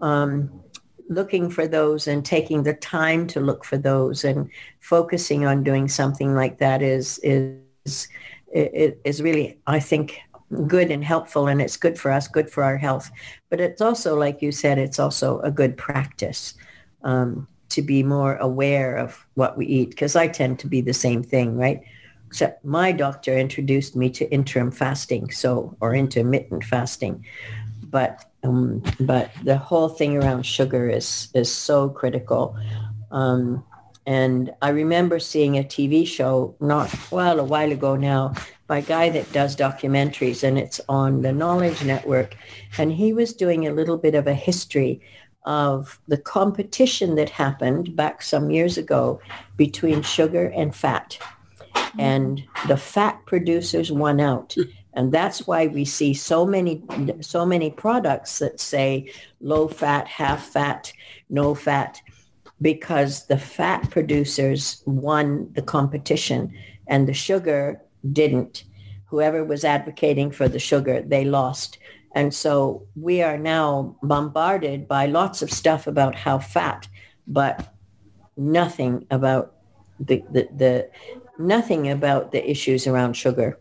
Um, 0.01 0.63
looking 1.09 1.51
for 1.51 1.67
those 1.67 2.07
and 2.07 2.25
taking 2.25 2.63
the 2.63 2.75
time 2.75 3.27
to 3.29 3.41
look 3.41 3.65
for 3.65 3.77
those 3.77 4.25
and 4.25 4.49
focusing 4.81 5.45
on 5.45 5.63
doing 5.63 5.89
something 5.89 6.35
like 6.35 6.59
that 6.59 6.83
is, 6.83 7.19
is, 7.23 8.09
is 8.53 9.23
really, 9.23 9.59
I 9.67 9.81
think, 9.81 10.21
good 10.67 10.91
and 10.91 11.05
helpful 11.05 11.49
and 11.49 11.61
it's 11.61 11.77
good 11.77 11.99
for 11.99 12.11
us, 12.11 12.29
good 12.29 12.51
for 12.51 12.63
our 12.63 12.77
health. 12.77 13.11
But 13.51 13.61
it's 13.61 13.81
also, 13.81 14.17
like 14.17 14.41
you 14.41 14.53
said, 14.53 14.79
it's 14.79 14.99
also 14.99 15.41
a 15.41 15.51
good 15.51 15.77
practice. 15.77 16.55
Um, 17.03 17.49
to 17.75 17.83
be 17.83 18.03
more 18.03 18.37
aware 18.37 18.97
of 18.97 19.27
what 19.35 19.57
we 19.57 19.67
eat 19.67 19.91
because 19.91 20.17
I 20.17 20.29
tend 20.29 20.59
to 20.61 20.67
be 20.67 20.81
the 20.81 20.95
same 20.95 21.23
thing, 21.23 21.57
right? 21.57 21.83
Except 22.29 22.65
my 22.65 22.93
doctor 22.93 23.37
introduced 23.37 23.95
me 23.97 24.11
to 24.11 24.31
interim 24.31 24.71
fasting, 24.71 25.31
so 25.31 25.77
or 25.81 25.95
intermittent 25.95 26.65
fasting. 26.65 27.25
But 27.83 28.25
um, 28.43 28.83
but 29.01 29.31
the 29.43 29.57
whole 29.57 29.89
thing 29.89 30.17
around 30.17 30.45
sugar 30.45 30.89
is 30.89 31.29
is 31.35 31.53
so 31.53 31.89
critical. 31.89 32.57
Um, 33.11 33.65
and 34.07 34.53
I 34.61 34.69
remember 34.69 35.19
seeing 35.19 35.57
a 35.57 35.65
TV 35.65 36.07
show 36.07 36.55
not 36.61 36.95
well 37.11 37.41
a 37.41 37.45
while 37.45 37.73
ago 37.73 37.97
now 37.97 38.35
by 38.67 38.79
a 38.79 38.83
guy 38.83 39.09
that 39.11 39.33
does 39.33 39.57
documentaries 39.57 40.43
and 40.43 40.59
it's 40.59 40.81
on 40.89 41.23
the 41.23 41.33
Knowledge 41.33 41.83
Network. 41.85 42.37
And 42.77 42.93
he 42.93 43.13
was 43.15 43.33
doing 43.33 43.67
a 43.67 43.73
little 43.73 43.97
bit 43.97 44.15
of 44.15 44.27
a 44.27 44.35
history 44.35 45.01
of 45.45 46.01
the 46.09 46.17
competition 46.17 47.15
that 47.17 47.29
happened 47.31 47.95
back 47.95 48.23
some 48.23 48.51
years 48.51 48.79
ago 48.79 49.21
between 49.57 50.03
sugar 50.03 50.47
and 50.55 50.75
fat. 50.75 51.19
And 51.99 52.43
the 52.67 52.77
fat 52.77 53.21
producers 53.27 53.93
won 53.93 54.21
out. 54.21 54.57
And 54.95 55.13
that's 55.13 55.47
why 55.47 55.67
we 55.67 55.85
see 55.85 56.15
so 56.15 56.47
many, 56.47 56.83
so 57.21 57.45
many 57.45 57.71
products 57.71 58.39
that 58.39 58.61
say 58.61 59.13
low 59.41 59.69
fat, 59.69 60.07
half 60.07 60.47
fat, 60.47 60.93
no 61.29 61.55
fat, 61.55 62.01
because 62.63 63.27
the 63.27 63.39
fat 63.39 63.91
producers 63.91 64.83
won 64.87 65.53
the 65.55 65.63
competition 65.63 66.55
and 66.87 67.09
the 67.09 67.15
sugar 67.15 67.81
didn't. 68.13 68.65
Whoever 69.07 69.45
was 69.45 69.65
advocating 69.65 70.31
for 70.31 70.49
the 70.49 70.59
sugar, 70.59 71.03
they 71.03 71.25
lost. 71.25 71.79
And 72.15 72.33
so 72.33 72.87
we 72.95 73.23
are 73.23 73.37
now 73.39 73.97
bombarded 74.03 74.87
by 74.87 75.07
lots 75.07 75.43
of 75.43 75.51
stuff 75.51 75.87
about 75.87 76.15
how 76.15 76.39
fat, 76.39 76.87
but 77.27 77.75
nothing 78.37 79.07
about 79.11 79.55
the, 80.01 80.23
the, 80.31 80.49
the 80.57 80.91
nothing 81.39 81.91
about 81.91 82.31
the 82.33 82.49
issues 82.49 82.87
around 82.87 83.15
sugar. 83.15 83.59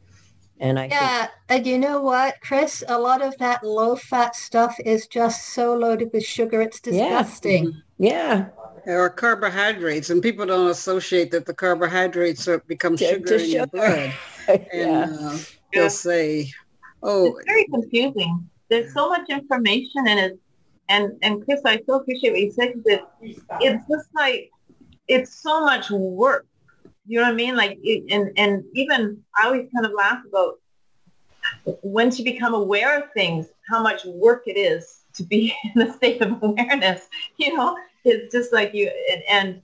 And 0.60 0.80
I 0.80 0.86
yeah, 0.86 1.20
think- 1.22 1.32
and 1.50 1.68
you 1.68 1.78
know 1.80 2.00
what, 2.02 2.36
Chris? 2.42 2.84
A 2.88 2.98
lot 2.98 3.22
of 3.22 3.38
that 3.40 3.64
low 3.64 3.96
fat 3.96 4.36
stuff 4.36 4.76
is 4.86 5.08
just 5.08 5.50
so 5.50 5.76
loaded 5.76 6.12
with 6.14 6.24
sugar. 6.24 6.62
It's 6.62 6.80
disgusting. 6.80 7.82
Yeah. 7.98 8.48
yeah. 8.86 8.94
Or 8.94 9.10
carbohydrates, 9.10 10.10
and 10.10 10.22
people 10.22 10.46
don't 10.46 10.70
associate 10.70 11.32
that 11.32 11.46
the 11.46 11.54
carbohydrates 11.54 12.48
are, 12.48 12.60
become 12.60 12.96
To- 12.98 13.06
sugar 13.06 13.38
to 13.38 13.44
in 13.44 13.50
your 13.50 13.64
sugar. 13.64 13.68
blood. 13.72 14.14
And 14.48 14.68
yeah. 14.74 15.18
uh, 15.22 15.38
they'll 15.74 15.90
say, 15.90 16.52
"Oh, 17.04 17.26
It's 17.26 17.46
very 17.46 17.66
confusing. 17.66 18.50
There's 18.70 18.94
so 18.94 19.10
much 19.10 19.30
information 19.30 20.08
in 20.08 20.18
it. 20.18 20.40
And, 20.90 21.14
and 21.22 21.44
Chris, 21.46 21.62
I 21.66 21.82
so 21.86 21.96
appreciate 21.96 22.32
what 22.32 22.42
you 22.42 22.52
said 22.52 22.74
because 22.74 23.00
it, 23.22 23.40
it's 23.62 23.88
just 23.88 24.10
like, 24.16 24.52
it's 25.08 25.36
so 25.36 25.62
much 25.62 25.90
work. 25.92 26.46
You 27.06 27.20
know 27.20 27.26
what 27.26 27.34
I 27.34 27.36
mean? 27.36 27.56
Like, 27.56 27.80
it, 27.84 28.04
and, 28.12 28.32
and 28.38 28.64
even 28.74 29.22
I 29.38 29.48
always 29.48 29.68
kind 29.74 29.86
of 29.86 29.94
laugh 29.94 30.20
about 30.28 30.60
once 31.84 32.20
you 32.20 32.26
become 32.26 32.54
aware 32.54 32.98
of 32.98 33.12
things, 33.14 33.48
how 33.70 33.82
much 33.82 34.06
work 34.06 34.44
it 34.48 34.58
is 34.58 35.04
to 35.14 35.24
be 35.24 35.56
in 35.76 35.82
a 35.82 35.94
state 35.94 36.22
of 36.22 36.42
awareness. 36.42 37.08
You 37.38 37.56
know, 37.56 37.78
it's 38.04 38.32
just 38.34 38.54
like 38.54 38.74
you, 38.74 38.92
and, 39.12 39.24
and 39.30 39.62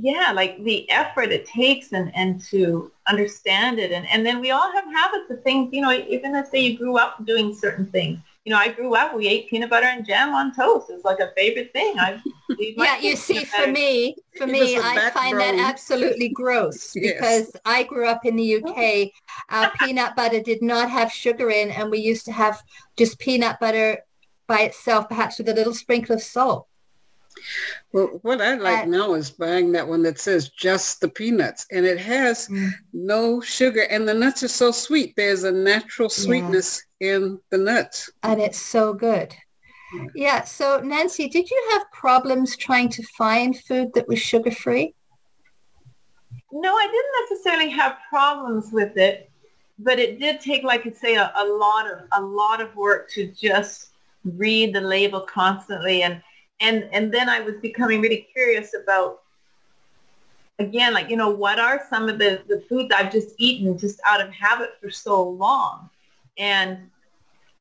yeah, 0.00 0.32
like 0.32 0.62
the 0.64 0.88
effort 0.90 1.32
it 1.32 1.46
takes 1.46 1.92
and, 1.92 2.14
and 2.14 2.42
to 2.44 2.92
understand 3.08 3.78
it. 3.78 3.90
And, 3.90 4.06
and 4.06 4.24
then 4.24 4.40
we 4.40 4.50
all 4.50 4.70
have 4.72 4.84
habits 4.84 5.30
of 5.30 5.42
things, 5.42 5.70
you 5.72 5.80
know, 5.80 5.92
even 5.92 6.34
if 6.34 6.48
say 6.48 6.60
you 6.60 6.78
grew 6.78 6.98
up 6.98 7.24
doing 7.24 7.54
certain 7.54 7.86
things. 7.86 8.18
You 8.44 8.54
know, 8.54 8.60
I 8.60 8.68
grew 8.68 8.94
up, 8.94 9.14
we 9.14 9.28
ate 9.28 9.50
peanut 9.50 9.68
butter 9.68 9.86
and 9.86 10.06
jam 10.06 10.32
on 10.32 10.54
toast. 10.54 10.88
It 10.88 10.94
was 10.94 11.04
like 11.04 11.18
a 11.18 11.32
favorite 11.36 11.72
thing. 11.72 11.98
I 11.98 12.22
Yeah, 12.58 12.98
you 12.98 13.14
see, 13.14 13.44
for 13.44 13.66
me, 13.66 14.16
for 14.36 14.46
me, 14.46 14.76
I 14.76 14.94
a 14.94 15.06
I 15.06 15.10
find 15.10 15.38
that 15.38 15.56
absolutely 15.58 16.30
gross 16.30 16.92
Yes. 16.96 17.14
because 17.14 17.56
I 17.66 17.82
grew 17.82 18.06
up 18.06 18.24
in 18.24 18.36
the 18.36 18.62
oh. 18.64 18.70
UK. 18.70 19.10
Our 19.50 19.70
peanut 19.80 20.16
butter 20.16 20.40
did 20.40 20.62
not 20.62 20.90
have 20.90 21.12
sugar 21.12 21.50
in, 21.50 21.70
and 21.70 21.90
we 21.90 21.98
used 21.98 22.24
to 22.24 22.32
have 22.32 22.62
just 22.96 23.18
peanut 23.18 23.60
butter 23.60 23.98
by 24.46 24.60
itself, 24.60 25.08
perhaps 25.08 25.36
with 25.38 25.50
a 25.50 25.54
little 25.54 25.74
sprinkle 25.74 26.14
of 26.14 26.22
salt. 26.22 26.67
Well, 27.92 28.18
what 28.22 28.40
I 28.40 28.54
like 28.54 28.84
Uh, 28.84 28.86
now 28.86 29.14
is 29.14 29.30
buying 29.30 29.72
that 29.72 29.86
one 29.88 30.02
that 30.02 30.18
says 30.20 30.50
just 30.50 31.00
the 31.00 31.08
peanuts, 31.08 31.66
and 31.72 31.86
it 31.86 31.98
has 31.98 32.48
Mm. 32.48 32.70
no 32.92 33.40
sugar, 33.40 33.82
and 33.90 34.06
the 34.08 34.14
nuts 34.14 34.42
are 34.42 34.48
so 34.48 34.70
sweet. 34.70 35.14
There's 35.16 35.44
a 35.44 35.52
natural 35.52 36.08
sweetness 36.08 36.82
in 37.00 37.40
the 37.50 37.58
nuts. 37.58 38.10
and 38.22 38.40
it's 38.40 38.60
so 38.60 38.92
good. 38.92 39.34
Yeah. 40.14 40.44
So 40.44 40.80
Nancy, 40.80 41.28
did 41.28 41.50
you 41.50 41.68
have 41.72 41.90
problems 41.92 42.56
trying 42.56 42.90
to 42.90 43.02
find 43.16 43.58
food 43.58 43.92
that 43.94 44.06
was 44.06 44.18
sugar 44.18 44.50
free? 44.50 44.94
No, 46.52 46.74
I 46.74 46.86
didn't 46.86 47.30
necessarily 47.30 47.70
have 47.70 47.96
problems 48.08 48.70
with 48.72 48.96
it, 48.96 49.30
but 49.78 49.98
it 49.98 50.18
did 50.18 50.40
take, 50.40 50.62
like 50.62 50.86
I 50.86 50.90
say, 50.92 51.14
a, 51.14 51.32
a 51.36 51.44
lot 51.44 51.90
of 51.90 51.98
a 52.12 52.20
lot 52.20 52.60
of 52.60 52.74
work 52.76 53.10
to 53.12 53.26
just 53.28 53.90
read 54.24 54.74
the 54.74 54.80
label 54.80 55.20
constantly, 55.22 56.02
and 56.02 56.22
and 56.60 56.88
and 56.92 57.12
then 57.12 57.28
I 57.28 57.40
was 57.40 57.56
becoming 57.56 58.00
really 58.00 58.28
curious 58.32 58.74
about 58.74 59.22
again, 60.58 60.92
like 60.92 61.08
you 61.08 61.16
know, 61.16 61.30
what 61.30 61.58
are 61.58 61.84
some 61.88 62.08
of 62.08 62.18
the 62.18 62.42
the 62.48 62.62
foods 62.68 62.92
I've 62.96 63.12
just 63.12 63.34
eaten 63.38 63.78
just 63.78 64.00
out 64.06 64.20
of 64.20 64.30
habit 64.30 64.70
for 64.80 64.90
so 64.90 65.22
long, 65.22 65.88
and 66.36 66.90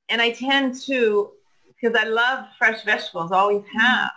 and 0.09 0.21
I 0.21 0.31
tend 0.31 0.79
to 0.81 1.31
because 1.67 1.95
I 1.99 2.05
love 2.05 2.45
fresh 2.57 2.83
vegetables, 2.83 3.31
always 3.31 3.61
mm-hmm. 3.61 3.79
have, 3.79 4.11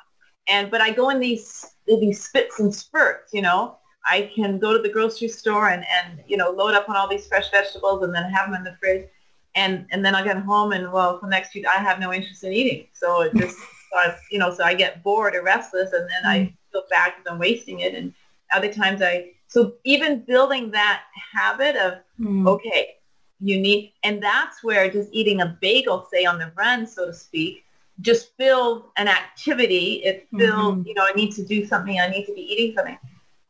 and 0.49 0.71
but 0.71 0.81
I 0.81 0.91
go 0.91 1.11
in 1.11 1.21
these 1.21 1.75
these 1.87 2.23
spits 2.23 2.61
and 2.61 2.75
spurts, 2.75 3.33
you 3.33 3.43
know. 3.43 3.77
I 4.11 4.31
can 4.35 4.59
go 4.59 4.73
to 4.75 4.83
the 4.83 4.89
grocery 4.89 5.29
store 5.29 5.69
and, 5.69 5.85
and 5.85 6.21
you 6.27 6.39
know 6.39 6.51
load 6.51 6.73
up 6.75 6.89
on 6.89 6.97
all 6.97 7.07
these 7.07 7.27
fresh 7.27 7.51
vegetables 7.51 8.03
and 8.03 8.15
then 8.15 8.31
have 8.31 8.47
them 8.47 8.55
in 8.55 8.65
the 8.65 8.75
fridge, 8.81 9.07
and 9.55 9.87
and 9.91 10.03
then 10.03 10.15
I 10.15 10.25
get 10.25 10.39
home 10.39 10.73
and 10.73 10.91
well 10.91 11.19
for 11.19 11.27
the 11.27 11.31
next 11.31 11.55
week 11.55 11.67
I 11.67 11.83
have 11.83 12.01
no 12.01 12.11
interest 12.11 12.43
in 12.43 12.53
eating, 12.55 12.87
so 12.95 13.21
it 13.21 13.35
just 13.37 13.59
starts 13.91 14.23
you 14.31 14.39
know 14.39 14.55
so 14.55 14.65
I 14.65 14.75
get 14.75 15.03
bored 15.03 15.35
or 15.35 15.43
restless 15.43 15.93
and 15.93 16.09
then 16.09 16.25
I 16.25 16.55
feel 16.73 16.85
bad 16.91 17.13
because 17.17 17.31
I'm 17.31 17.39
wasting 17.39 17.81
it, 17.81 17.95
and 17.95 18.15
other 18.55 18.73
times 18.73 19.03
I 19.03 19.33
so 19.49 19.75
even 19.85 20.21
building 20.21 20.71
that 20.71 21.03
habit 21.35 21.77
of 21.77 21.99
Mm. 22.21 22.47
okay, 22.47 22.97
you 23.41 23.59
need, 23.59 23.95
and 24.05 24.23
that's 24.23 24.63
where 24.63 24.91
just 24.91 25.09
eating 25.13 25.41
a 25.41 25.57
bagel, 25.61 26.07
say 26.13 26.27
on 26.27 26.39
the 26.39 26.53
run, 26.55 26.87
so 26.87 27.07
to 27.07 27.15
speak, 27.15 27.65
just 28.03 28.37
fills 28.37 28.85
an 28.99 29.09
activity. 29.09 30.03
It 30.05 30.29
fills, 30.37 30.87
you 30.87 30.95
know, 30.95 31.05
I 31.05 31.13
need 31.13 31.33
to 31.33 31.45
do 31.45 31.65
something. 31.67 31.99
I 31.99 32.09
need 32.09 32.27
to 32.27 32.35
be 32.35 32.43
eating 32.43 32.75
something. 32.77 32.99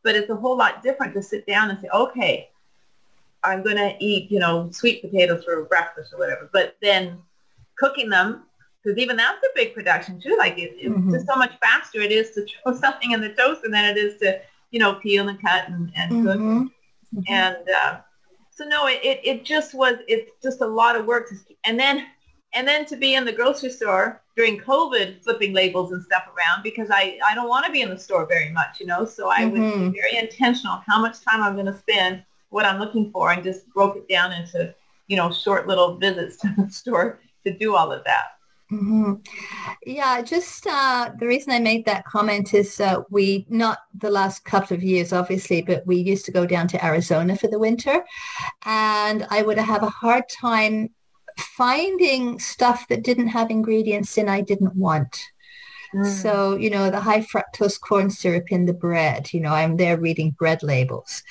But 0.03 0.15
it's 0.15 0.29
a 0.29 0.35
whole 0.35 0.57
lot 0.57 0.81
different 0.81 1.13
to 1.15 1.21
sit 1.21 1.45
down 1.45 1.69
and 1.69 1.79
say, 1.81 1.89
okay, 1.93 2.49
I'm 3.43 3.61
going 3.61 3.75
to 3.75 3.95
eat, 3.99 4.31
you 4.31 4.39
know, 4.39 4.69
sweet 4.71 5.01
potatoes 5.01 5.43
for 5.43 5.65
breakfast 5.65 6.13
or 6.13 6.19
whatever. 6.19 6.49
But 6.53 6.77
then 6.81 7.17
cooking 7.77 8.09
them, 8.09 8.43
because 8.83 8.97
even 8.97 9.15
that's 9.15 9.43
a 9.43 9.49
big 9.55 9.73
production 9.73 10.19
too. 10.19 10.35
Like 10.37 10.57
it, 10.57 10.73
it's 10.77 10.95
Mhm. 10.95 11.11
just 11.11 11.27
so 11.27 11.35
much 11.35 11.53
faster 11.61 11.99
it 12.01 12.11
is 12.11 12.31
to 12.31 12.45
throw 12.45 12.73
something 12.85 13.11
in 13.11 13.21
the 13.21 13.29
toaster 13.33 13.69
than 13.69 13.85
it 13.85 13.97
is 13.97 14.19
to, 14.19 14.39
you 14.71 14.79
know, 14.79 14.95
peel 14.95 15.27
and 15.29 15.41
cut 15.41 15.67
and, 15.67 15.91
and 15.95 16.23
cook 16.25 16.39
Mhm. 16.39 16.71
and 17.27 17.57
uh, 17.83 17.97
so 18.51 18.65
no 18.65 18.87
it, 18.87 18.99
it, 19.03 19.19
it 19.23 19.45
just 19.45 19.73
was 19.73 19.95
it's 20.07 20.31
just 20.41 20.61
a 20.61 20.65
lot 20.65 20.95
of 20.95 21.05
work 21.05 21.27
to, 21.29 21.35
and 21.65 21.79
then 21.79 22.05
and 22.53 22.67
then 22.67 22.85
to 22.85 22.95
be 22.95 23.15
in 23.15 23.25
the 23.25 23.31
grocery 23.31 23.69
store 23.69 24.21
during 24.37 24.57
covid 24.59 25.21
flipping 25.23 25.53
labels 25.53 25.91
and 25.91 26.01
stuff 26.03 26.23
around 26.27 26.63
because 26.63 26.89
i 26.89 27.17
i 27.25 27.35
don't 27.35 27.49
want 27.49 27.65
to 27.65 27.71
be 27.71 27.81
in 27.81 27.89
the 27.89 27.99
store 27.99 28.25
very 28.25 28.49
much 28.51 28.79
you 28.79 28.85
know 28.85 29.03
so 29.05 29.29
i 29.29 29.45
was 29.45 29.59
Mhm. 29.61 29.93
very 29.93 30.15
intentional 30.17 30.81
how 30.87 31.01
much 31.01 31.19
time 31.21 31.41
i'm 31.43 31.53
going 31.55 31.65
to 31.65 31.77
spend 31.77 32.23
what 32.49 32.65
i'm 32.65 32.79
looking 32.79 33.11
for 33.11 33.31
and 33.31 33.43
just 33.43 33.67
broke 33.73 33.97
it 33.97 34.07
down 34.07 34.31
into 34.31 34.73
you 35.07 35.17
know 35.17 35.31
short 35.31 35.67
little 35.67 35.97
visits 35.97 36.37
to 36.37 36.53
the 36.57 36.69
store 36.81 37.19
to 37.45 37.51
do 37.57 37.75
all 37.75 37.91
of 37.91 38.03
that 38.05 38.37
hmm 38.71 39.15
Yeah, 39.85 40.21
just 40.21 40.65
uh, 40.65 41.11
the 41.19 41.27
reason 41.27 41.51
I 41.51 41.59
made 41.59 41.85
that 41.85 42.05
comment 42.05 42.53
is 42.53 42.79
uh, 42.79 43.01
we, 43.09 43.45
not 43.49 43.79
the 43.93 44.09
last 44.09 44.45
couple 44.45 44.77
of 44.77 44.81
years, 44.81 45.11
obviously, 45.11 45.61
but 45.61 45.85
we 45.85 45.97
used 45.97 46.25
to 46.27 46.31
go 46.31 46.45
down 46.45 46.69
to 46.69 46.85
Arizona 46.85 47.35
for 47.35 47.49
the 47.49 47.59
winter 47.59 48.05
and 48.65 49.27
I 49.29 49.41
would 49.41 49.57
have 49.57 49.83
a 49.83 49.89
hard 49.89 50.23
time 50.29 50.91
finding 51.37 52.39
stuff 52.39 52.87
that 52.87 53.03
didn't 53.03 53.27
have 53.29 53.51
ingredients 53.51 54.17
in 54.17 54.29
I 54.29 54.39
didn't 54.41 54.75
want. 54.75 55.21
Mm. 55.93 56.05
So, 56.05 56.55
you 56.55 56.69
know, 56.69 56.89
the 56.89 56.99
high 56.99 57.21
fructose 57.21 57.79
corn 57.79 58.09
syrup 58.09 58.51
in 58.51 58.65
the 58.65 58.73
bread, 58.73 59.33
you 59.33 59.41
know, 59.41 59.53
I'm 59.53 59.77
there 59.77 59.97
reading 59.97 60.31
bread 60.31 60.63
labels 60.63 61.23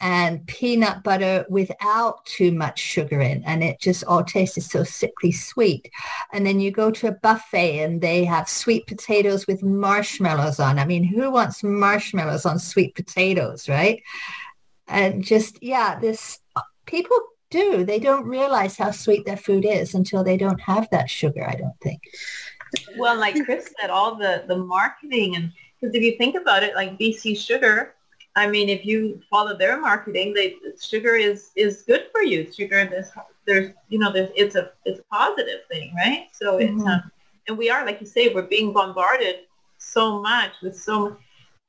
and 0.00 0.46
peanut 0.46 1.04
butter 1.04 1.46
without 1.48 2.24
too 2.26 2.52
much 2.52 2.78
sugar 2.78 3.20
in. 3.20 3.44
And 3.44 3.62
it 3.62 3.80
just 3.80 4.04
all 4.04 4.24
tasted 4.24 4.64
so 4.64 4.82
sickly 4.84 5.30
sweet. 5.30 5.90
And 6.32 6.44
then 6.44 6.60
you 6.60 6.70
go 6.70 6.90
to 6.90 7.08
a 7.08 7.12
buffet 7.12 7.82
and 7.82 8.00
they 8.00 8.24
have 8.24 8.48
sweet 8.48 8.86
potatoes 8.86 9.46
with 9.46 9.62
marshmallows 9.62 10.58
on. 10.58 10.78
I 10.78 10.84
mean, 10.84 11.04
who 11.04 11.30
wants 11.30 11.62
marshmallows 11.62 12.46
on 12.46 12.58
sweet 12.58 12.94
potatoes, 12.94 13.68
right? 13.68 14.02
And 14.88 15.22
just, 15.22 15.62
yeah, 15.62 15.98
this, 15.98 16.40
people 16.86 17.18
do. 17.50 17.84
They 17.84 17.98
don't 17.98 18.26
realize 18.26 18.76
how 18.76 18.90
sweet 18.90 19.24
their 19.24 19.36
food 19.36 19.64
is 19.64 19.94
until 19.94 20.24
they 20.24 20.36
don't 20.36 20.60
have 20.60 20.88
that 20.90 21.10
sugar, 21.10 21.46
I 21.48 21.54
don't 21.54 21.78
think. 21.80 22.02
Well, 22.96 23.18
like 23.18 23.34
Chris 23.44 23.72
said, 23.80 23.90
all 23.90 24.14
the, 24.16 24.44
the 24.46 24.56
marketing 24.56 25.36
and 25.36 25.52
because 25.80 25.94
if 25.94 26.02
you 26.02 26.16
think 26.18 26.34
about 26.34 26.62
it, 26.64 26.74
like 26.74 26.98
BC 26.98 27.36
Sugar, 27.38 27.94
I 28.34 28.48
mean, 28.48 28.68
if 28.68 28.84
you 28.84 29.20
follow 29.30 29.56
their 29.56 29.80
marketing, 29.80 30.34
they 30.34 30.56
sugar 30.80 31.14
is 31.14 31.50
is 31.56 31.82
good 31.82 32.06
for 32.12 32.22
you. 32.22 32.50
Sugar, 32.52 32.84
there's 32.84 33.10
there's 33.46 33.72
you 33.88 33.98
know 33.98 34.12
there's 34.12 34.30
it's 34.36 34.54
a 34.56 34.72
it's 34.84 35.00
a 35.00 35.04
positive 35.04 35.60
thing, 35.70 35.94
right? 35.96 36.28
So 36.32 36.58
it's 36.58 36.72
Mhm. 36.82 36.88
um, 36.88 37.10
and 37.48 37.56
we 37.56 37.70
are 37.70 37.84
like 37.86 38.00
you 38.00 38.06
say, 38.06 38.28
we're 38.34 38.42
being 38.42 38.72
bombarded 38.72 39.36
so 39.78 40.20
much 40.20 40.52
with 40.62 40.76
so 40.76 41.16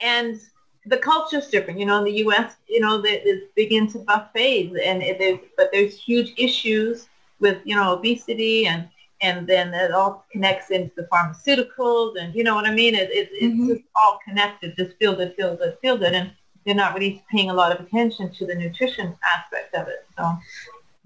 and 0.02 0.40
the 0.86 0.98
culture's 0.98 1.48
different. 1.48 1.80
You 1.80 1.86
know, 1.86 1.98
in 2.00 2.06
the 2.06 2.18
U.S., 2.26 2.56
you 2.68 2.80
know, 2.80 3.00
they- 3.02 3.22
it's 3.22 3.46
big 3.56 3.72
into 3.74 4.00
buffets, 4.00 4.74
and 4.84 5.04
it 5.04 5.22
is, 5.22 5.38
but 5.58 5.70
there's 5.72 5.96
huge 6.02 6.34
issues 6.38 7.08
with 7.40 7.58
you 7.64 7.76
know 7.76 7.94
obesity 7.94 8.66
and 8.68 8.90
and 9.21 9.45
then 9.47 9.73
it 9.73 9.91
all 9.91 10.25
connects 10.32 10.69
into 10.71 10.91
the 10.95 11.08
pharmaceuticals 11.12 12.13
and 12.19 12.34
you 12.36 12.43
know 12.43 12.55
what 12.55 12.65
I 12.65 12.73
mean. 12.73 12.95
It, 12.95 13.10
it, 13.12 13.29
it's 13.34 13.53
Mhm. 13.55 13.67
just 13.67 13.82
all 13.95 14.19
connected. 14.25 14.75
Just 14.77 14.97
feel 14.97 15.15
good, 15.15 15.36
feel 15.36 15.55
good, 15.55 15.77
feel 15.82 15.97
good, 15.97 16.13
and 16.13 16.32
they're 16.65 16.75
not 16.75 16.93
really 16.93 17.23
paying 17.32 17.49
a 17.49 17.53
lot 17.53 17.71
of 17.71 17.86
attention 17.86 18.32
to 18.34 18.45
the 18.45 18.55
nutrition 18.55 19.15
aspect 19.36 19.73
of 19.75 19.88
it. 19.88 20.05
So, 20.17 20.38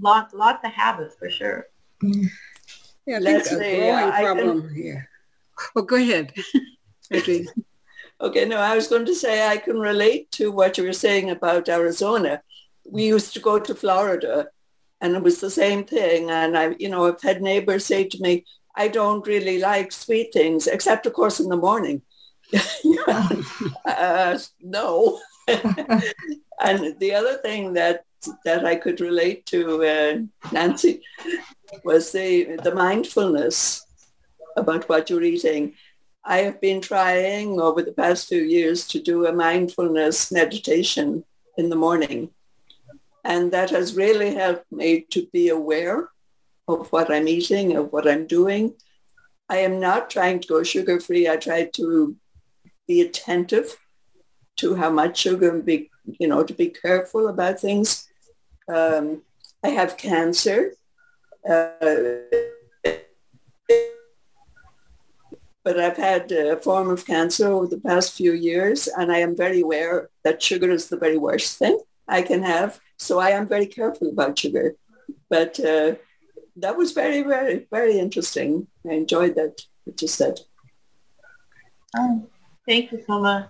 lots 0.02 0.34
lots 0.34 0.63
of 0.65 0.71
habits 0.71 1.15
for 1.15 1.30
sure. 1.30 1.67
Yeah, 2.02 3.17
I 3.17 3.19
think 3.19 3.23
Let's 3.26 3.52
a 3.52 3.60
see, 3.60 3.78
growing 3.78 3.93
I 3.93 4.21
can- 4.21 4.36
problem 4.38 4.73
here. 4.73 5.10
Well, 5.76 5.86
go 5.86 5.95
ahead. 5.97 6.34
Okay. 7.13 7.45
Okay, 8.21 8.45
no, 8.45 8.58
I 8.58 8.76
was 8.76 8.88
going 8.88 9.06
to 9.06 9.13
say 9.13 9.45
I 9.47 9.58
can 9.58 9.78
relate 9.78 10.32
to 10.32 10.52
what 10.52 10.78
you 10.78 10.84
were 10.86 10.93
saying 10.93 11.30
about 11.30 11.67
Arizona. 11.69 12.41
We 12.89 13.04
used 13.06 13.34
to 13.34 13.39
go 13.39 13.60
to 13.60 13.76
Florida 13.76 14.47
and 15.04 15.18
it 15.18 15.22
was 15.22 15.42
the 15.42 15.52
same 15.52 15.84
thing. 15.84 16.32
And 16.32 16.58
I, 16.58 16.76
you 16.80 16.89
know, 16.89 17.06
I've 17.06 17.22
had 17.22 17.42
neighbors 17.42 17.86
say 17.86 18.06
to 18.06 18.22
me, 18.22 18.46
I 18.76 18.88
don't 18.88 19.28
really 19.28 19.60
like 19.60 19.92
sweet 19.92 20.32
things, 20.34 20.66
except 20.66 21.06
of 21.06 21.13
course 21.13 21.42
in 21.42 21.50
the 21.50 21.58
morning. 21.58 22.02
uh, 23.86 24.39
no. 24.62 25.20
and 25.48 26.98
the 27.00 27.13
other 27.13 27.38
thing 27.38 27.74
that 27.74 28.06
that 28.46 28.66
I 28.66 28.78
could 28.78 29.02
relate 29.02 29.46
to, 29.48 29.84
uh, 29.84 30.52
Nancy, 30.54 31.02
was 31.84 32.13
the 32.13 32.58
the 32.63 32.74
mindfulness 32.74 33.86
about 34.56 34.88
what 34.88 35.10
you're 35.10 35.24
eating. 35.24 35.74
I 36.24 36.38
have 36.38 36.62
been 36.62 36.80
trying 36.80 37.60
over 37.60 37.82
the 37.82 37.92
past 37.92 38.30
few 38.30 38.42
years 38.42 38.88
to 38.88 39.02
do 39.02 39.26
a 39.26 39.34
mindfulness 39.34 40.32
meditation 40.32 41.26
in 41.58 41.70
the 41.70 41.76
morning. 41.76 42.30
And 43.24 43.52
that 43.52 43.70
has 43.70 43.96
really 43.96 44.34
helped 44.36 44.72
me 44.72 45.06
to 45.12 45.28
be 45.32 45.50
aware 45.50 46.10
of 46.68 46.90
what 46.92 47.12
I'm 47.12 47.28
eating, 47.28 47.76
of 47.76 47.92
what 47.92 48.08
I'm 48.08 48.28
doing. 48.28 48.76
I 49.50 49.58
am 49.58 49.80
not 49.80 50.10
trying 50.10 50.40
to 50.42 50.48
go 50.48 50.64
sugar 50.64 51.00
free. 51.00 51.28
I 51.28 51.38
try 51.38 51.70
to 51.76 52.16
be 52.88 53.02
attentive 53.02 53.78
to 54.58 54.76
how 54.76 54.90
much 54.90 55.18
sugar 55.18 55.52
and 55.52 55.66
be, 55.66 55.90
you 56.20 56.28
know, 56.28 56.44
to 56.44 56.54
be 56.54 56.68
careful 56.68 57.28
about 57.28 57.60
things. 57.60 58.08
Um, 58.68 59.24
I 59.64 59.70
have 59.70 59.98
cancer. 59.98 60.74
Uh, 61.50 61.70
but 65.64 65.80
I've 65.80 65.98
had 65.98 66.32
a 66.32 66.58
form 66.58 66.90
of 66.90 67.06
cancer 67.06 67.48
over 67.48 67.68
the 67.68 67.80
past 67.80 68.14
few 68.14 68.34
years, 68.34 68.88
and 68.88 69.12
I 69.12 69.20
am 69.20 69.36
very 69.36 69.62
aware 69.62 70.10
that 70.24 70.44
sugar 70.44 70.70
is 70.70 70.90
the 70.90 70.98
very 70.98 71.18
worst 71.18 71.58
thing 71.58 71.80
I 72.08 72.22
can 72.22 72.44
have. 72.44 72.80
So 72.98 73.20
I 73.20 73.32
am 73.32 73.48
very 73.48 73.66
careful 73.66 74.10
about 74.10 74.38
sugar. 74.40 74.76
But 75.30 75.60
uh, 75.60 75.96
that 76.58 76.78
was 76.78 76.92
very, 76.92 77.24
very, 77.24 77.68
very 77.72 77.98
interesting. 78.00 78.68
I 78.90 78.94
enjoyed 78.94 79.36
that, 79.36 79.62
what 79.84 80.02
you 80.02 80.08
said. 80.08 80.40
Oh, 81.96 82.28
thank 82.68 82.92
you 82.92 83.04
so 83.06 83.20
much. 83.20 83.50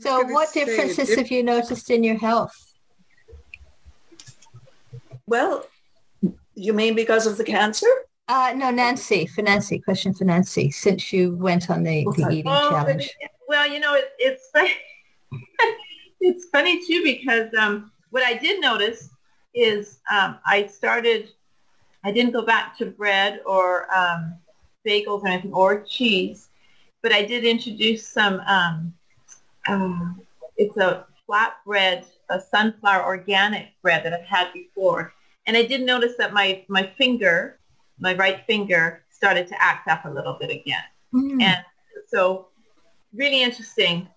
So 0.00 0.22
what 0.24 0.48
say, 0.48 0.64
differences 0.64 1.08
dif- 1.08 1.18
have 1.18 1.30
you 1.30 1.42
noticed 1.42 1.90
in 1.90 2.02
your 2.02 2.18
health? 2.18 2.54
Well, 5.26 5.66
you 6.54 6.72
mean 6.72 6.94
because 6.94 7.26
of 7.26 7.36
the 7.36 7.44
cancer? 7.44 7.86
Uh, 8.28 8.52
no, 8.56 8.70
Nancy, 8.70 9.26
for 9.26 9.42
Nancy, 9.42 9.78
question 9.78 10.12
for 10.12 10.24
Nancy, 10.24 10.70
since 10.70 11.12
you 11.12 11.36
went 11.36 11.70
on 11.70 11.84
the, 11.84 12.04
the 12.16 12.26
eating 12.30 12.44
but 12.44 12.68
challenge. 12.70 13.04
it- 13.20 13.30
well, 13.48 13.70
you 13.70 13.78
know, 13.78 13.94
it, 13.94 14.06
it's 14.18 14.50
funny. 14.52 14.72
it's 16.20 16.48
funny 16.48 16.84
too 16.84 17.04
because 17.04 17.54
um, 17.54 17.92
what 18.10 18.22
I 18.22 18.34
did 18.34 18.60
notice 18.60 19.10
is 19.54 19.98
um, 20.12 20.38
I 20.46 20.66
started. 20.66 21.30
I 22.04 22.12
didn't 22.12 22.32
go 22.32 22.44
back 22.44 22.78
to 22.78 22.86
bread 22.86 23.40
or 23.44 23.92
um, 23.92 24.36
bagels 24.86 25.22
or 25.22 25.28
anything 25.28 25.52
or 25.52 25.82
cheese, 25.82 26.48
but 27.02 27.12
I 27.12 27.24
did 27.24 27.44
introduce 27.44 28.06
some. 28.06 28.40
Um, 28.46 28.94
um, 29.68 30.20
it's 30.56 30.76
a 30.76 31.06
flatbread, 31.28 32.04
a 32.30 32.40
sunflower 32.40 33.04
organic 33.04 33.68
bread 33.82 34.04
that 34.04 34.12
I've 34.12 34.26
had 34.26 34.52
before, 34.52 35.12
and 35.46 35.56
I 35.56 35.64
did 35.64 35.82
notice 35.82 36.14
that 36.18 36.32
my 36.32 36.64
my 36.68 36.84
finger, 36.98 37.58
my 37.98 38.14
right 38.14 38.44
finger, 38.46 39.02
started 39.10 39.48
to 39.48 39.62
act 39.62 39.88
up 39.88 40.04
a 40.04 40.10
little 40.10 40.36
bit 40.38 40.50
again. 40.50 40.84
Mm. 41.12 41.42
And 41.42 41.64
so 42.08 42.48
really 43.14 43.42
interesting, 43.42 44.08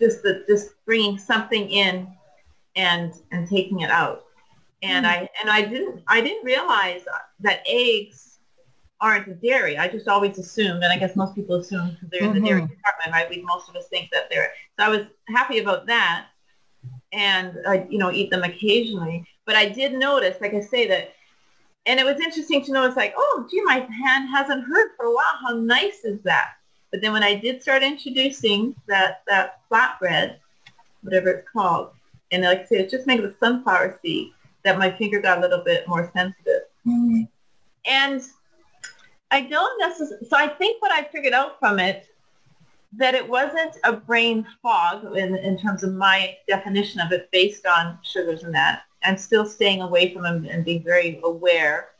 just 0.00 0.22
the, 0.22 0.44
just 0.48 0.72
bringing 0.86 1.18
something 1.18 1.68
in 1.68 2.08
and, 2.76 3.12
and 3.30 3.48
taking 3.48 3.80
it 3.80 3.90
out. 3.90 4.24
And 4.82 5.06
I, 5.06 5.28
and 5.40 5.50
I 5.50 5.62
didn't, 5.62 6.02
I 6.08 6.20
didn't 6.20 6.44
realize 6.44 7.02
that 7.40 7.62
eggs 7.66 8.38
aren't 9.00 9.28
a 9.28 9.34
dairy. 9.34 9.78
I 9.78 9.88
just 9.88 10.08
always 10.08 10.38
assumed, 10.38 10.82
and 10.82 10.92
I 10.92 10.98
guess 10.98 11.16
most 11.16 11.34
people 11.34 11.56
assume 11.56 11.90
because 11.90 12.08
they're 12.10 12.22
in 12.22 12.34
the 12.34 12.40
dairy 12.40 12.62
Mhm. 12.62 12.68
department, 12.68 13.12
right? 13.12 13.28
We, 13.30 13.42
most 13.42 13.68
of 13.68 13.76
us 13.76 13.86
think 13.88 14.10
that 14.12 14.28
they're, 14.30 14.50
so 14.78 14.86
I 14.86 14.88
was 14.88 15.06
happy 15.28 15.58
about 15.58 15.86
that. 15.86 16.26
And 17.12 17.58
I, 17.66 17.86
you 17.88 17.98
know, 17.98 18.10
eat 18.10 18.30
them 18.30 18.42
occasionally. 18.42 19.24
But 19.46 19.56
I 19.56 19.68
did 19.68 19.94
notice, 19.94 20.40
like 20.40 20.54
I 20.54 20.60
say, 20.60 20.86
that 20.88 21.14
and 21.86 22.00
it 22.00 22.06
was 22.06 22.18
interesting 22.18 22.64
to 22.64 22.72
notice 22.72 22.96
like, 22.96 23.14
oh, 23.16 23.46
gee, 23.50 23.60
my 23.62 23.80
hand 23.80 24.30
hasn't 24.30 24.64
hurt 24.64 24.92
for 24.96 25.06
a 25.06 25.14
while. 25.14 25.38
How 25.46 25.54
nice 25.54 26.04
is 26.04 26.20
that? 26.22 26.52
But 26.90 27.02
then 27.02 27.12
when 27.12 27.22
I 27.22 27.34
did 27.34 27.60
start 27.60 27.82
introducing 27.82 28.74
that, 28.88 29.22
that 29.26 29.60
flatbread, 29.70 30.36
whatever 31.02 31.28
it's 31.30 31.48
called, 31.50 31.90
and 32.30 32.42
like 32.42 32.60
I 32.60 32.64
say, 32.64 32.76
it's 32.76 32.92
just 32.92 33.06
made 33.06 33.22
the 33.22 33.34
sunflower 33.40 33.98
seed, 34.02 34.32
that 34.64 34.78
my 34.78 34.90
finger 34.90 35.20
got 35.20 35.38
a 35.38 35.40
little 35.40 35.62
bit 35.64 35.86
more 35.86 36.10
sensitive. 36.14 36.62
Mm. 36.86 37.28
And 37.86 38.22
I 39.30 39.42
don't 39.42 39.78
necessarily, 39.78 40.26
so 40.26 40.36
I 40.36 40.48
think 40.48 40.80
what 40.82 40.92
I 40.92 41.04
figured 41.04 41.34
out 41.34 41.58
from 41.58 41.78
it, 41.78 42.08
that 42.96 43.14
it 43.14 43.28
wasn't 43.28 43.76
a 43.82 43.92
brain 43.92 44.46
fog 44.62 45.16
in, 45.16 45.36
in 45.36 45.58
terms 45.58 45.82
of 45.82 45.94
my 45.94 46.36
definition 46.46 47.00
of 47.00 47.10
it 47.12 47.28
based 47.32 47.66
on 47.66 47.98
sugars 48.02 48.44
and 48.44 48.54
that. 48.54 48.82
I'm 49.02 49.18
still 49.18 49.44
staying 49.44 49.82
away 49.82 50.12
from 50.12 50.22
them 50.22 50.46
and 50.48 50.64
being 50.64 50.82
very 50.82 51.20
aware 51.24 51.90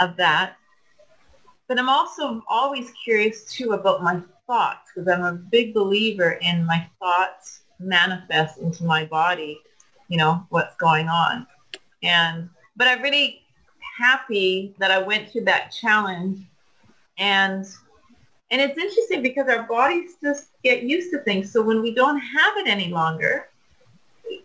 of 0.00 0.16
that. 0.16 0.56
But 1.68 1.78
I'm 1.78 1.88
also 1.88 2.42
always 2.48 2.92
curious 3.04 3.44
too 3.44 3.72
about 3.72 4.02
my 4.02 4.20
thoughts 4.46 4.90
because 4.94 5.08
I'm 5.08 5.24
a 5.24 5.32
big 5.32 5.74
believer 5.74 6.38
in 6.40 6.64
my 6.64 6.88
thoughts 6.98 7.62
manifest 7.78 8.58
into 8.58 8.84
my 8.84 9.04
body, 9.04 9.60
you 10.08 10.16
know, 10.16 10.46
what's 10.50 10.76
going 10.76 11.08
on. 11.08 11.46
And, 12.02 12.48
but 12.76 12.88
I'm 12.88 13.02
really 13.02 13.42
happy 13.98 14.74
that 14.78 14.90
I 14.90 14.98
went 14.98 15.30
through 15.30 15.44
that 15.44 15.72
challenge 15.72 16.40
and 17.18 17.66
and 18.50 18.60
it's 18.60 18.78
interesting 18.78 19.22
because 19.22 19.48
our 19.48 19.64
bodies 19.64 20.12
just 20.22 20.50
get 20.62 20.84
used 20.84 21.10
to 21.10 21.18
things. 21.18 21.50
So 21.50 21.62
when 21.62 21.82
we 21.82 21.92
don't 21.92 22.18
have 22.20 22.56
it 22.58 22.68
any 22.68 22.88
longer, 22.88 23.48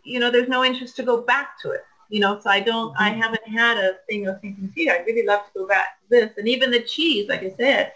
you 0.03 0.19
know, 0.19 0.31
there's 0.31 0.49
no 0.49 0.63
interest 0.63 0.95
to 0.95 1.03
go 1.03 1.21
back 1.21 1.59
to 1.61 1.71
it. 1.71 1.81
You 2.09 2.19
know, 2.19 2.39
so 2.39 2.49
I 2.49 2.59
don't, 2.59 2.93
I 2.99 3.11
mm-hmm. 3.11 3.21
haven't 3.21 3.47
had 3.47 3.77
a 3.77 3.97
thing 4.09 4.27
of 4.27 4.41
thinking, 4.41 4.71
gee, 4.75 4.89
I'd 4.89 5.05
really 5.05 5.25
love 5.25 5.41
to 5.53 5.59
go 5.59 5.67
back 5.67 5.99
to 6.01 6.09
this. 6.09 6.31
And 6.37 6.47
even 6.47 6.71
the 6.71 6.81
cheese, 6.81 7.29
like 7.29 7.43
I 7.43 7.53
said, 7.57 7.93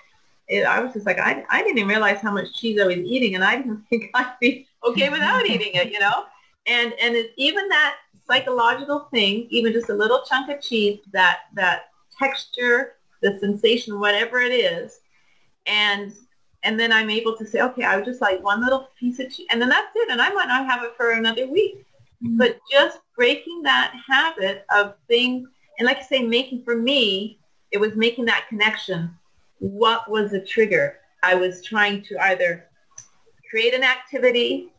it, 0.47 0.63
I 0.65 0.79
was 0.79 0.93
just 0.93 1.05
like, 1.05 1.19
I, 1.19 1.43
I 1.49 1.63
didn't 1.63 1.79
even 1.79 1.89
realize 1.89 2.19
how 2.19 2.31
much 2.31 2.53
cheese 2.53 2.79
I 2.79 2.85
was 2.85 2.97
eating, 2.97 3.35
and 3.35 3.43
I 3.43 3.57
didn't 3.57 3.83
think 3.89 4.11
I'd 4.13 4.33
be 4.39 4.67
okay 4.87 5.09
without 5.09 5.45
eating 5.45 5.73
it, 5.73 5.91
you 5.91 5.99
know. 5.99 6.25
And 6.67 6.93
and 7.01 7.15
it's 7.15 7.33
even 7.37 7.67
that 7.69 7.95
psychological 8.27 9.07
thing, 9.11 9.47
even 9.49 9.73
just 9.73 9.89
a 9.89 9.93
little 9.93 10.23
chunk 10.27 10.49
of 10.49 10.61
cheese, 10.61 10.99
that 11.13 11.41
that 11.53 11.89
texture, 12.17 12.93
the 13.21 13.37
sensation, 13.39 13.99
whatever 13.99 14.39
it 14.39 14.51
is, 14.51 14.99
and 15.67 16.13
and 16.63 16.79
then 16.79 16.91
I'm 16.91 17.11
able 17.11 17.37
to 17.37 17.45
say, 17.45 17.61
okay, 17.61 17.83
I 17.83 17.95
would 17.95 18.05
just 18.05 18.21
like 18.21 18.43
one 18.43 18.63
little 18.63 18.89
piece 18.99 19.19
of 19.19 19.31
cheese, 19.31 19.47
and 19.51 19.61
then 19.61 19.69
that's 19.69 19.95
it, 19.95 20.09
and 20.09 20.21
I 20.21 20.29
might 20.31 20.47
not 20.47 20.65
have 20.65 20.83
it 20.83 20.93
for 20.97 21.11
another 21.11 21.47
week. 21.47 21.85
Mm-hmm. 22.23 22.37
But 22.37 22.59
just 22.71 22.99
breaking 23.15 23.61
that 23.63 23.93
habit 24.09 24.65
of 24.75 24.95
things, 25.07 25.47
and 25.77 25.85
like 25.85 25.97
I 25.97 26.01
say, 26.01 26.23
making 26.23 26.63
for 26.63 26.75
me, 26.75 27.39
it 27.71 27.77
was 27.77 27.95
making 27.95 28.25
that 28.25 28.47
connection. 28.49 29.11
What 29.59 30.09
was 30.09 30.31
the 30.31 30.41
trigger? 30.41 30.97
I 31.23 31.35
was 31.35 31.63
trying 31.63 32.01
to 32.03 32.17
either 32.25 32.65
create 33.49 33.73
an 33.73 33.83
activity. 33.83 34.71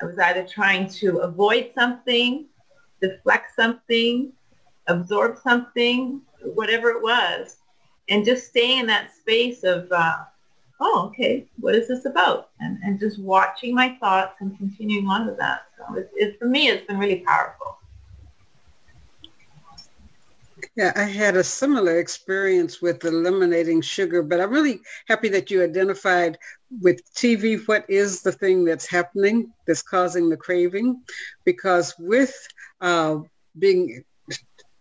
I 0.00 0.06
was 0.06 0.18
either 0.18 0.44
trying 0.46 0.88
to 0.90 1.18
avoid 1.18 1.72
something, 1.74 2.46
deflect 3.00 3.54
something, 3.56 4.32
absorb 4.86 5.38
something, 5.38 6.22
whatever 6.54 6.90
it 6.90 7.02
was. 7.02 7.56
and 8.08 8.24
just 8.24 8.46
staying 8.46 8.80
in 8.80 8.86
that 8.86 9.14
space 9.14 9.64
of, 9.64 9.90
uh, 9.92 10.24
oh, 10.80 11.06
okay, 11.08 11.46
what 11.60 11.74
is 11.74 11.88
this 11.88 12.04
about? 12.04 12.50
And, 12.60 12.78
and 12.82 12.98
just 12.98 13.18
watching 13.18 13.74
my 13.74 13.96
thoughts 14.00 14.36
and 14.40 14.56
continuing 14.56 15.06
on 15.08 15.26
with 15.26 15.38
that. 15.38 15.66
So 15.76 15.94
it's, 15.96 16.10
it, 16.16 16.38
for 16.38 16.46
me, 16.46 16.68
it's 16.68 16.86
been 16.86 16.98
really 16.98 17.20
powerful. 17.20 17.77
Yeah, 20.78 20.92
I 20.94 21.02
had 21.02 21.36
a 21.36 21.42
similar 21.42 21.98
experience 21.98 22.80
with 22.80 23.04
eliminating 23.04 23.80
sugar, 23.80 24.22
but 24.22 24.40
I'm 24.40 24.52
really 24.52 24.78
happy 25.08 25.28
that 25.30 25.50
you 25.50 25.64
identified 25.64 26.38
with 26.80 27.00
TV 27.14 27.66
what 27.66 27.84
is 27.88 28.22
the 28.22 28.30
thing 28.30 28.64
that's 28.64 28.86
happening 28.86 29.52
that's 29.66 29.82
causing 29.82 30.30
the 30.30 30.36
craving, 30.36 31.02
because 31.44 31.96
with 31.98 32.32
uh, 32.80 33.16
being 33.58 34.04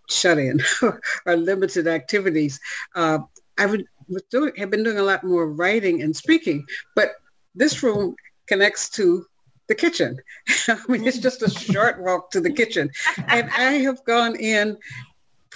shut 0.07 0.37
in 0.37 0.61
or 1.25 1.35
limited 1.35 1.87
activities, 1.87 2.59
uh, 2.93 3.17
I 3.57 3.65
would 3.65 3.85
doing, 4.29 4.51
have 4.57 4.69
been 4.69 4.83
doing 4.83 4.99
a 4.99 5.03
lot 5.03 5.23
more 5.23 5.51
writing 5.51 6.03
and 6.03 6.15
speaking, 6.15 6.63
but 6.95 7.13
this 7.55 7.81
room 7.81 8.15
connects 8.45 8.87
to 8.91 9.25
the 9.67 9.73
kitchen. 9.73 10.19
I 10.67 10.77
mean, 10.87 11.07
it's 11.07 11.17
just 11.17 11.41
a 11.41 11.49
short 11.49 12.03
walk 12.03 12.29
to 12.31 12.39
the 12.39 12.53
kitchen. 12.53 12.91
And 13.29 13.49
I 13.49 13.79
have 13.79 14.05
gone 14.05 14.35
in 14.35 14.77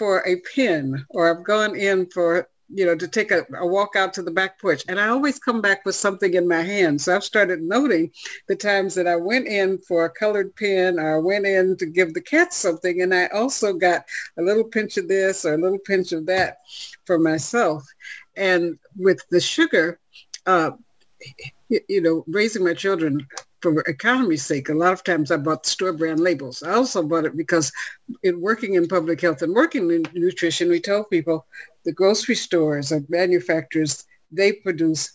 for 0.01 0.27
a 0.27 0.37
pin 0.55 1.05
or 1.09 1.29
I've 1.29 1.43
gone 1.43 1.75
in 1.75 2.07
for, 2.07 2.49
you 2.69 2.87
know, 2.87 2.95
to 2.95 3.07
take 3.07 3.29
a, 3.29 3.45
a, 3.59 3.67
walk 3.67 3.95
out 3.95 4.15
to 4.15 4.23
the 4.23 4.31
back 4.31 4.59
porch. 4.59 4.83
And 4.89 4.99
I 4.99 5.09
always 5.09 5.37
come 5.37 5.61
back 5.61 5.85
with 5.85 5.93
something 5.93 6.33
in 6.33 6.47
my 6.47 6.63
hand. 6.63 6.99
So 6.99 7.15
I've 7.15 7.23
started 7.23 7.61
noting 7.61 8.09
the 8.47 8.55
times 8.55 8.95
that 8.95 9.05
I 9.05 9.15
went 9.15 9.45
in 9.45 9.77
for 9.87 10.05
a 10.05 10.09
colored 10.09 10.55
pen 10.55 10.97
or 10.97 11.17
I 11.17 11.19
went 11.19 11.45
in 11.45 11.77
to 11.77 11.85
give 11.85 12.15
the 12.15 12.21
cat 12.21 12.51
something. 12.51 13.03
And 13.03 13.13
I 13.13 13.27
also 13.27 13.73
got 13.73 14.05
a 14.39 14.41
little 14.41 14.63
pinch 14.63 14.97
of 14.97 15.07
this 15.07 15.45
or 15.45 15.53
a 15.53 15.61
little 15.61 15.77
pinch 15.77 16.13
of 16.13 16.25
that 16.25 16.57
for 17.05 17.19
myself. 17.19 17.85
And 18.35 18.79
with 18.97 19.21
the 19.29 19.39
sugar, 19.39 19.99
uh, 20.47 20.71
you 21.69 22.01
know, 22.01 22.23
raising 22.27 22.63
my 22.63 22.73
children 22.73 23.27
for 23.61 23.81
economy's 23.81 24.45
sake, 24.45 24.69
a 24.69 24.73
lot 24.73 24.93
of 24.93 25.03
times 25.03 25.31
I 25.31 25.37
bought 25.37 25.65
store 25.65 25.93
brand 25.93 26.19
labels. 26.19 26.63
I 26.63 26.73
also 26.73 27.03
bought 27.03 27.25
it 27.25 27.37
because 27.37 27.71
in 28.23 28.41
working 28.41 28.75
in 28.75 28.87
public 28.87 29.21
health 29.21 29.41
and 29.41 29.53
working 29.53 29.89
in 29.91 30.03
nutrition, 30.13 30.69
we 30.69 30.79
tell 30.79 31.03
people 31.03 31.45
the 31.85 31.91
grocery 31.91 32.35
stores 32.35 32.91
or 32.91 33.03
manufacturers, 33.09 34.05
they 34.31 34.53
produce 34.53 35.13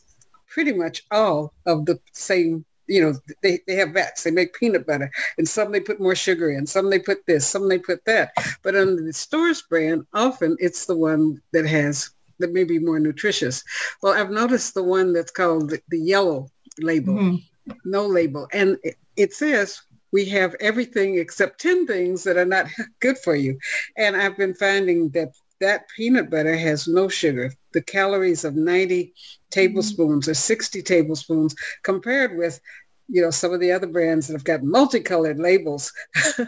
pretty 0.49 0.73
much 0.73 1.05
all 1.11 1.53
of 1.67 1.87
the 1.87 1.99
same 2.13 2.65
you 2.89 3.03
know, 3.03 3.19
they, 3.43 3.59
they 3.67 3.75
have 3.75 3.91
vats, 3.91 4.23
they 4.23 4.31
make 4.31 4.55
peanut 4.55 4.87
butter, 4.87 5.11
and 5.39 5.49
some 5.49 5.73
they 5.73 5.81
put 5.81 6.01
more 6.01 6.15
sugar 6.15 6.51
in, 6.51 6.65
some 6.67 6.89
they 6.89 7.01
put 7.01 7.27
this, 7.27 7.45
some 7.45 7.69
they 7.69 7.81
put 7.81 8.05
that. 8.05 8.33
But 8.63 8.77
under 8.77 9.03
the 9.03 9.13
stores 9.13 9.63
brand, 9.63 10.07
often 10.13 10.57
it's 10.61 10.87
the 10.87 10.97
one 10.97 11.43
that 11.53 11.67
has, 11.67 12.11
that 12.39 12.53
may 12.53 12.63
be 12.63 12.79
more 12.79 13.01
nutritious. 13.01 13.65
Well, 14.03 14.13
I've 14.13 14.31
noticed 14.31 14.75
the 14.75 14.85
one 14.85 15.13
that's 15.13 15.33
called 15.33 15.71
the, 15.71 15.81
the 15.89 15.99
yellow 15.99 16.49
label. 16.79 17.15
Mm-hmm 17.15 17.37
no 17.85 18.07
label. 18.07 18.49
And 18.53 18.79
it, 19.17 19.33
says 19.33 19.83
we 20.13 20.25
have 20.27 20.55
everything 20.61 21.19
except 21.19 21.61
10 21.61 21.87
things 21.87 22.25
that 22.25 22.37
are 22.37 22.45
not 22.45 22.67
good 23.01 23.19
for 23.19 23.35
you. 23.35 23.59
And 23.97 24.17
I've 24.17 24.37
been 24.37 24.55
finding 24.55 25.11
that 25.11 25.33
that 25.61 25.89
peanut 25.97 26.31
butter 26.31 26.57
has 26.57 26.87
no 26.87 27.09
sugar. 27.09 27.53
The 27.73 27.83
calories 27.83 28.45
of 28.45 28.57
90 28.57 29.15
tablespoons 29.51 30.25
mm-hmm. 30.25 30.31
or 30.31 30.35
60 30.35 30.83
tablespoons 30.83 31.55
compared 31.83 32.37
with 32.37 32.61
you 33.09 33.23
know, 33.23 33.31
some 33.31 33.53
of 33.53 33.61
the 33.61 33.73
other 33.73 33.87
brands 33.87 34.27
that 34.27 34.35
have 34.35 34.45
got 34.45 34.63
multicolored 34.63 35.39
labels 35.39 35.93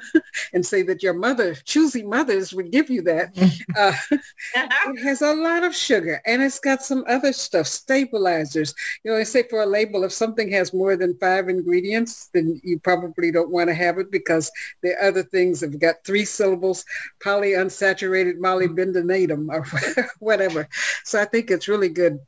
and 0.53 0.65
say 0.65 0.83
that 0.83 1.03
your 1.03 1.15
mother, 1.15 1.55
choosy 1.55 2.03
mothers 2.03 2.53
would 2.53 2.71
give 2.71 2.91
you 2.91 3.03
that. 3.03 3.37
Uh, 3.77 3.93
it 4.11 5.03
has 5.03 5.23
a 5.23 5.35
lot 5.35 5.63
of 5.63 5.77
sugar 5.77 6.21
and 6.27 6.43
it's 6.43 6.59
got 6.59 6.83
some 6.83 7.05
other 7.07 7.33
stuff, 7.33 7.67
stabilizers. 7.67 8.75
You 9.05 9.13
know, 9.13 9.19
I 9.19 9.23
say 9.23 9.45
for 9.45 9.63
a 9.63 9.67
label, 9.67 10.05
if 10.05 10.13
something 10.13 10.51
has 10.53 10.73
more 10.73 10.97
than 10.97 11.19
five 11.19 11.49
ingredients, 11.49 12.31
then 12.33 12.61
you 12.65 12.79
probably 12.81 13.31
don't 13.31 13.51
want 13.51 13.69
to 13.69 13.75
have 13.75 13.99
it 13.99 14.11
because 14.11 14.51
the 14.83 14.95
other 15.05 15.23
things 15.23 15.61
have 15.61 15.79
got 15.79 16.05
three 16.05 16.25
syllables, 16.25 16.85
polyunsaturated 17.21 18.39
molybdenum 18.39 19.49
or 19.53 20.09
whatever. 20.19 20.69
So 21.05 21.21
I 21.21 21.25
think 21.27 21.51
it's 21.51 21.69
really 21.69 21.91
good 21.91 22.19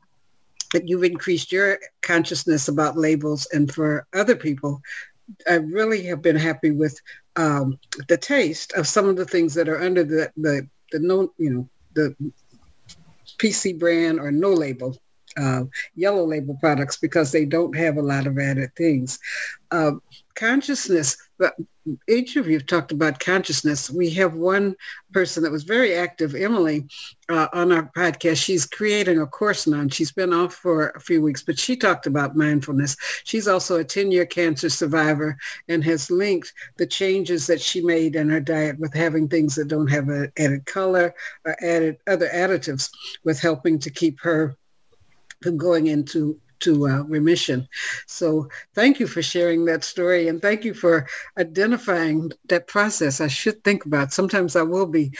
that 0.73 0.87
you've 0.87 1.03
increased 1.03 1.51
your 1.51 1.79
consciousness 2.01 2.67
about 2.67 2.97
labels 2.97 3.47
and 3.53 3.73
for 3.73 4.05
other 4.13 4.35
people 4.35 4.81
i 5.49 5.55
really 5.55 6.03
have 6.03 6.21
been 6.21 6.35
happy 6.35 6.71
with 6.71 6.99
um, 7.37 7.79
the 8.09 8.17
taste 8.17 8.73
of 8.73 8.85
some 8.87 9.07
of 9.07 9.15
the 9.15 9.25
things 9.25 9.53
that 9.53 9.69
are 9.69 9.81
under 9.81 10.03
the 10.03 10.31
the, 10.37 10.67
the 10.91 10.99
no 10.99 11.31
you 11.37 11.49
know 11.49 11.69
the 11.93 12.15
pc 13.37 13.77
brand 13.77 14.19
or 14.19 14.31
no 14.31 14.49
label 14.49 14.97
uh, 15.37 15.63
yellow 15.95 16.25
label 16.25 16.57
products 16.59 16.97
because 16.97 17.31
they 17.31 17.45
don't 17.45 17.75
have 17.75 17.97
a 17.97 18.01
lot 18.01 18.27
of 18.27 18.37
added 18.37 18.69
things 18.75 19.19
uh, 19.71 19.91
consciousness 20.35 21.17
each 22.07 22.35
of 22.35 22.47
you 22.47 22.53
have 22.53 22.67
talked 22.67 22.91
about 22.91 23.19
consciousness. 23.19 23.89
We 23.89 24.09
have 24.11 24.35
one 24.35 24.75
person 25.13 25.41
that 25.43 25.51
was 25.51 25.63
very 25.63 25.95
active, 25.95 26.35
Emily, 26.35 26.87
uh, 27.29 27.47
on 27.53 27.71
our 27.71 27.89
podcast. 27.95 28.37
She's 28.37 28.65
creating 28.65 29.19
a 29.19 29.25
course 29.25 29.65
now, 29.65 29.79
and 29.79 29.93
she's 29.93 30.11
been 30.11 30.33
off 30.33 30.53
for 30.53 30.89
a 30.89 30.99
few 30.99 31.21
weeks, 31.21 31.41
but 31.41 31.57
she 31.57 31.75
talked 31.75 32.05
about 32.05 32.35
mindfulness. 32.35 32.95
She's 33.23 33.47
also 33.47 33.79
a 33.79 33.85
10-year 33.85 34.27
cancer 34.27 34.69
survivor 34.69 35.37
and 35.69 35.83
has 35.83 36.11
linked 36.11 36.53
the 36.77 36.85
changes 36.85 37.47
that 37.47 37.61
she 37.61 37.81
made 37.81 38.15
in 38.15 38.29
her 38.29 38.41
diet 38.41 38.79
with 38.79 38.93
having 38.93 39.27
things 39.27 39.55
that 39.55 39.67
don't 39.67 39.89
have 39.89 40.09
a 40.09 40.31
added 40.37 40.65
color 40.65 41.13
or 41.45 41.55
added 41.63 41.97
other 42.07 42.29
additives 42.29 42.89
with 43.23 43.39
helping 43.39 43.79
to 43.79 43.89
keep 43.89 44.19
her 44.19 44.55
from 45.41 45.57
going 45.57 45.87
into 45.87 46.39
to 46.61 46.87
uh, 46.87 47.01
remission. 47.03 47.67
So 48.05 48.47
thank 48.75 48.99
you 48.99 49.07
for 49.07 49.21
sharing 49.21 49.65
that 49.65 49.83
story 49.83 50.27
and 50.27 50.41
thank 50.41 50.63
you 50.63 50.73
for 50.73 51.07
identifying 51.37 52.31
that 52.49 52.67
process. 52.67 53.19
I 53.19 53.27
should 53.27 53.63
think 53.63 53.85
about. 53.85 54.13
Sometimes 54.13 54.55
I 54.55 54.61
will 54.61 54.85
be 54.85 55.11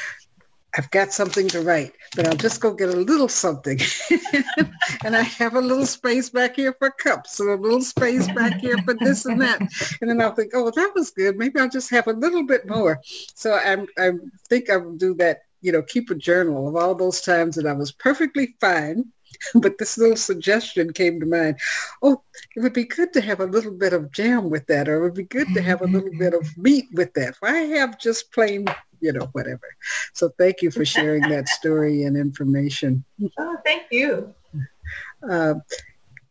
I've 0.78 0.90
got 0.92 1.12
something 1.12 1.50
to 1.50 1.62
write, 1.62 1.92
but 2.16 2.26
I'll 2.26 2.36
just 2.36 2.62
go 2.62 2.74
get 2.74 2.88
a 2.88 2.96
little 2.96 3.28
something. 3.28 3.78
and 5.04 5.18
I 5.18 5.22
have 5.22 5.56
a 5.56 5.62
little 5.62 5.86
space 5.86 6.30
back 6.30 6.56
here 6.56 6.74
for 6.80 6.92
cups 6.92 7.42
and 7.42 7.50
a 7.50 7.56
little 7.56 7.82
space 7.82 8.32
back 8.32 8.62
here 8.62 8.78
for 8.86 8.94
this 8.94 9.26
and 9.26 9.42
that. 9.42 9.60
And 10.00 10.10
then 10.10 10.22
I'll 10.22 10.34
think, 10.34 10.54
oh, 10.54 10.72
that 10.72 10.92
was 10.96 11.12
good. 11.12 11.38
Maybe 11.38 11.60
I'll 11.60 11.70
just 11.70 11.90
have 11.90 12.08
a 12.08 12.14
little 12.14 12.46
bit 12.46 12.70
more. 12.70 13.02
So 13.36 13.54
I'm, 13.54 13.86
I 13.98 14.12
think 14.48 14.70
I 14.70 14.78
will 14.78 14.96
do 14.96 15.14
that, 15.16 15.42
you 15.60 15.74
know, 15.74 15.82
keep 15.82 16.10
a 16.10 16.16
journal 16.16 16.70
of 16.70 16.78
all 16.78 16.96
those 16.96 17.20
times 17.20 17.58
that 17.58 17.68
I 17.68 17.74
was 17.74 17.92
perfectly 17.92 18.56
fine 18.62 19.12
but 19.56 19.78
this 19.78 19.98
little 19.98 20.16
suggestion 20.16 20.94
came 20.94 21.20
to 21.20 21.26
mind. 21.26 21.58
Oh, 22.02 22.22
it 22.56 22.62
would 22.62 22.74
be 22.74 22.86
good 22.86 23.14
to 23.14 23.22
have 23.22 23.40
a 23.40 23.46
little 23.46 23.72
bit 23.72 23.94
of 23.94 24.12
jam 24.12 24.50
with 24.50 24.68
that, 24.68 24.88
or 24.88 24.98
it 24.98 25.04
would 25.04 25.14
be 25.14 25.24
good 25.24 25.48
to 25.54 25.62
have 25.62 25.82
a 25.82 25.88
little 25.88 26.12
bit 26.18 26.34
of 26.34 26.58
meat 26.58 26.86
with 26.94 27.14
that. 27.14 27.36
Why 27.40 27.60
have 27.60 28.00
just 28.00 28.32
plain, 28.32 28.66
you 29.00 29.14
know, 29.14 29.30
whatever. 29.34 29.68
So 30.14 30.30
thank 30.38 30.62
you 30.62 30.72
for 30.72 30.86
sharing 30.86 31.24
that 31.30 31.48
story 31.60 32.04
and 32.04 32.18
information. 32.18 33.04
Oh, 33.38 33.58
thank 33.66 33.84
you. 33.92 34.34
Uh, 35.30 35.56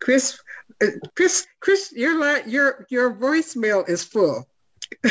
Chris, 0.00 0.40
uh, 0.82 0.86
Chris, 1.14 1.46
Chris, 1.60 1.92
your 1.92 2.38
your 2.46 2.86
your 2.90 3.14
voicemail 3.14 3.88
is 3.88 4.02
full. 4.02 4.46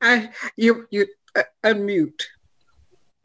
I 0.00 0.30
you 0.56 0.86
you 0.90 1.06
uh, 1.36 1.42
unmute. 1.64 2.22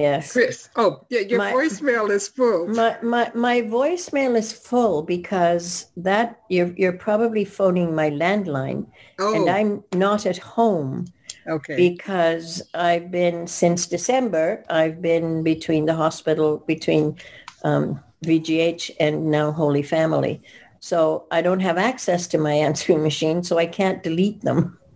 Yes. 0.01 0.33
Chris. 0.33 0.69
Oh, 0.75 1.05
yeah, 1.09 1.19
your 1.19 1.37
my, 1.37 1.53
voicemail 1.53 2.09
is 2.09 2.27
full. 2.27 2.67
My, 2.67 2.97
my 3.03 3.31
my 3.35 3.61
voicemail 3.61 4.35
is 4.35 4.51
full 4.51 5.03
because 5.03 5.85
that 5.95 6.41
you're 6.49 6.73
you're 6.75 6.97
probably 7.07 7.45
phoning 7.45 7.93
my 7.93 8.09
landline 8.09 8.87
oh. 9.19 9.35
and 9.35 9.47
I'm 9.47 9.83
not 9.93 10.25
at 10.25 10.39
home. 10.39 11.05
Okay. 11.47 11.75
Because 11.75 12.61
I've 12.73 13.11
been 13.11 13.45
since 13.47 13.85
December, 13.85 14.63
I've 14.69 15.01
been 15.01 15.43
between 15.43 15.85
the 15.85 15.95
hospital 15.95 16.63
between 16.65 17.17
um, 17.63 17.99
VGH 18.25 18.91
and 18.99 19.29
now 19.29 19.51
Holy 19.51 19.83
Family. 19.83 20.41
So 20.79 21.27
I 21.29 21.43
don't 21.43 21.59
have 21.59 21.77
access 21.77 22.25
to 22.27 22.37
my 22.39 22.53
answering 22.67 23.03
machine, 23.03 23.43
so 23.43 23.59
I 23.59 23.67
can't 23.67 24.01
delete 24.03 24.41
them. 24.41 24.77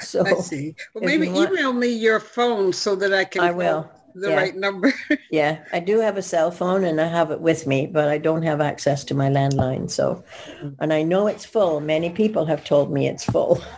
So 0.00 0.26
I 0.26 0.34
see. 0.34 0.74
Well, 0.92 1.04
maybe 1.04 1.26
want, 1.28 1.50
email 1.50 1.72
me 1.72 1.88
your 1.88 2.20
phone 2.20 2.74
so 2.74 2.94
that 2.96 3.14
I 3.14 3.24
can. 3.24 3.40
I 3.40 3.50
will 3.50 3.90
the 4.14 4.30
yeah. 4.30 4.36
right 4.36 4.56
number. 4.56 4.92
yeah, 5.30 5.64
I 5.72 5.80
do 5.80 6.00
have 6.00 6.16
a 6.16 6.22
cell 6.22 6.50
phone 6.50 6.84
and 6.84 7.00
I 7.00 7.06
have 7.06 7.30
it 7.30 7.40
with 7.40 7.66
me, 7.66 7.86
but 7.86 8.08
I 8.08 8.18
don't 8.18 8.42
have 8.42 8.60
access 8.60 9.04
to 9.04 9.14
my 9.14 9.28
landline. 9.28 9.90
So, 9.90 10.24
mm. 10.60 10.74
and 10.78 10.92
I 10.92 11.02
know 11.02 11.26
it's 11.26 11.44
full. 11.44 11.80
Many 11.80 12.10
people 12.10 12.44
have 12.46 12.64
told 12.64 12.92
me 12.92 13.08
it's 13.08 13.24
full. 13.24 13.62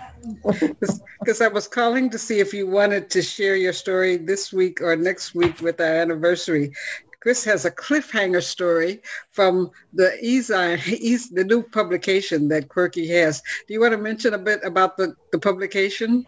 Because 1.21 1.41
I 1.41 1.47
was 1.47 1.69
calling 1.69 2.11
to 2.11 2.19
see 2.19 2.41
if 2.41 2.53
you 2.53 2.67
wanted 2.67 3.11
to 3.11 3.23
share 3.23 3.55
your 3.55 3.73
story 3.73 4.17
this 4.17 4.53
week 4.53 4.81
or 4.81 4.97
next 4.97 5.37
week 5.37 5.61
with 5.61 5.81
our 5.81 5.87
anniversary. 5.87 6.73
Chris 7.21 7.45
has 7.45 7.65
a 7.65 7.71
cliffhanger 7.71 8.43
story 8.43 9.03
from 9.33 9.71
the 9.93 10.17
Easy, 10.23 10.55
uh, 10.55 10.77
the 11.33 11.45
new 11.45 11.63
publication 11.63 12.49
that 12.49 12.69
Quirk-e 12.69 13.07
has. 13.09 13.43
Do 13.67 13.75
you 13.75 13.81
want 13.81 13.93
to 13.93 13.99
mention 13.99 14.35
a 14.35 14.39
bit 14.39 14.61
about 14.65 14.97
the, 14.97 15.15
the 15.33 15.39
publication? 15.39 16.27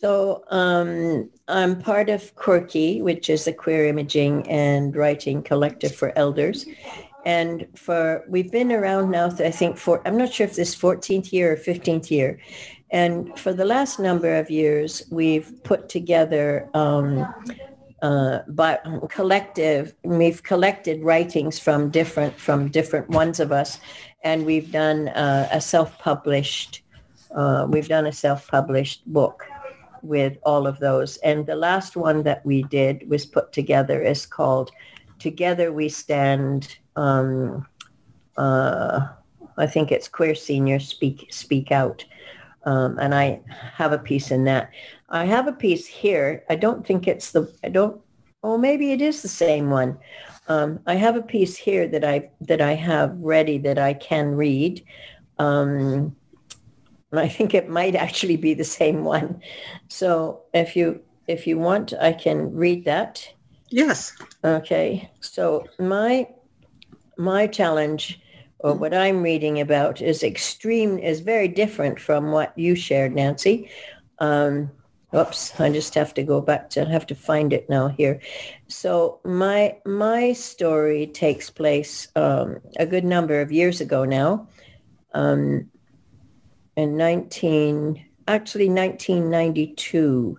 So 0.00 0.44
um, 0.50 1.28
I'm 1.48 1.80
part 1.80 2.08
of 2.08 2.34
Quirk-e, 2.36 3.02
which 3.02 3.28
is 3.28 3.48
a 3.48 3.52
queer 3.52 3.86
imaging 3.86 4.48
and 4.48 4.94
writing 4.94 5.42
collective 5.42 5.94
for 5.94 6.16
elders. 6.16 6.66
And 7.24 7.66
for 7.74 8.24
we've 8.28 8.50
been 8.52 8.70
around 8.70 9.10
now, 9.10 9.26
I 9.26 9.50
think 9.50 9.76
for 9.76 10.00
I'm 10.06 10.16
not 10.16 10.32
sure 10.32 10.46
if 10.46 10.54
this 10.54 10.74
14th 10.76 11.32
year 11.32 11.52
or 11.52 11.56
15th 11.56 12.10
year. 12.12 12.38
And 12.90 13.36
for 13.36 13.52
the 13.52 13.64
last 13.64 13.98
number 13.98 14.36
of 14.36 14.50
years, 14.50 15.02
we've 15.10 15.52
put 15.64 15.88
together 15.88 16.70
um, 16.74 17.26
uh, 18.00 18.38
but 18.46 18.84
collective. 19.10 19.94
We've 20.04 20.42
collected 20.44 21.02
writings 21.02 21.58
from 21.58 21.90
different 21.90 22.38
from 22.38 22.68
different 22.68 23.10
ones 23.10 23.40
of 23.40 23.50
us, 23.50 23.80
and 24.22 24.46
we've 24.46 24.70
done 24.70 25.08
uh, 25.08 25.48
a 25.50 25.60
self-published. 25.60 26.82
Uh, 27.34 27.66
we've 27.68 27.88
done 27.88 28.06
a 28.06 28.12
self-published 28.12 29.04
book 29.12 29.44
with 30.02 30.36
all 30.42 30.66
of 30.66 30.78
those. 30.78 31.16
And 31.18 31.46
the 31.46 31.56
last 31.56 31.96
one 31.96 32.22
that 32.24 32.44
we 32.44 32.62
did 32.64 33.08
was 33.08 33.26
put 33.26 33.52
together 33.52 34.02
is 34.02 34.26
called 34.26 34.70
Together 35.18 35.72
We 35.72 35.88
Stand. 35.88 36.78
Um, 36.96 37.66
uh, 38.36 39.08
I 39.56 39.66
think 39.66 39.90
it's 39.90 40.08
Queer 40.08 40.34
Seniors 40.34 40.88
Speak 40.88 41.26
Speak 41.30 41.72
Out. 41.72 42.04
Um, 42.64 42.98
and 42.98 43.14
I 43.14 43.40
have 43.48 43.92
a 43.92 43.98
piece 43.98 44.30
in 44.30 44.44
that. 44.44 44.70
I 45.08 45.24
have 45.24 45.48
a 45.48 45.52
piece 45.52 45.86
here. 45.86 46.44
I 46.50 46.56
don't 46.56 46.86
think 46.86 47.08
it's 47.08 47.32
the, 47.32 47.52
I 47.64 47.68
don't, 47.68 48.00
oh, 48.42 48.58
maybe 48.58 48.92
it 48.92 49.00
is 49.00 49.22
the 49.22 49.28
same 49.28 49.70
one. 49.70 49.98
Um, 50.48 50.80
I 50.86 50.94
have 50.94 51.16
a 51.16 51.22
piece 51.22 51.56
here 51.56 51.88
that 51.88 52.04
I, 52.04 52.30
that 52.42 52.60
I 52.60 52.74
have 52.74 53.16
ready 53.18 53.58
that 53.58 53.78
I 53.78 53.94
can 53.94 54.34
read. 54.34 54.84
Um, 55.38 56.16
I 57.12 57.28
think 57.28 57.54
it 57.54 57.68
might 57.68 57.94
actually 57.94 58.36
be 58.36 58.54
the 58.54 58.64
same 58.64 59.04
one. 59.04 59.40
So 59.88 60.42
if 60.52 60.76
you, 60.76 61.00
if 61.26 61.46
you 61.46 61.58
want, 61.58 61.92
I 62.00 62.12
can 62.12 62.54
read 62.54 62.84
that. 62.84 63.28
Yes. 63.70 64.12
Okay. 64.44 65.10
So 65.20 65.66
my, 65.78 66.28
my 67.16 67.46
challenge 67.46 68.20
or 68.60 68.74
what 68.74 68.92
I'm 68.92 69.22
reading 69.22 69.60
about 69.60 70.00
is 70.02 70.22
extreme, 70.22 70.98
is 70.98 71.20
very 71.20 71.48
different 71.48 72.00
from 72.00 72.32
what 72.32 72.58
you 72.58 72.74
shared, 72.74 73.14
Nancy. 73.14 73.70
Um, 74.18 74.70
oops, 75.14 75.58
I 75.60 75.70
just 75.70 75.94
have 75.94 76.12
to 76.14 76.22
go 76.22 76.40
back 76.40 76.70
to, 76.70 76.86
I 76.86 76.90
have 76.90 77.06
to 77.06 77.14
find 77.14 77.52
it 77.52 77.68
now 77.70 77.88
here. 77.88 78.20
So 78.66 79.20
my, 79.24 79.76
my 79.86 80.32
story 80.32 81.06
takes 81.06 81.50
place 81.50 82.08
um, 82.16 82.58
a 82.78 82.86
good 82.86 83.04
number 83.04 83.40
of 83.40 83.52
years 83.52 83.80
ago 83.80 84.04
now. 84.04 84.48
Um, 85.14 85.70
in 86.78 86.96
19, 86.96 88.04
actually 88.28 88.70
1992. 88.70 90.38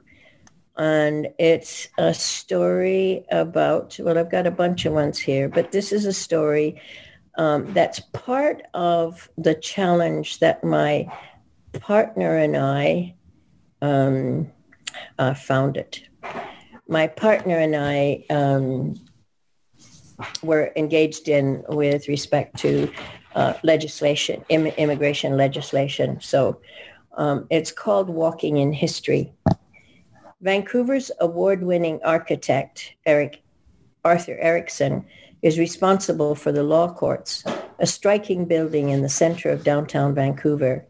And 0.77 1.27
it's 1.37 1.89
a 1.97 2.13
story 2.13 3.25
about, 3.29 3.99
well, 3.99 4.17
I've 4.17 4.31
got 4.31 4.47
a 4.47 4.51
bunch 4.51 4.85
of 4.85 4.93
ones 4.93 5.19
here, 5.19 5.49
but 5.49 5.73
this 5.73 5.91
is 5.91 6.05
a 6.05 6.13
story 6.13 6.81
um, 7.37 7.73
that's 7.73 7.99
part 8.13 8.61
of 8.73 9.29
the 9.37 9.53
challenge 9.53 10.39
that 10.39 10.63
my 10.63 11.11
partner 11.81 12.37
and 12.37 12.55
I 12.55 13.15
um, 13.81 14.49
uh, 15.17 15.33
found 15.33 15.75
it. 15.75 16.03
My 16.87 17.07
partner 17.07 17.57
and 17.57 17.75
I 17.75 18.23
um, 18.29 18.95
were 20.41 20.71
engaged 20.77 21.27
in 21.27 21.65
with 21.67 22.07
respect 22.07 22.57
to 22.59 22.89
uh, 23.39 23.53
legislation, 23.63 24.43
Im- 24.49 24.75
immigration 24.83 25.37
legislation. 25.37 26.19
So 26.19 26.59
um, 27.17 27.47
it's 27.49 27.71
called 27.71 28.09
Walking 28.09 28.57
in 28.57 28.73
History. 28.73 29.31
Vancouver's 30.41 31.09
award-winning 31.21 31.99
architect, 32.03 32.93
Eric 33.05 33.41
Arthur 34.03 34.37
Erickson, 34.39 35.05
is 35.41 35.57
responsible 35.57 36.35
for 36.35 36.51
the 36.51 36.63
law 36.63 36.93
courts, 36.93 37.43
a 37.79 37.87
striking 37.87 38.45
building 38.45 38.89
in 38.89 39.01
the 39.01 39.15
center 39.23 39.49
of 39.49 39.63
downtown 39.63 40.13
Vancouver. 40.13 40.85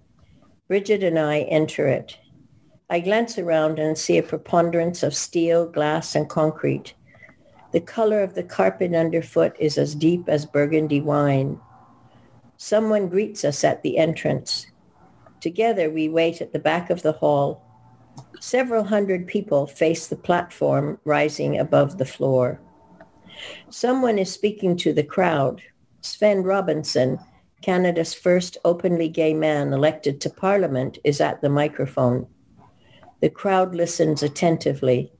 Bridget 0.67 1.03
and 1.03 1.19
I 1.19 1.41
enter 1.41 1.87
it. 1.87 2.17
I 2.89 2.99
glance 2.99 3.37
around 3.37 3.77
and 3.77 3.95
see 3.95 4.17
a 4.17 4.23
preponderance 4.23 5.03
of 5.03 5.13
steel, 5.13 5.67
glass, 5.67 6.15
and 6.15 6.27
concrete. 6.27 6.95
The 7.73 7.81
color 7.81 8.23
of 8.23 8.33
the 8.33 8.43
carpet 8.43 8.95
underfoot 8.95 9.55
is 9.59 9.77
as 9.77 9.93
deep 9.93 10.27
as 10.27 10.47
burgundy 10.47 11.01
wine. 11.01 11.59
Someone 12.61 13.07
greets 13.07 13.45
us 13.45 13.63
at 13.63 13.83
the 13.83 13.97
entrance. 13.97 14.67
Together 15.39 15.89
we 15.89 16.09
wait 16.09 16.41
at 16.41 16.51
the 16.51 16.59
back 16.59 16.89
of 16.89 17.01
the 17.03 17.13
hall. 17.13 17.63
Several 18.41 18.83
hundred 18.83 19.27
people 19.27 19.65
face 19.65 20.07
the 20.07 20.17
platform 20.17 20.99
rising 21.05 21.57
above 21.57 21.97
the 21.97 22.05
floor. 22.05 22.59
Someone 23.69 24.19
is 24.19 24.29
speaking 24.29 24.75
to 24.75 24.91
the 24.91 25.05
crowd. 25.05 25.61
Svend 26.01 26.45
Robinson, 26.45 27.17
Canada's 27.61 28.13
first 28.13 28.57
openly 28.65 29.07
gay 29.07 29.33
man 29.33 29.71
elected 29.71 30.19
to 30.19 30.29
parliament, 30.29 30.97
is 31.05 31.21
at 31.21 31.41
the 31.41 31.49
microphone. 31.49 32.27
The 33.21 33.29
crowd 33.29 33.73
listens 33.73 34.21
attentively. 34.21 35.13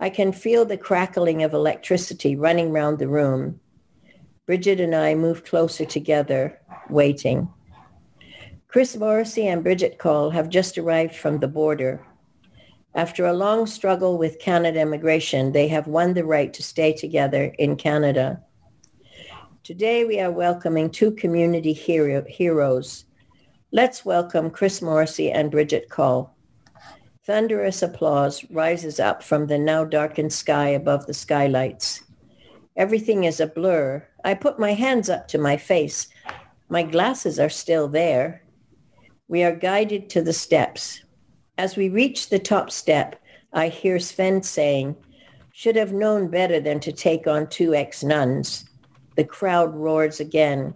I 0.00 0.10
can 0.10 0.32
feel 0.32 0.66
the 0.66 0.76
crackling 0.76 1.42
of 1.42 1.54
electricity 1.54 2.36
running 2.36 2.72
round 2.72 2.98
the 2.98 3.08
room. 3.08 3.58
Bridget 4.48 4.80
and 4.80 4.94
I 4.94 5.14
move 5.14 5.44
closer 5.44 5.84
together, 5.84 6.57
waiting. 6.90 7.48
Chris 8.68 8.96
Morrissey 8.96 9.46
and 9.46 9.62
Bridget 9.62 9.98
Coll 9.98 10.30
have 10.30 10.48
just 10.48 10.76
arrived 10.76 11.14
from 11.14 11.38
the 11.38 11.48
border. 11.48 12.04
After 12.94 13.26
a 13.26 13.32
long 13.32 13.66
struggle 13.66 14.18
with 14.18 14.40
Canada 14.40 14.80
immigration, 14.80 15.52
they 15.52 15.68
have 15.68 15.86
won 15.86 16.14
the 16.14 16.24
right 16.24 16.52
to 16.52 16.62
stay 16.62 16.92
together 16.92 17.54
in 17.58 17.76
Canada. 17.76 18.42
Today 19.62 20.04
we 20.04 20.20
are 20.20 20.30
welcoming 20.30 20.90
two 20.90 21.12
community 21.12 21.72
hero, 21.72 22.24
heroes. 22.28 23.04
Let's 23.72 24.04
welcome 24.04 24.50
Chris 24.50 24.80
Morrissey 24.80 25.30
and 25.30 25.50
Bridget 25.50 25.90
Coll. 25.90 26.34
Thunderous 27.24 27.82
applause 27.82 28.44
rises 28.50 28.98
up 28.98 29.22
from 29.22 29.46
the 29.46 29.58
now 29.58 29.84
darkened 29.84 30.32
sky 30.32 30.68
above 30.68 31.06
the 31.06 31.12
skylights. 31.12 32.02
Everything 32.76 33.24
is 33.24 33.40
a 33.40 33.46
blur. 33.46 34.06
I 34.24 34.34
put 34.34 34.58
my 34.58 34.72
hands 34.72 35.10
up 35.10 35.28
to 35.28 35.38
my 35.38 35.58
face. 35.58 36.08
My 36.68 36.82
glasses 36.82 37.38
are 37.38 37.48
still 37.48 37.88
there. 37.88 38.42
We 39.28 39.42
are 39.42 39.54
guided 39.54 40.10
to 40.10 40.22
the 40.22 40.32
steps. 40.32 41.02
As 41.56 41.76
we 41.76 41.88
reach 41.88 42.28
the 42.28 42.38
top 42.38 42.70
step, 42.70 43.22
I 43.52 43.68
hear 43.68 43.96
Svend 43.96 44.44
saying, 44.44 44.96
should 45.52 45.76
have 45.76 45.92
known 45.92 46.28
better 46.28 46.60
than 46.60 46.78
to 46.80 46.92
take 46.92 47.26
on 47.26 47.48
two 47.48 47.74
ex-nuns. 47.74 48.68
The 49.16 49.24
crowd 49.24 49.74
roars 49.74 50.20
again. 50.20 50.74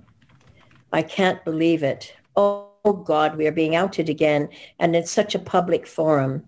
I 0.93 1.03
can't 1.03 1.45
believe 1.45 1.83
it. 1.83 2.13
Oh, 2.37 2.69
God, 3.05 3.37
we 3.37 3.47
are 3.47 3.53
being 3.53 3.77
outed 3.77 4.09
again, 4.09 4.49
and 4.81 4.97
in 4.97 5.07
such 5.07 5.35
a 5.35 5.39
public 5.39 5.87
forum. 5.87 6.43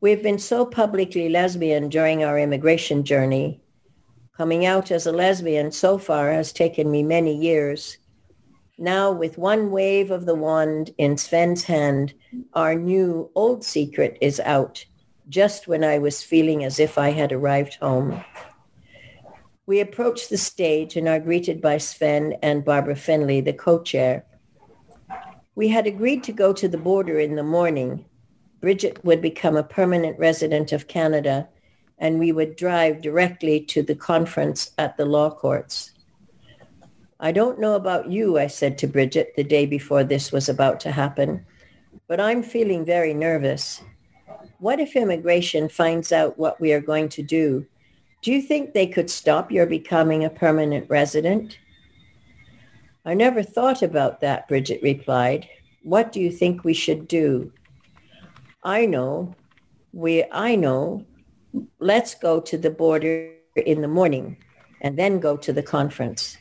We've 0.00 0.22
been 0.22 0.38
so 0.38 0.64
publicly 0.64 1.28
lesbian 1.28 1.88
during 1.88 2.22
our 2.22 2.38
immigration 2.38 3.04
journey. 3.04 3.60
Coming 4.36 4.66
out 4.66 4.90
as 4.90 5.06
a 5.06 5.12
lesbian 5.12 5.72
so 5.72 5.98
far 5.98 6.30
has 6.30 6.52
taken 6.52 6.90
me 6.90 7.02
many 7.02 7.34
years. 7.34 7.98
Now, 8.78 9.12
with 9.12 9.38
one 9.38 9.70
wave 9.70 10.10
of 10.10 10.26
the 10.26 10.34
wand 10.34 10.92
in 10.98 11.16
Svend's 11.16 11.62
hand, 11.62 12.12
our 12.54 12.74
new 12.74 13.30
old 13.36 13.62
secret 13.62 14.18
is 14.20 14.40
out, 14.40 14.84
just 15.28 15.68
when 15.68 15.84
I 15.84 15.98
was 15.98 16.24
feeling 16.24 16.64
as 16.64 16.80
if 16.80 16.98
I 16.98 17.10
had 17.10 17.30
arrived 17.30 17.76
home. 17.76 18.24
We 19.66 19.80
approach 19.80 20.28
the 20.28 20.36
stage 20.36 20.96
and 20.96 21.08
are 21.08 21.20
greeted 21.20 21.62
by 21.62 21.78
Sven 21.78 22.34
and 22.42 22.64
Barbara 22.64 22.96
Findlay, 22.96 23.40
the 23.40 23.52
co-chair. 23.52 24.26
We 25.54 25.68
had 25.68 25.86
agreed 25.86 26.24
to 26.24 26.32
go 26.32 26.52
to 26.52 26.66
the 26.66 26.76
border 26.76 27.20
in 27.20 27.36
the 27.36 27.44
morning. 27.44 28.04
Bridget 28.60 29.04
would 29.04 29.22
become 29.22 29.56
a 29.56 29.62
permanent 29.62 30.18
resident 30.18 30.72
of 30.72 30.88
Canada 30.88 31.48
and 31.98 32.18
we 32.18 32.32
would 32.32 32.56
drive 32.56 33.00
directly 33.00 33.60
to 33.60 33.82
the 33.82 33.94
conference 33.94 34.72
at 34.78 34.96
the 34.96 35.06
law 35.06 35.30
courts. 35.30 35.93
I 37.20 37.32
don't 37.32 37.60
know 37.60 37.74
about 37.74 38.10
you, 38.10 38.38
I 38.38 38.48
said 38.48 38.76
to 38.78 38.86
Bridget 38.86 39.34
the 39.36 39.44
day 39.44 39.66
before 39.66 40.04
this 40.04 40.32
was 40.32 40.48
about 40.48 40.80
to 40.80 40.90
happen, 40.90 41.44
but 42.08 42.20
I'm 42.20 42.42
feeling 42.42 42.84
very 42.84 43.14
nervous. 43.14 43.82
What 44.58 44.80
if 44.80 44.96
immigration 44.96 45.68
finds 45.68 46.12
out 46.12 46.38
what 46.38 46.60
we 46.60 46.72
are 46.72 46.80
going 46.80 47.08
to 47.10 47.22
do? 47.22 47.66
Do 48.22 48.32
you 48.32 48.42
think 48.42 48.72
they 48.72 48.86
could 48.86 49.10
stop 49.10 49.52
your 49.52 49.66
becoming 49.66 50.24
a 50.24 50.30
permanent 50.30 50.88
resident? 50.88 51.58
I 53.04 53.14
never 53.14 53.42
thought 53.42 53.82
about 53.82 54.20
that, 54.22 54.48
Bridget 54.48 54.82
replied. 54.82 55.48
What 55.82 56.12
do 56.12 56.20
you 56.20 56.30
think 56.30 56.64
we 56.64 56.74
should 56.74 57.06
do? 57.06 57.52
I 58.62 58.86
know. 58.86 59.34
We, 59.92 60.24
I 60.32 60.56
know 60.56 61.04
let's 61.78 62.14
go 62.14 62.40
to 62.40 62.58
the 62.58 62.70
border 62.70 63.30
in 63.56 63.80
the 63.80 63.88
morning 63.88 64.36
and 64.80 64.98
then 64.98 65.20
go 65.20 65.36
to 65.36 65.52
the 65.52 65.62
conference. 65.62 66.36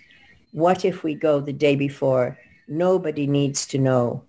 What 0.53 0.85
if 0.85 1.03
we 1.03 1.15
go 1.15 1.39
the 1.39 1.51
day 1.51 1.75
before? 1.75 2.37
Nobody 2.67 3.25
needs 3.25 3.65
to 3.67 3.79
know. 3.79 4.23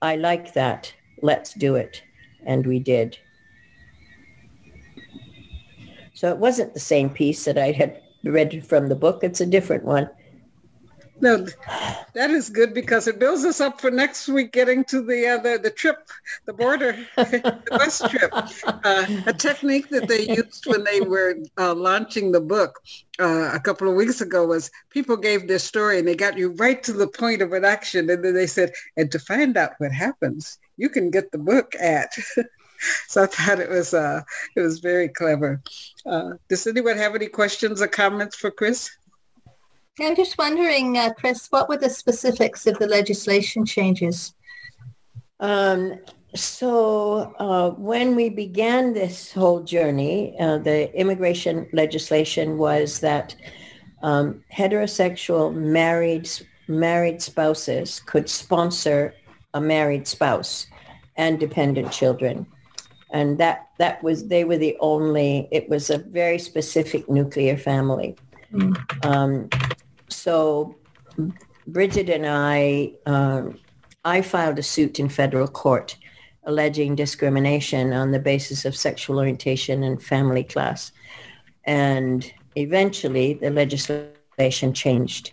I 0.00 0.14
like 0.14 0.54
that. 0.54 0.94
Let's 1.20 1.52
do 1.52 1.74
it. 1.74 2.02
And 2.46 2.64
we 2.64 2.78
did. 2.78 3.18
So 6.14 6.30
it 6.30 6.38
wasn't 6.38 6.74
the 6.74 6.80
same 6.80 7.10
piece 7.10 7.44
that 7.44 7.58
I 7.58 7.72
had 7.72 8.00
read 8.22 8.64
from 8.64 8.88
the 8.88 8.94
book. 8.94 9.24
It's 9.24 9.40
a 9.40 9.46
different 9.46 9.84
one. 9.84 10.08
No, 11.20 11.46
that 12.14 12.30
is 12.30 12.50
good 12.50 12.74
because 12.74 13.06
it 13.06 13.18
builds 13.18 13.44
us 13.44 13.60
up 13.60 13.80
for 13.80 13.90
next 13.90 14.28
week 14.28 14.52
getting 14.52 14.84
to 14.86 15.00
the 15.00 15.28
uh, 15.28 15.38
the, 15.38 15.58
the 15.62 15.70
trip, 15.70 16.08
the 16.44 16.52
border, 16.52 17.06
the 17.16 17.62
bus 17.70 18.02
trip. 18.08 18.32
Uh, 18.66 19.06
a 19.26 19.32
technique 19.32 19.88
that 19.90 20.08
they 20.08 20.26
used 20.26 20.66
when 20.66 20.82
they 20.82 21.00
were 21.00 21.36
uh, 21.58 21.74
launching 21.74 22.32
the 22.32 22.40
book 22.40 22.80
uh, 23.20 23.50
a 23.52 23.60
couple 23.60 23.88
of 23.88 23.94
weeks 23.94 24.20
ago 24.20 24.46
was 24.46 24.70
people 24.90 25.16
gave 25.16 25.46
their 25.46 25.58
story 25.58 25.98
and 25.98 26.08
they 26.08 26.16
got 26.16 26.36
you 26.36 26.52
right 26.54 26.82
to 26.82 26.92
the 26.92 27.08
point 27.08 27.42
of 27.42 27.52
an 27.52 27.64
action, 27.64 28.10
and 28.10 28.24
then 28.24 28.34
they 28.34 28.46
said, 28.46 28.72
and 28.96 29.10
to 29.12 29.18
find 29.18 29.56
out 29.56 29.72
what 29.78 29.92
happens, 29.92 30.58
you 30.76 30.88
can 30.88 31.10
get 31.10 31.30
the 31.30 31.38
book 31.38 31.74
at. 31.80 32.12
so 33.08 33.22
I 33.22 33.26
thought 33.26 33.60
it 33.60 33.70
was 33.70 33.94
uh, 33.94 34.22
it 34.56 34.60
was 34.60 34.80
very 34.80 35.08
clever. 35.08 35.62
Uh, 36.04 36.32
does 36.48 36.66
anyone 36.66 36.96
have 36.96 37.14
any 37.14 37.28
questions 37.28 37.80
or 37.80 37.86
comments 37.86 38.36
for 38.36 38.50
Chris? 38.50 38.90
I'm 40.00 40.16
just 40.16 40.36
wondering, 40.38 40.98
uh, 40.98 41.12
Chris, 41.12 41.46
what 41.50 41.68
were 41.68 41.76
the 41.76 41.90
specifics 41.90 42.66
of 42.66 42.78
the 42.78 42.88
legislation 42.88 43.64
changes? 43.64 44.34
Um, 45.38 46.00
so 46.34 47.32
uh, 47.38 47.70
when 47.70 48.16
we 48.16 48.28
began 48.28 48.92
this 48.92 49.32
whole 49.32 49.60
journey, 49.60 50.34
uh, 50.40 50.58
the 50.58 50.92
immigration 50.98 51.68
legislation 51.72 52.58
was 52.58 52.98
that 53.00 53.36
um, 54.02 54.42
heterosexual 54.52 55.54
married 55.54 56.28
married 56.66 57.20
spouses 57.22 58.00
could 58.00 58.28
sponsor 58.28 59.14
a 59.52 59.60
married 59.60 60.08
spouse 60.08 60.66
and 61.16 61.38
dependent 61.38 61.92
children, 61.92 62.46
and 63.12 63.38
that 63.38 63.68
that 63.78 64.02
was 64.02 64.26
they 64.26 64.42
were 64.44 64.58
the 64.58 64.76
only. 64.80 65.48
It 65.52 65.68
was 65.68 65.88
a 65.88 65.98
very 65.98 66.38
specific 66.38 67.08
nuclear 67.08 67.56
family. 67.56 68.16
Mm. 68.52 69.06
Um, 69.06 69.48
so 70.24 70.74
Bridget 71.66 72.08
and 72.08 72.26
I, 72.26 72.94
um, 73.04 73.58
I 74.06 74.22
filed 74.22 74.58
a 74.58 74.62
suit 74.62 74.98
in 74.98 75.10
federal 75.10 75.46
court 75.46 75.98
alleging 76.44 76.94
discrimination 76.94 77.92
on 77.92 78.10
the 78.10 78.18
basis 78.18 78.64
of 78.64 78.74
sexual 78.74 79.18
orientation 79.18 79.82
and 79.82 80.02
family 80.02 80.42
class. 80.42 80.92
And 81.64 82.24
eventually 82.56 83.34
the 83.34 83.50
legislation 83.50 84.72
changed. 84.72 85.30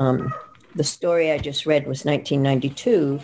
Um, 0.00 0.34
the 0.74 0.82
story 0.82 1.30
I 1.30 1.38
just 1.38 1.64
read 1.64 1.86
was 1.86 2.04
1992. 2.04 3.20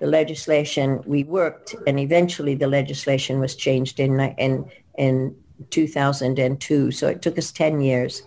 The 0.00 0.06
legislation, 0.06 1.02
we 1.06 1.24
worked, 1.24 1.76
and 1.86 1.98
eventually 1.98 2.54
the 2.54 2.66
legislation 2.66 3.40
was 3.40 3.56
changed 3.56 4.00
in, 4.00 4.20
in, 4.36 4.70
in 4.98 5.34
2002. 5.70 6.90
So 6.90 7.08
it 7.08 7.22
took 7.22 7.38
us 7.38 7.52
10 7.52 7.80
years. 7.80 8.22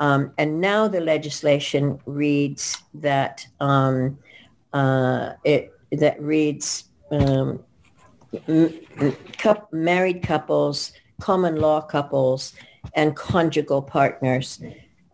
Um, 0.00 0.32
and 0.38 0.60
now 0.60 0.88
the 0.88 1.00
legislation 1.00 2.00
reads 2.06 2.78
that 2.94 3.46
um, 3.60 4.18
uh, 4.72 5.34
it 5.44 5.72
that 5.92 6.20
reads 6.20 6.84
um, 7.10 7.62
married 9.72 10.22
couples, 10.22 10.92
common 11.20 11.56
law 11.56 11.82
couples, 11.82 12.54
and 12.94 13.14
conjugal 13.14 13.82
partners 13.82 14.62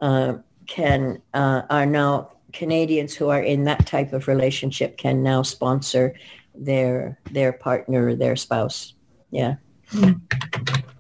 uh, 0.00 0.34
can 0.66 1.20
uh, 1.34 1.62
are 1.68 1.86
now 1.86 2.30
Canadians 2.52 3.14
who 3.14 3.28
are 3.28 3.42
in 3.42 3.64
that 3.64 3.86
type 3.86 4.12
of 4.12 4.28
relationship 4.28 4.96
can 4.96 5.22
now 5.22 5.42
sponsor 5.42 6.14
their 6.54 7.18
their 7.32 7.52
partner 7.52 8.14
their 8.14 8.36
spouse. 8.36 8.94
Yeah. 9.30 9.56
Mm-hmm. 9.90 10.90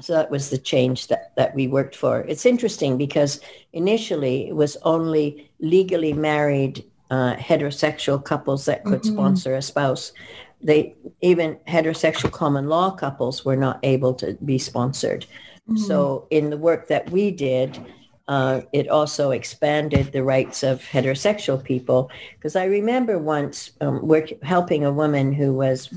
So 0.00 0.12
that 0.12 0.30
was 0.30 0.50
the 0.50 0.58
change 0.58 1.06
that, 1.08 1.32
that 1.36 1.54
we 1.54 1.68
worked 1.68 1.96
for. 1.96 2.20
It's 2.22 2.46
interesting 2.46 2.98
because 2.98 3.40
initially 3.72 4.48
it 4.48 4.56
was 4.56 4.76
only 4.82 5.50
legally 5.60 6.12
married 6.12 6.84
uh, 7.10 7.36
heterosexual 7.36 8.24
couples 8.24 8.64
that 8.64 8.84
could 8.84 9.02
mm-hmm. 9.02 9.14
sponsor 9.14 9.54
a 9.54 9.62
spouse. 9.62 10.12
They 10.62 10.96
even 11.20 11.56
heterosexual 11.68 12.32
common 12.32 12.68
law 12.68 12.90
couples 12.90 13.44
were 13.44 13.56
not 13.56 13.78
able 13.82 14.14
to 14.14 14.36
be 14.44 14.58
sponsored. 14.58 15.26
Mm-hmm. 15.68 15.76
So 15.76 16.26
in 16.30 16.50
the 16.50 16.58
work 16.58 16.88
that 16.88 17.10
we 17.10 17.30
did, 17.30 17.78
uh, 18.26 18.62
it 18.72 18.88
also 18.88 19.30
expanded 19.30 20.12
the 20.12 20.24
rights 20.24 20.62
of 20.62 20.80
heterosexual 20.80 21.62
people. 21.62 22.10
Because 22.36 22.56
I 22.56 22.64
remember 22.64 23.18
once 23.18 23.72
um, 23.80 24.06
work, 24.06 24.30
helping 24.42 24.84
a 24.84 24.92
woman 24.92 25.32
who 25.32 25.52
was 25.52 25.90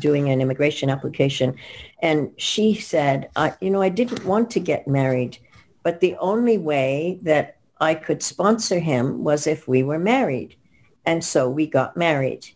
doing 0.00 0.28
an 0.28 0.40
immigration 0.40 0.90
application. 0.90 1.56
And 2.02 2.30
she 2.36 2.74
said, 2.74 3.28
I, 3.36 3.54
you 3.60 3.70
know, 3.70 3.82
I 3.82 3.88
didn't 3.88 4.24
want 4.24 4.50
to 4.50 4.60
get 4.60 4.86
married, 4.88 5.38
but 5.82 6.00
the 6.00 6.16
only 6.16 6.58
way 6.58 7.18
that 7.22 7.56
I 7.80 7.94
could 7.94 8.22
sponsor 8.22 8.78
him 8.78 9.24
was 9.24 9.46
if 9.46 9.68
we 9.68 9.82
were 9.82 9.98
married. 9.98 10.56
And 11.04 11.24
so 11.24 11.48
we 11.48 11.66
got 11.66 11.96
married. 11.96 12.46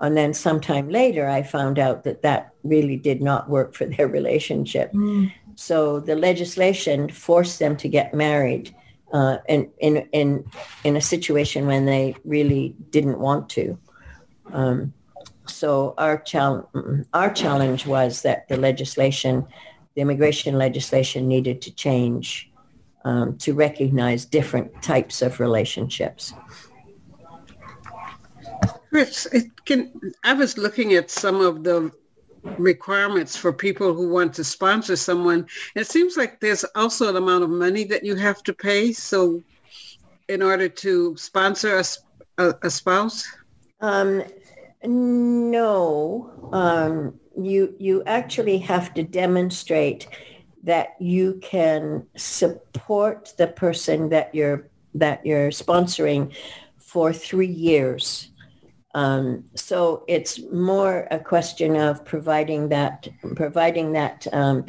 And 0.00 0.16
then 0.16 0.34
sometime 0.34 0.88
later, 0.88 1.28
I 1.28 1.42
found 1.42 1.78
out 1.78 2.02
that 2.04 2.22
that 2.22 2.52
really 2.64 2.96
did 2.96 3.22
not 3.22 3.48
work 3.48 3.74
for 3.74 3.86
their 3.86 4.08
relationship. 4.08 4.92
Mm. 4.92 5.32
So 5.54 6.00
the 6.00 6.16
legislation 6.16 7.08
forced 7.08 7.58
them 7.58 7.76
to 7.76 7.88
get 7.88 8.14
married 8.14 8.74
uh, 9.12 9.38
in, 9.48 9.70
in, 9.78 10.08
in, 10.12 10.44
in 10.84 10.96
a 10.96 11.00
situation 11.00 11.66
when 11.66 11.84
they 11.84 12.16
really 12.24 12.74
didn't 12.90 13.18
want 13.18 13.48
to. 13.50 13.78
Um, 14.52 14.92
so 15.52 15.94
our 15.98 16.18
challenge, 16.18 16.66
our 17.12 17.32
challenge 17.32 17.86
was 17.86 18.22
that 18.22 18.48
the 18.48 18.56
legislation, 18.56 19.46
the 19.94 20.02
immigration 20.02 20.56
legislation 20.58 21.28
needed 21.28 21.62
to 21.62 21.70
change 21.74 22.50
um, 23.04 23.36
to 23.38 23.54
recognize 23.54 24.24
different 24.24 24.82
types 24.82 25.22
of 25.22 25.40
relationships. 25.40 26.34
Chris, 28.90 29.26
can, 29.64 29.90
I 30.22 30.34
was 30.34 30.58
looking 30.58 30.94
at 30.94 31.10
some 31.10 31.40
of 31.40 31.64
the 31.64 31.90
requirements 32.58 33.36
for 33.36 33.52
people 33.52 33.94
who 33.94 34.08
want 34.08 34.34
to 34.34 34.44
sponsor 34.44 34.96
someone. 34.96 35.46
It 35.74 35.86
seems 35.86 36.16
like 36.16 36.40
there's 36.40 36.64
also 36.74 37.08
an 37.08 37.16
amount 37.16 37.44
of 37.44 37.50
money 37.50 37.84
that 37.84 38.04
you 38.04 38.16
have 38.16 38.42
to 38.44 38.52
pay. 38.52 38.92
So 38.92 39.42
in 40.28 40.42
order 40.42 40.68
to 40.68 41.16
sponsor 41.16 41.78
a, 41.78 41.84
a, 42.42 42.54
a 42.64 42.70
spouse? 42.70 43.26
Um, 43.80 44.24
no, 44.84 46.30
um, 46.52 47.18
you 47.36 47.74
you 47.78 48.02
actually 48.06 48.58
have 48.58 48.94
to 48.94 49.02
demonstrate 49.02 50.08
that 50.64 50.94
you 51.00 51.38
can 51.42 52.06
support 52.16 53.32
the 53.36 53.48
person 53.48 54.08
that 54.10 54.34
you're 54.34 54.68
that 54.94 55.24
you're 55.24 55.50
sponsoring 55.50 56.34
for 56.78 57.12
three 57.12 57.46
years. 57.46 58.28
Um, 58.94 59.44
so 59.54 60.04
it's 60.06 60.40
more 60.52 61.08
a 61.10 61.18
question 61.18 61.76
of 61.76 62.04
providing 62.04 62.68
that 62.68 63.08
providing 63.34 63.92
that 63.92 64.26
um, 64.32 64.66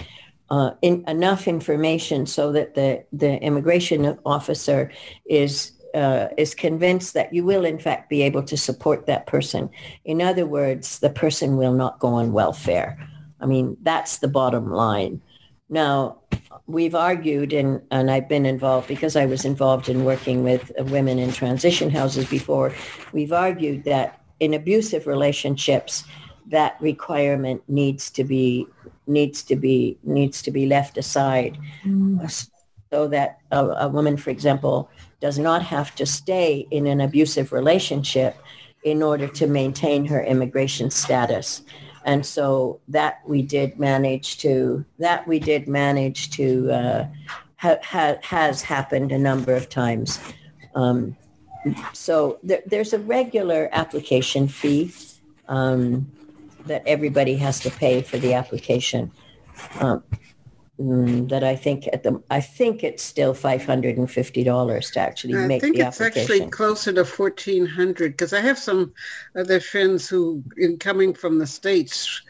uh, 0.50 0.72
in, 0.82 1.04
enough 1.08 1.48
information 1.48 2.26
so 2.26 2.52
that 2.52 2.74
the 2.76 3.04
the 3.12 3.42
immigration 3.42 4.18
officer 4.26 4.92
is 5.26 5.74
uh, 5.94 6.28
is 6.38 6.56
convinced 6.56 7.14
that 7.14 7.34
you 7.34 7.44
will 7.44 7.66
in 7.66 7.80
fact 7.80 8.10
be 8.10 8.22
able 8.22 8.44
to 8.44 8.58
support 8.58 9.06
that 9.06 9.28
person. 9.28 9.70
In 10.06 10.22
other 10.22 10.46
words, 10.46 11.00
the 11.00 11.10
person 11.10 11.58
will 11.58 11.74
not 11.74 12.00
go 12.00 12.10
on 12.10 12.34
welfare. 12.34 12.98
I 13.40 13.46
mean, 13.46 13.78
that's 13.84 14.18
the 14.18 14.28
bottom 14.28 14.72
line. 14.72 15.22
Now, 15.70 16.20
we've 16.68 16.96
argued 16.96 17.54
and, 17.54 17.82
and 17.92 18.10
I've 18.10 18.30
been 18.30 18.46
involved 18.46 18.88
because 18.88 19.16
I 19.16 19.26
was 19.26 19.44
involved 19.46 19.90
in 19.90 20.06
working 20.06 20.44
with 20.44 20.72
women 20.80 21.20
in 21.20 21.32
transition 21.32 21.90
houses 21.90 22.26
before. 22.30 22.74
We've 23.12 23.34
argued 23.34 23.84
that 23.84 24.22
in 24.40 24.54
abusive 24.54 25.08
relationships, 25.08 26.04
that 26.48 26.78
requirement 26.80 27.64
needs 27.68 28.10
to 28.12 28.24
be 28.24 28.68
needs 29.08 29.44
to 29.44 29.56
be 29.56 29.98
needs 30.04 30.42
to 30.42 30.52
be 30.52 30.66
left 30.66 30.98
aside 30.98 31.58
mm. 31.84 32.50
so 32.92 33.08
that 33.08 33.40
a, 33.52 33.66
a 33.66 33.88
woman, 33.88 34.18
for 34.18 34.30
example, 34.30 34.90
does 35.24 35.40
not 35.40 35.62
have 35.64 35.96
to 35.96 36.06
stay 36.06 36.68
in 36.70 36.86
an 36.86 37.00
abusive 37.00 37.54
relationship 37.54 38.36
in 38.84 39.02
order 39.02 39.26
to 39.26 39.48
maintain 39.48 40.04
her 40.04 40.22
immigration 40.22 40.92
status. 40.92 41.62
And 42.04 42.26
so 42.26 42.82
that 42.90 43.22
we 43.26 43.42
did 43.42 43.80
manage 43.80 44.38
to, 44.40 44.84
that 45.00 45.26
we 45.26 45.40
did 45.40 45.66
manage 45.66 46.32
to, 46.32 46.70
uh, 46.70 47.08
ha, 47.56 47.78
ha, 47.82 48.16
has 48.22 48.62
happened 48.62 49.14
a 49.14 49.18
number 49.18 49.56
of 49.56 49.70
times. 49.70 50.20
Um, 50.76 51.16
so 51.94 52.38
there, 52.44 52.62
there's 52.66 52.92
a 52.92 53.00
regular 53.00 53.70
application 53.72 54.50
fee 54.50 54.92
um, 55.48 56.12
that 56.66 56.84
everybody 56.86 57.38
has 57.38 57.62
to 57.62 57.72
pay 57.72 58.02
for 58.02 58.18
the 58.18 58.34
application. 58.34 59.10
Um, 59.80 60.04
Mm, 60.80 61.30
that 61.30 61.44
I 61.44 61.56
think 61.56 61.88
at 61.94 62.02
the 62.02 62.20
I 62.32 62.42
think 62.42 62.84
it's 62.84 63.04
still 63.04 63.36
five 63.36 63.64
hundred 63.64 63.96
and 63.98 64.10
fifty 64.10 64.44
dollars 64.44 64.90
to 64.92 65.00
actually 65.00 65.36
I 65.36 65.46
make 65.46 65.62
the 65.62 65.68
application. 65.68 65.84
I 65.84 66.10
think 66.10 66.16
it's 66.16 66.18
actually 66.18 66.50
closer 66.50 66.94
to 66.94 67.06
fourteen 67.06 67.68
hundred 67.68 68.14
because 68.14 68.34
I 68.34 68.40
have 68.40 68.58
some 68.58 68.92
other 69.38 69.60
friends 69.60 70.10
who, 70.10 70.44
in 70.58 70.78
coming 70.80 71.14
from 71.14 71.38
the 71.38 71.46
states, 71.46 72.24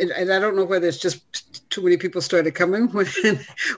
and 0.00 0.32
I 0.32 0.38
don't 0.38 0.54
know 0.54 0.64
whether 0.64 0.86
it's 0.86 0.98
just 0.98 1.68
too 1.68 1.82
many 1.82 1.96
people 1.96 2.20
started 2.20 2.54
coming 2.54 2.86
when 2.92 3.06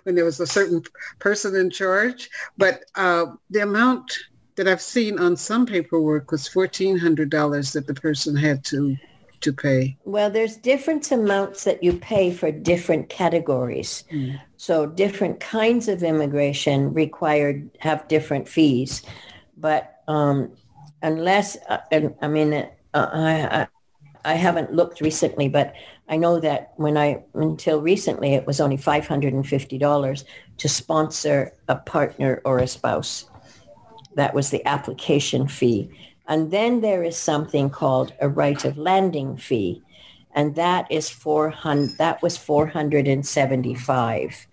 when 0.02 0.14
there 0.14 0.26
was 0.26 0.40
a 0.40 0.46
certain 0.46 0.82
person 1.18 1.56
in 1.56 1.70
charge. 1.70 2.28
But 2.58 2.84
uh, 2.96 3.26
the 3.48 3.60
amount 3.60 4.12
that 4.56 4.68
I've 4.68 4.82
seen 4.82 5.18
on 5.18 5.38
some 5.38 5.64
paperwork 5.64 6.32
was 6.32 6.46
fourteen 6.46 6.98
hundred 6.98 7.30
dollars 7.30 7.72
that 7.72 7.86
the 7.86 7.94
person 7.94 8.36
had 8.36 8.62
to 8.66 8.94
to 9.40 9.52
pay. 9.52 9.96
Well, 10.04 10.30
there's 10.30 10.56
different 10.56 11.10
amounts 11.10 11.64
that 11.64 11.82
you 11.82 11.94
pay 11.94 12.32
for 12.32 12.50
different 12.50 13.08
categories. 13.08 14.04
Mm. 14.12 14.40
So 14.56 14.86
different 14.86 15.40
kinds 15.40 15.88
of 15.88 16.02
immigration 16.02 16.92
required 16.92 17.70
have 17.80 18.06
different 18.08 18.48
fees, 18.48 19.02
but 19.56 20.02
um, 20.08 20.52
unless 21.02 21.56
uh, 21.68 21.78
I 22.22 22.28
mean 22.28 22.52
uh, 22.54 22.68
I, 22.94 23.62
I 23.62 23.66
I 24.24 24.34
haven't 24.34 24.72
looked 24.72 25.00
recently, 25.00 25.48
but 25.48 25.74
I 26.08 26.16
know 26.16 26.40
that 26.40 26.72
when 26.76 26.96
I, 26.96 27.22
until 27.34 27.80
recently, 27.80 28.34
it 28.34 28.46
was 28.46 28.60
only 28.60 28.76
$550 28.76 30.24
to 30.58 30.68
sponsor 30.68 31.52
a 31.68 31.76
partner 31.76 32.42
or 32.44 32.58
a 32.58 32.66
spouse. 32.66 33.30
That 34.16 34.34
was 34.34 34.50
the 34.50 34.64
application 34.66 35.48
fee. 35.48 35.90
And 36.30 36.50
then 36.50 36.80
there 36.80 37.02
is 37.02 37.18
something 37.18 37.68
called 37.68 38.14
a 38.20 38.28
right 38.28 38.64
of 38.64 38.78
landing 38.78 39.36
fee. 39.36 39.82
And 40.34 40.54
that 40.54 40.90
is 40.90 41.10
400, 41.10 41.98
that 41.98 42.22
was 42.22 42.38
475. 42.38 44.46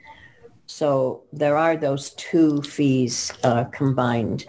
So 0.65 1.23
there 1.31 1.55
are 1.55 1.77
those 1.77 2.09
two 2.15 2.61
fees 2.63 3.31
uh, 3.43 3.63
combined 3.65 4.45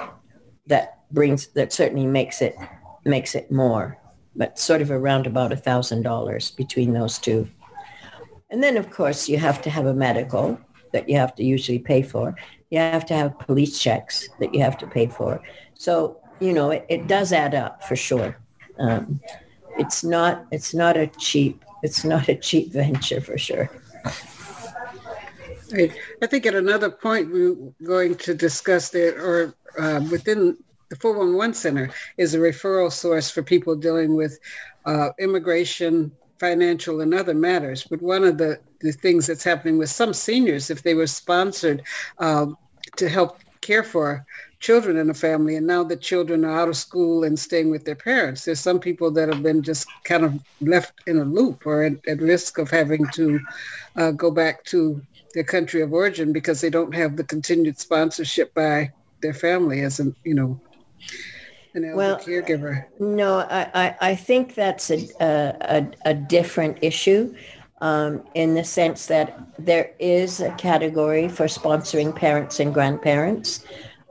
that 0.66 1.04
brings, 1.12 1.48
that 1.48 1.70
certainly 1.72 2.06
makes 2.06 2.42
it, 2.42 2.56
makes 3.04 3.36
it 3.36 3.52
more 3.52 3.98
but 4.38 4.58
sort 4.58 4.80
of 4.80 4.90
around 4.90 5.26
about 5.26 5.52
a 5.52 5.56
thousand 5.56 6.02
dollars 6.02 6.52
between 6.52 6.92
those 6.92 7.18
two. 7.18 7.46
And 8.50 8.62
then 8.62 8.78
of 8.78 8.90
course 8.90 9.28
you 9.28 9.36
have 9.36 9.60
to 9.62 9.70
have 9.70 9.84
a 9.84 9.92
medical 9.92 10.58
that 10.92 11.08
you 11.08 11.16
have 11.16 11.34
to 11.34 11.44
usually 11.44 11.80
pay 11.80 12.02
for. 12.02 12.34
You 12.70 12.78
have 12.78 13.04
to 13.06 13.14
have 13.14 13.38
police 13.40 13.78
checks 13.78 14.28
that 14.40 14.54
you 14.54 14.62
have 14.62 14.78
to 14.78 14.86
pay 14.86 15.08
for. 15.08 15.42
So, 15.74 16.20
you 16.40 16.52
know, 16.52 16.70
it, 16.70 16.86
it 16.88 17.06
does 17.06 17.32
add 17.32 17.54
up 17.54 17.84
for 17.84 17.96
sure. 17.96 18.36
Um, 18.78 19.20
it's 19.78 20.04
not 20.04 20.46
it's 20.50 20.74
not 20.74 20.96
a 20.96 21.06
cheap 21.06 21.64
it's 21.82 22.04
not 22.04 22.28
a 22.28 22.34
cheap 22.34 22.72
venture 22.72 23.20
for 23.20 23.38
sure. 23.38 23.70
I 25.72 26.26
think 26.26 26.46
at 26.46 26.54
another 26.54 26.90
point 26.90 27.30
we're 27.30 27.54
going 27.84 28.14
to 28.16 28.34
discuss 28.34 28.88
that, 28.90 29.16
or 29.18 29.54
uh, 29.78 30.00
within 30.10 30.56
the 30.88 30.96
411 30.96 31.54
Center 31.54 31.90
is 32.16 32.34
a 32.34 32.38
referral 32.38 32.90
source 32.90 33.30
for 33.30 33.42
people 33.42 33.76
dealing 33.76 34.14
with 34.14 34.38
uh, 34.86 35.10
immigration, 35.18 36.10
financial, 36.38 37.02
and 37.02 37.12
other 37.12 37.34
matters. 37.34 37.84
But 37.84 38.00
one 38.00 38.24
of 38.24 38.38
the, 38.38 38.58
the 38.80 38.92
things 38.92 39.26
that's 39.26 39.44
happening 39.44 39.76
with 39.76 39.90
some 39.90 40.14
seniors, 40.14 40.70
if 40.70 40.82
they 40.82 40.94
were 40.94 41.06
sponsored 41.06 41.82
uh, 42.18 42.46
to 42.96 43.08
help 43.10 43.38
care 43.60 43.82
for 43.82 44.24
children 44.60 44.96
in 44.96 45.10
a 45.10 45.14
family, 45.14 45.56
and 45.56 45.66
now 45.66 45.84
the 45.84 45.96
children 45.96 46.44
are 46.44 46.60
out 46.60 46.68
of 46.68 46.76
school 46.76 47.24
and 47.24 47.38
staying 47.38 47.70
with 47.70 47.84
their 47.84 47.94
parents, 47.94 48.44
there's 48.44 48.60
some 48.60 48.80
people 48.80 49.10
that 49.12 49.28
have 49.28 49.42
been 49.42 49.62
just 49.62 49.86
kind 50.04 50.24
of 50.24 50.34
left 50.60 50.92
in 51.06 51.18
a 51.18 51.24
loop 51.24 51.66
or 51.66 51.84
at, 51.84 51.94
at 52.08 52.20
risk 52.20 52.58
of 52.58 52.70
having 52.70 53.06
to 53.14 53.40
uh, 53.96 54.10
go 54.10 54.30
back 54.30 54.64
to 54.64 55.00
their 55.34 55.44
country 55.44 55.82
of 55.82 55.92
origin 55.92 56.32
because 56.32 56.60
they 56.60 56.70
don't 56.70 56.94
have 56.94 57.16
the 57.16 57.24
continued 57.24 57.78
sponsorship 57.78 58.52
by 58.54 58.90
their 59.20 59.34
family 59.34 59.82
as 59.82 60.00
a 60.00 60.12
you 60.24 60.34
know 60.34 60.60
an 61.74 61.94
well, 61.94 62.18
caregiver? 62.18 62.86
No, 62.98 63.38
I, 63.38 63.70
I, 63.74 63.96
I 64.00 64.14
think 64.16 64.54
that's 64.54 64.90
a, 64.90 65.08
a, 65.20 65.86
a 66.04 66.14
different 66.14 66.78
issue 66.82 67.34
um, 67.80 68.22
in 68.34 68.54
the 68.54 68.64
sense 68.64 69.06
that 69.06 69.38
there 69.58 69.92
is 69.98 70.40
a 70.40 70.50
category 70.52 71.28
for 71.28 71.46
sponsoring 71.46 72.14
parents 72.14 72.60
and 72.60 72.74
grandparents. 72.74 73.64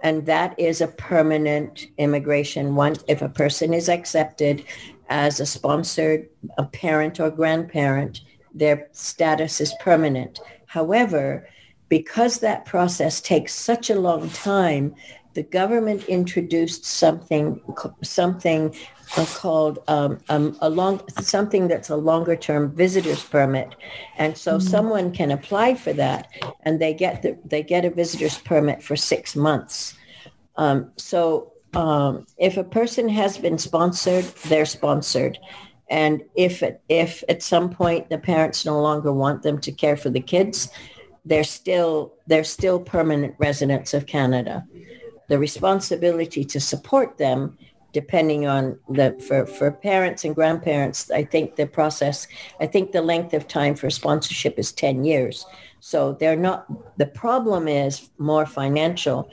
And 0.04 0.26
that 0.26 0.58
is 0.60 0.82
a 0.82 0.88
permanent 0.88 1.88
immigration. 1.98 2.76
Once 2.76 3.04
if 3.08 3.22
a 3.22 3.30
person 3.30 3.74
is 3.74 3.89
accepted 3.89 4.64
as 5.10 5.39
a 5.39 5.45
sponsored 5.45 6.30
a 6.58 6.66
parent 6.66 7.20
or 7.20 7.32
grandparent, 7.32 8.22
their 8.54 8.88
status 8.91 9.62
is 9.62 9.74
permanent. 9.80 10.39
However, 10.66 11.48
because 11.89 12.39
that 12.39 12.66
process 12.66 13.22
takes 13.22 13.54
such 13.54 13.89
a 13.89 14.00
long 14.00 14.30
time, 14.32 14.93
the 15.34 15.43
government 15.43 16.04
introduced 16.06 16.84
something 16.84 17.62
something 18.02 18.76
called 19.26 19.80
um, 19.88 20.20
um, 20.30 20.57
a 20.61 20.70
long 20.70 21.01
something 21.20 21.68
that's 21.68 21.89
a 21.89 21.95
longer 21.95 22.36
term 22.36 22.72
visitors 22.72 23.24
permit, 23.24 23.76
and 24.18 24.38
so 24.38 24.57
mm-hmm. 24.57 24.68
someone 24.68 25.11
can 25.11 25.32
apply 25.32 25.76
for 25.76 25.93
that, 25.93 26.30
and 26.63 26.80
they 26.80 26.93
get 26.93 27.22
the, 27.22 27.38
they 27.45 27.63
get 27.63 27.86
a 27.86 27.89
visitors 27.89 28.38
permit 28.39 28.84
for 28.84 28.95
six 28.95 29.36
months. 29.36 29.95
Um, 30.55 30.91
so 30.97 31.53
um, 31.74 32.26
if 32.38 32.57
a 32.57 32.63
person 32.63 33.09
has 33.09 33.38
been 33.38 33.57
sponsored, 33.57 34.26
they're 34.49 34.65
sponsored. 34.65 35.38
And 35.89 36.24
if 36.36 36.63
if 36.89 37.24
at 37.30 37.41
some 37.41 37.70
point 37.70 38.09
the 38.09 38.18
parents 38.18 38.65
no 38.65 38.82
longer 38.82 39.13
want 39.13 39.43
them 39.43 39.59
to 39.61 39.72
care 39.72 39.97
for 39.97 40.09
the 40.09 40.20
kids, 40.20 40.70
they're 41.26 41.43
still 41.43 42.13
they're 42.28 42.43
still 42.43 42.80
permanent 42.80 43.36
residents 43.39 43.93
of 43.93 44.05
Canada 44.05 44.65
the 45.28 45.38
responsibility 45.38 46.43
to 46.45 46.59
support 46.59 47.18
them 47.18 47.57
depending 48.02 48.41
on 48.56 48.64
the 48.98 49.08
for, 49.28 49.41
for 49.58 49.68
parents 49.72 50.24
and 50.26 50.34
grandparents 50.39 51.00
i 51.22 51.24
think 51.34 51.45
the 51.56 51.68
process 51.80 52.18
i 52.64 52.68
think 52.74 52.91
the 52.91 53.06
length 53.14 53.34
of 53.34 53.48
time 53.48 53.76
for 53.76 53.89
sponsorship 53.89 54.56
is 54.60 54.72
10 54.72 55.04
years. 55.04 55.45
So 55.80 56.14
they're 56.14 56.36
not 56.36 56.66
the 56.98 57.06
problem 57.06 57.68
is 57.68 58.10
more 58.18 58.45
financial. 58.45 59.30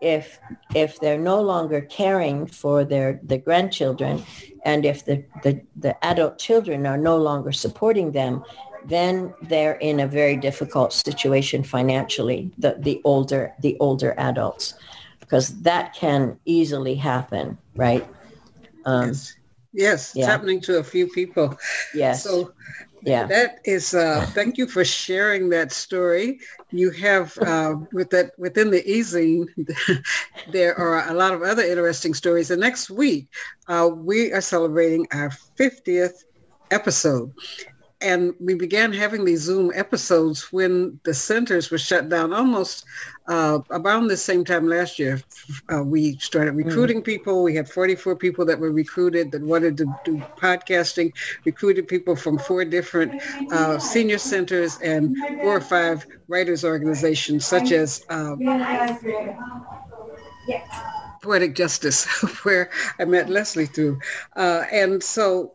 If 0.00 0.38
if 0.74 1.00
they're 1.00 1.18
no 1.18 1.40
longer 1.40 1.80
caring 1.80 2.46
for 2.46 2.84
their 2.84 3.20
the 3.22 3.38
grandchildren 3.38 4.22
and 4.64 4.84
if 4.84 5.04
the, 5.04 5.24
the 5.42 5.60
the 5.76 5.92
adult 6.04 6.38
children 6.38 6.86
are 6.86 6.98
no 6.98 7.16
longer 7.16 7.52
supporting 7.52 8.12
them 8.12 8.44
then 8.84 9.34
they're 9.42 9.78
in 9.90 9.98
a 10.00 10.06
very 10.06 10.36
difficult 10.36 10.92
situation 10.92 11.64
financially 11.64 12.52
the 12.58 12.76
the 12.78 13.00
older 13.04 13.52
the 13.60 13.76
older 13.80 14.14
adults 14.18 14.74
because 15.28 15.60
that 15.60 15.92
can 15.92 16.38
easily 16.46 16.94
happen, 16.94 17.58
right? 17.76 18.06
Um, 18.86 19.08
yes, 19.08 19.36
yes 19.72 20.12
yeah. 20.14 20.24
it's 20.24 20.30
happening 20.30 20.60
to 20.62 20.78
a 20.78 20.84
few 20.84 21.06
people. 21.08 21.54
Yes. 21.94 22.24
So 22.24 22.54
yeah, 23.02 23.26
that 23.26 23.60
is. 23.64 23.94
Uh, 23.94 24.26
thank 24.32 24.56
you 24.56 24.66
for 24.66 24.84
sharing 24.84 25.50
that 25.50 25.70
story. 25.70 26.40
You 26.70 26.90
have 26.92 27.36
uh, 27.38 27.76
with 27.92 28.08
that 28.10 28.32
within 28.38 28.70
the 28.70 28.82
e-zine, 28.90 29.46
there 30.52 30.74
are 30.78 31.08
a 31.08 31.14
lot 31.14 31.34
of 31.34 31.42
other 31.42 31.62
interesting 31.62 32.14
stories. 32.14 32.50
And 32.50 32.60
next 32.60 32.88
week, 32.88 33.28
uh, 33.68 33.90
we 33.94 34.32
are 34.32 34.40
celebrating 34.40 35.06
our 35.12 35.30
50th 35.58 36.24
episode 36.70 37.32
and 38.00 38.34
we 38.38 38.54
began 38.54 38.92
having 38.92 39.24
these 39.24 39.42
Zoom 39.42 39.72
episodes 39.74 40.52
when 40.52 41.00
the 41.02 41.12
centers 41.12 41.70
were 41.70 41.78
shut 41.78 42.08
down 42.08 42.32
almost 42.32 42.84
uh, 43.26 43.58
around 43.70 44.06
the 44.06 44.16
same 44.16 44.44
time 44.44 44.68
last 44.68 44.98
year. 44.98 45.20
Uh, 45.72 45.82
we 45.82 46.16
started 46.18 46.54
mm. 46.54 46.64
recruiting 46.64 47.00
mm. 47.00 47.04
people. 47.04 47.42
We 47.42 47.56
had 47.56 47.68
44 47.68 48.16
people 48.16 48.44
that 48.46 48.58
were 48.58 48.70
recruited 48.70 49.32
that 49.32 49.42
wanted 49.42 49.76
to 49.78 49.86
do 50.04 50.18
podcasting, 50.36 51.12
recruited 51.44 51.88
people 51.88 52.14
from 52.14 52.38
four 52.38 52.64
different 52.64 53.20
uh, 53.52 53.78
senior 53.78 54.18
centers 54.18 54.78
and 54.82 55.16
four 55.40 55.56
or 55.56 55.60
five 55.60 56.06
writers 56.28 56.64
organizations 56.64 57.46
such 57.46 57.72
as 57.72 58.04
um, 58.10 58.38
Poetic 61.20 61.54
Justice, 61.56 62.04
where 62.44 62.70
I 62.98 63.04
met 63.04 63.28
Leslie 63.28 63.66
through. 63.66 63.98
Uh, 64.36 64.64
and 64.72 65.02
so 65.02 65.54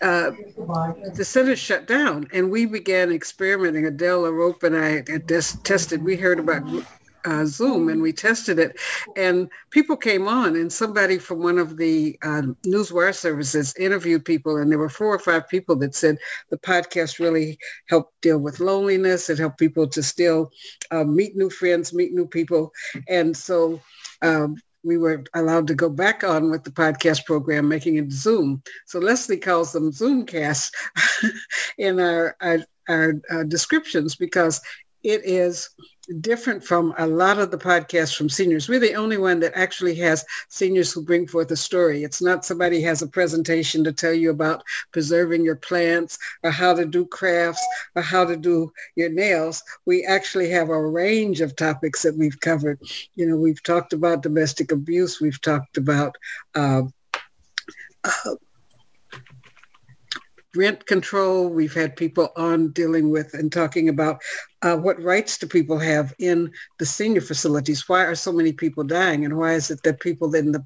uh, 0.00 0.32
the 1.14 1.24
center 1.24 1.56
shut 1.56 1.86
down 1.86 2.26
and 2.32 2.50
we 2.50 2.66
began 2.66 3.12
experimenting. 3.12 3.86
Adele 3.86 4.22
LaRope 4.22 4.62
and 4.62 4.76
I 4.76 4.88
had 5.10 5.28
tested, 5.64 6.02
we 6.02 6.16
heard 6.16 6.38
about 6.38 6.62
uh, 7.24 7.44
Zoom 7.44 7.88
and 7.88 8.02
we 8.02 8.12
tested 8.12 8.58
it 8.58 8.76
and 9.16 9.48
people 9.70 9.96
came 9.96 10.26
on 10.26 10.56
and 10.56 10.72
somebody 10.72 11.18
from 11.18 11.40
one 11.40 11.58
of 11.58 11.76
the 11.76 12.18
uh, 12.22 12.42
newswire 12.66 13.14
services 13.14 13.74
interviewed 13.78 14.24
people 14.24 14.56
and 14.56 14.70
there 14.70 14.78
were 14.78 14.88
four 14.88 15.14
or 15.14 15.18
five 15.18 15.48
people 15.48 15.76
that 15.76 15.94
said 15.94 16.16
the 16.50 16.58
podcast 16.58 17.18
really 17.20 17.58
helped 17.88 18.20
deal 18.22 18.38
with 18.38 18.60
loneliness. 18.60 19.30
It 19.30 19.38
helped 19.38 19.58
people 19.58 19.86
to 19.88 20.02
still 20.02 20.50
uh, 20.90 21.04
meet 21.04 21.36
new 21.36 21.50
friends, 21.50 21.92
meet 21.92 22.12
new 22.12 22.26
people. 22.26 22.72
And 23.08 23.36
so 23.36 23.80
um, 24.22 24.56
we 24.84 24.98
were 24.98 25.24
allowed 25.34 25.66
to 25.68 25.74
go 25.74 25.88
back 25.88 26.24
on 26.24 26.50
with 26.50 26.64
the 26.64 26.70
podcast 26.70 27.24
program, 27.24 27.68
making 27.68 27.96
it 27.96 28.10
Zoom. 28.10 28.62
So 28.86 28.98
Leslie 28.98 29.38
calls 29.38 29.72
them 29.72 29.92
Zoomcasts 29.92 30.72
in 31.78 32.00
our, 32.00 32.36
our, 32.40 32.58
our, 32.88 33.14
our 33.30 33.44
descriptions 33.44 34.16
because 34.16 34.60
it 35.02 35.22
is 35.24 35.70
different 36.20 36.64
from 36.64 36.94
a 36.98 37.06
lot 37.06 37.38
of 37.38 37.50
the 37.50 37.58
podcasts 37.58 38.16
from 38.16 38.28
seniors. 38.28 38.68
We're 38.68 38.80
the 38.80 38.94
only 38.94 39.18
one 39.18 39.40
that 39.40 39.52
actually 39.54 39.94
has 39.96 40.24
seniors 40.48 40.92
who 40.92 41.02
bring 41.02 41.26
forth 41.26 41.50
a 41.50 41.56
story. 41.56 42.02
It's 42.02 42.20
not 42.20 42.44
somebody 42.44 42.80
has 42.82 43.02
a 43.02 43.06
presentation 43.06 43.84
to 43.84 43.92
tell 43.92 44.12
you 44.12 44.30
about 44.30 44.64
preserving 44.92 45.44
your 45.44 45.56
plants 45.56 46.18
or 46.42 46.50
how 46.50 46.74
to 46.74 46.84
do 46.84 47.06
crafts 47.06 47.64
or 47.94 48.02
how 48.02 48.24
to 48.24 48.36
do 48.36 48.72
your 48.96 49.10
nails. 49.10 49.62
We 49.86 50.04
actually 50.04 50.50
have 50.50 50.70
a 50.70 50.86
range 50.86 51.40
of 51.40 51.56
topics 51.56 52.02
that 52.02 52.16
we've 52.16 52.40
covered. 52.40 52.80
You 53.14 53.26
know, 53.26 53.36
we've 53.36 53.62
talked 53.62 53.92
about 53.92 54.22
domestic 54.22 54.72
abuse. 54.72 55.20
We've 55.20 55.40
talked 55.40 55.76
about 55.76 56.16
uh, 56.54 56.82
uh, 58.04 58.34
rent 60.54 60.86
control. 60.86 61.48
We've 61.48 61.74
had 61.74 61.96
people 61.96 62.30
on 62.36 62.70
dealing 62.72 63.10
with 63.10 63.34
and 63.34 63.50
talking 63.50 63.88
about 63.88 64.20
uh, 64.62 64.76
what 64.76 65.02
rights 65.02 65.38
do 65.38 65.46
people 65.46 65.78
have 65.78 66.14
in 66.18 66.52
the 66.78 66.86
senior 66.86 67.20
facilities? 67.20 67.88
Why 67.88 68.04
are 68.04 68.14
so 68.14 68.32
many 68.32 68.52
people 68.52 68.84
dying? 68.84 69.24
And 69.24 69.36
why 69.36 69.54
is 69.54 69.70
it 69.70 69.82
that 69.82 70.00
people 70.00 70.34
in 70.34 70.52
the 70.52 70.64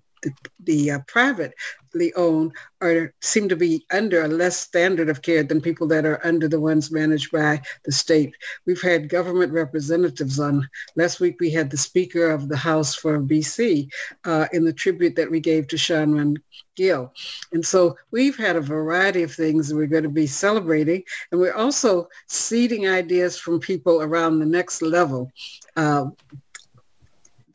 the, 0.64 0.90
uh, 0.92 0.98
privately 1.06 2.12
owned 2.16 2.52
are 2.80 3.12
seem 3.22 3.48
to 3.48 3.56
be 3.56 3.84
under 3.90 4.22
a 4.22 4.28
less 4.28 4.56
standard 4.58 5.08
of 5.08 5.22
care 5.22 5.42
than 5.42 5.60
people 5.60 5.86
that 5.86 6.04
are 6.04 6.24
under 6.26 6.46
the 6.48 6.60
ones 6.60 6.90
managed 6.90 7.32
by 7.32 7.60
the 7.84 7.92
state. 7.92 8.34
We've 8.66 8.82
had 8.82 9.08
government 9.08 9.52
representatives 9.52 10.38
on. 10.38 10.68
Last 10.94 11.20
week 11.20 11.36
we 11.40 11.50
had 11.50 11.70
the 11.70 11.76
Speaker 11.76 12.30
of 12.30 12.48
the 12.48 12.56
House 12.56 12.94
for 12.94 13.18
BC 13.20 13.90
uh, 14.24 14.46
in 14.52 14.64
the 14.64 14.72
tribute 14.72 15.16
that 15.16 15.30
we 15.30 15.40
gave 15.40 15.68
to 15.68 15.78
Shannon 15.78 16.36
Gill. 16.76 17.12
And 17.52 17.64
so 17.64 17.96
we've 18.10 18.36
had 18.36 18.56
a 18.56 18.60
variety 18.60 19.22
of 19.22 19.32
things 19.32 19.68
that 19.68 19.76
we're 19.76 19.86
going 19.86 20.02
to 20.02 20.08
be 20.08 20.26
celebrating. 20.26 21.02
And 21.32 21.40
we're 21.40 21.54
also 21.54 22.08
seeding 22.28 22.88
ideas 22.88 23.38
from 23.38 23.58
people 23.58 24.02
around 24.02 24.38
the 24.38 24.46
next 24.46 24.82
level. 24.82 25.32
Uh, 25.76 26.06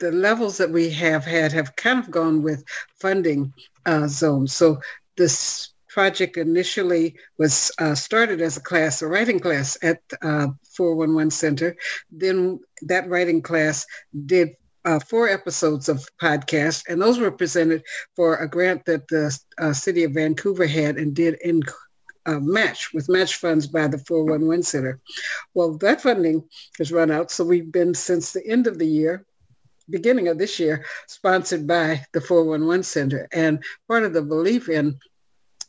the 0.02 0.10
levels 0.10 0.58
that 0.58 0.68
we 0.68 0.90
have 0.90 1.24
had 1.24 1.52
have 1.52 1.76
kind 1.76 2.00
of 2.00 2.10
gone 2.10 2.42
with 2.42 2.64
funding 2.98 3.54
uh, 3.86 4.08
zones. 4.08 4.52
So 4.52 4.80
this 5.16 5.68
project 5.88 6.36
initially 6.36 7.14
was 7.38 7.70
uh, 7.78 7.94
started 7.94 8.40
as 8.40 8.56
a 8.56 8.60
class, 8.60 9.00
a 9.00 9.06
writing 9.06 9.38
class 9.38 9.78
at 9.80 10.00
uh, 10.22 10.48
411 10.76 11.30
Center. 11.30 11.76
Then 12.10 12.58
that 12.82 13.08
writing 13.08 13.42
class 13.42 13.86
did 14.26 14.56
uh, 14.84 14.98
four 14.98 15.28
episodes 15.28 15.88
of 15.88 16.04
podcast, 16.20 16.82
and 16.88 17.00
those 17.00 17.20
were 17.20 17.30
presented 17.30 17.84
for 18.16 18.38
a 18.38 18.48
grant 18.48 18.84
that 18.86 19.06
the 19.06 19.38
uh, 19.58 19.72
city 19.72 20.02
of 20.02 20.14
Vancouver 20.14 20.66
had 20.66 20.96
and 20.96 21.14
did 21.14 21.34
in 21.44 21.62
uh, 22.26 22.40
match 22.40 22.92
with 22.92 23.08
match 23.08 23.36
funds 23.36 23.68
by 23.68 23.86
the 23.86 23.98
411 23.98 24.64
Center. 24.64 24.98
Well, 25.54 25.78
that 25.78 26.00
funding 26.00 26.42
has 26.78 26.90
run 26.90 27.12
out, 27.12 27.30
so 27.30 27.44
we've 27.44 27.70
been 27.70 27.94
since 27.94 28.32
the 28.32 28.44
end 28.44 28.66
of 28.66 28.80
the 28.80 28.86
year 28.86 29.24
beginning 29.88 30.28
of 30.28 30.38
this 30.38 30.58
year, 30.58 30.84
sponsored 31.06 31.66
by 31.66 32.04
the 32.12 32.20
411 32.20 32.82
Center. 32.82 33.28
And 33.32 33.62
part 33.88 34.04
of 34.04 34.12
the 34.12 34.22
belief 34.22 34.68
in 34.68 34.98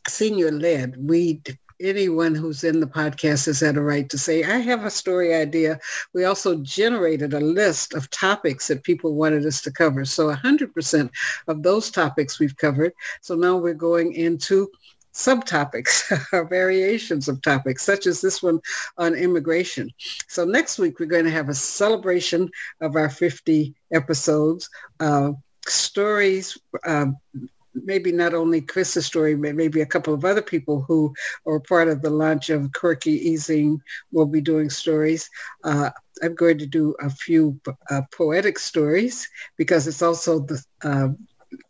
senior 0.08 0.50
led, 0.50 0.96
we 0.98 1.40
anyone 1.80 2.34
who's 2.34 2.64
in 2.64 2.80
the 2.80 2.86
podcast 2.86 3.46
has 3.46 3.60
had 3.60 3.76
a 3.76 3.80
right 3.80 4.08
to 4.08 4.18
say, 4.18 4.44
I 4.44 4.58
have 4.58 4.84
a 4.84 4.90
story 4.90 5.34
idea. 5.34 5.78
We 6.12 6.24
also 6.24 6.56
generated 6.58 7.34
a 7.34 7.40
list 7.40 7.94
of 7.94 8.10
topics 8.10 8.68
that 8.68 8.84
people 8.84 9.14
wanted 9.14 9.44
us 9.44 9.60
to 9.62 9.72
cover. 9.72 10.04
So 10.04 10.34
100% 10.34 11.10
of 11.48 11.62
those 11.62 11.90
topics 11.90 12.38
we've 12.38 12.56
covered. 12.56 12.92
So 13.22 13.34
now 13.34 13.56
we're 13.56 13.74
going 13.74 14.12
into 14.14 14.70
subtopics 15.14 16.12
or 16.32 16.44
variations 16.44 17.28
of 17.28 17.40
topics, 17.42 17.82
such 17.82 18.06
as 18.06 18.20
this 18.20 18.42
one 18.42 18.60
on 18.98 19.14
immigration. 19.14 19.90
So 20.28 20.44
next 20.44 20.78
week, 20.78 20.98
we're 20.98 21.06
going 21.06 21.24
to 21.24 21.30
have 21.30 21.48
a 21.48 21.54
celebration 21.54 22.50
of 22.80 22.96
our 22.96 23.08
50 23.08 23.74
episodes, 23.92 24.68
uh, 25.00 25.32
stories, 25.66 26.58
uh, 26.84 27.06
maybe 27.74 28.12
not 28.12 28.34
only 28.34 28.60
Chris's 28.60 29.06
story, 29.06 29.34
but 29.34 29.54
maybe 29.54 29.80
a 29.80 29.86
couple 29.86 30.14
of 30.14 30.24
other 30.24 30.42
people 30.42 30.82
who 30.82 31.12
are 31.46 31.60
part 31.60 31.88
of 31.88 32.02
the 32.02 32.10
launch 32.10 32.50
of 32.50 32.72
Quirk-e 32.72 33.10
Easing 33.10 33.80
will 34.12 34.26
be 34.26 34.40
doing 34.40 34.70
stories. 34.70 35.28
Uh, 35.64 35.90
I'm 36.22 36.34
going 36.34 36.58
to 36.58 36.66
do 36.66 36.94
a 37.00 37.10
few 37.10 37.58
uh, 37.90 38.02
poetic 38.12 38.58
stories 38.58 39.28
because 39.56 39.88
it's 39.88 40.02
also 40.02 40.40
the 40.40 40.62
uh, 40.82 41.08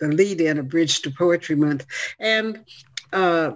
the 0.01 0.09
lead 0.09 0.40
in 0.40 0.59
a 0.59 0.62
bridge 0.62 1.03
to 1.03 1.11
poetry 1.11 1.57
month 1.57 1.86
and 2.18 2.64
uh, 3.14 3.52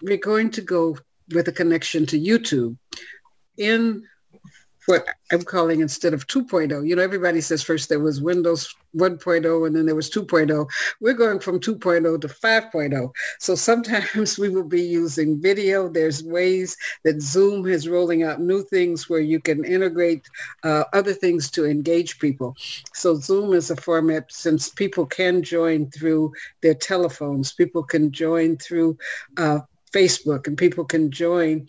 we're 0.00 0.16
going 0.16 0.50
to 0.50 0.62
go 0.62 0.98
with 1.32 1.46
a 1.48 1.52
connection 1.52 2.06
to 2.06 2.18
YouTube. 2.18 2.76
In 3.56 4.08
what 4.86 5.06
I'm 5.30 5.42
calling 5.42 5.80
instead 5.80 6.12
of 6.12 6.26
2.0. 6.26 6.86
You 6.86 6.96
know, 6.96 7.02
everybody 7.02 7.40
says 7.40 7.62
first 7.62 7.88
there 7.88 8.00
was 8.00 8.20
Windows 8.20 8.74
1.0 8.96 9.66
and 9.66 9.74
then 9.74 9.86
there 9.86 9.94
was 9.94 10.10
2.0. 10.10 10.68
We're 11.00 11.14
going 11.14 11.40
from 11.40 11.60
2.0 11.60 12.20
to 12.20 12.28
5.0. 12.28 13.10
So 13.38 13.54
sometimes 13.54 14.38
we 14.38 14.48
will 14.48 14.64
be 14.64 14.82
using 14.82 15.40
video. 15.40 15.88
There's 15.88 16.22
ways 16.22 16.76
that 17.04 17.22
Zoom 17.22 17.66
is 17.66 17.88
rolling 17.88 18.22
out 18.22 18.40
new 18.40 18.62
things 18.64 19.08
where 19.08 19.20
you 19.20 19.40
can 19.40 19.64
integrate 19.64 20.28
uh, 20.64 20.84
other 20.92 21.14
things 21.14 21.50
to 21.52 21.64
engage 21.64 22.18
people. 22.18 22.56
So 22.92 23.14
Zoom 23.14 23.54
is 23.54 23.70
a 23.70 23.76
format 23.76 24.32
since 24.32 24.68
people 24.68 25.06
can 25.06 25.42
join 25.42 25.90
through 25.90 26.32
their 26.60 26.74
telephones. 26.74 27.52
People 27.52 27.82
can 27.82 28.10
join 28.10 28.56
through 28.58 28.98
uh, 29.36 29.60
Facebook 29.92 30.46
and 30.46 30.56
people 30.56 30.84
can 30.84 31.10
join 31.10 31.68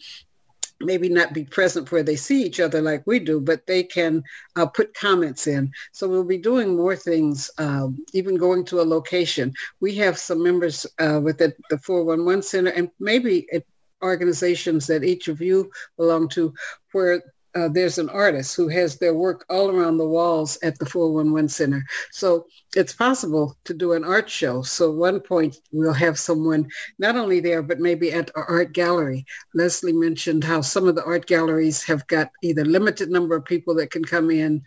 maybe 0.80 1.10
not 1.10 1.34
be 1.34 1.46
present 1.46 1.92
where 1.92 2.04
they 2.04 2.16
see 2.16 2.44
each 2.44 2.60
other 2.60 2.82
like 2.82 3.06
we 3.06 3.20
do, 3.20 3.40
but 3.40 3.66
they 3.68 3.84
can 3.84 4.24
uh, 4.56 4.66
put 4.66 4.94
comments 4.94 5.48
in. 5.48 5.72
So 5.92 6.08
we'll 6.08 6.24
be 6.24 6.38
doing 6.38 6.76
more 6.76 6.96
things, 6.96 7.50
uh, 7.58 7.88
even 8.14 8.36
going 8.36 8.66
to 8.66 8.82
a 8.82 8.84
location. 8.84 9.54
We 9.80 9.96
have 9.96 10.18
some 10.18 10.44
members 10.44 10.86
uh, 11.00 11.20
within 11.24 11.54
the 11.70 11.78
411 11.78 12.44
Center 12.44 12.72
and 12.72 12.90
maybe 13.00 13.48
at 13.54 13.64
organizations 14.04 14.86
that 14.88 15.04
each 15.04 15.28
of 15.28 15.42
you 15.42 15.72
belong 15.98 16.28
to 16.30 16.54
where 16.92 17.24
uh, 17.56 17.68
there's 17.68 17.98
an 17.98 18.10
artist 18.10 18.56
who 18.56 18.68
has 18.68 18.98
their 18.98 19.14
work 19.14 19.46
all 19.50 19.70
around 19.70 19.98
the 19.98 20.08
walls 20.08 20.58
at 20.64 20.78
the 20.80 20.86
411 20.86 21.50
Center. 21.50 21.86
So 22.12 22.48
it's 22.76 22.94
possible 22.94 23.58
to 23.66 23.74
do 23.74 23.94
an 23.94 24.04
art 24.04 24.30
show. 24.30 24.64
So 24.64 24.92
one 24.92 25.20
point 25.20 25.58
we'll 25.72 25.94
have 25.94 26.18
someone 26.18 26.68
not 26.98 27.16
only 27.16 27.40
there, 27.40 27.62
but 27.62 27.80
maybe 27.80 28.12
at 28.12 28.32
our 28.36 28.46
art 28.46 28.74
gallery. 28.74 29.26
Leslie 29.54 29.94
mentioned 29.94 30.44
how 30.44 30.62
some 30.62 30.88
of 30.88 30.96
the 30.96 31.06
art 31.06 31.28
galleries 31.28 31.84
have 31.84 32.06
got 32.08 32.32
either 32.42 32.66
limited 32.66 33.10
number 33.10 33.36
of 33.36 33.46
people 33.46 33.76
that 33.76 33.92
can 33.92 34.04
come 34.04 34.32
in. 34.32 34.64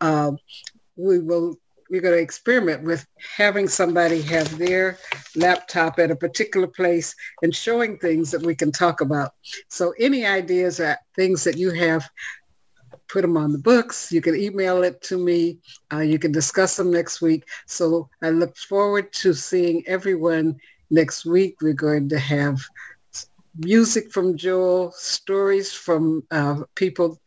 Uh, 0.00 0.32
we 0.96 1.18
will 1.18 1.58
we're 1.90 2.00
going 2.00 2.16
to 2.16 2.22
experiment 2.22 2.82
with 2.82 3.06
having 3.36 3.68
somebody 3.68 4.20
have 4.22 4.58
their 4.58 4.98
laptop 5.36 5.98
at 5.98 6.10
a 6.10 6.16
particular 6.16 6.66
place 6.66 7.14
and 7.42 7.54
showing 7.54 7.98
things 7.98 8.30
that 8.30 8.42
we 8.42 8.54
can 8.54 8.72
talk 8.72 9.00
about. 9.00 9.32
So 9.68 9.94
any 9.98 10.26
ideas 10.26 10.80
or 10.80 10.96
things 11.16 11.44
that 11.44 11.56
you 11.56 11.70
have, 11.72 12.08
put 13.08 13.22
them 13.22 13.36
on 13.36 13.52
the 13.52 13.58
books. 13.58 14.12
You 14.12 14.20
can 14.20 14.36
email 14.36 14.82
it 14.82 15.00
to 15.02 15.18
me. 15.18 15.58
Uh, 15.92 16.00
you 16.00 16.18
can 16.18 16.30
discuss 16.30 16.76
them 16.76 16.90
next 16.90 17.20
week. 17.20 17.44
So 17.66 18.08
I 18.22 18.30
look 18.30 18.56
forward 18.56 19.12
to 19.14 19.32
seeing 19.32 19.82
everyone 19.86 20.58
next 20.90 21.24
week. 21.24 21.56
We're 21.62 21.72
going 21.72 22.08
to 22.10 22.18
have 22.18 22.60
music 23.56 24.12
from 24.12 24.36
Joel, 24.36 24.92
stories 24.92 25.72
from 25.72 26.22
uh, 26.30 26.62
people 26.74 27.18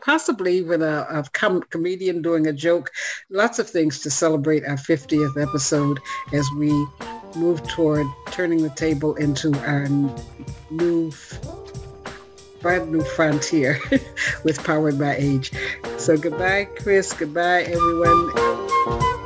possibly 0.00 0.56
even 0.58 0.82
a, 0.82 1.06
a 1.10 1.24
com- 1.32 1.62
comedian 1.62 2.22
doing 2.22 2.46
a 2.46 2.52
joke. 2.52 2.90
Lots 3.28 3.58
of 3.58 3.68
things 3.68 4.00
to 4.00 4.10
celebrate 4.10 4.64
our 4.64 4.76
50th 4.76 5.40
episode 5.40 6.00
as 6.32 6.48
we 6.56 6.70
move 7.36 7.66
toward 7.68 8.06
turning 8.30 8.62
the 8.62 8.70
table 8.70 9.14
into 9.16 9.54
our 9.66 9.88
new 10.70 11.12
brand 12.60 12.92
new 12.92 13.02
frontier 13.02 13.78
with 14.44 14.62
Powered 14.64 14.98
by 14.98 15.16
Age. 15.16 15.52
So 15.98 16.16
goodbye, 16.16 16.68
Chris. 16.76 17.12
Goodbye, 17.12 17.62
everyone. 17.62 19.19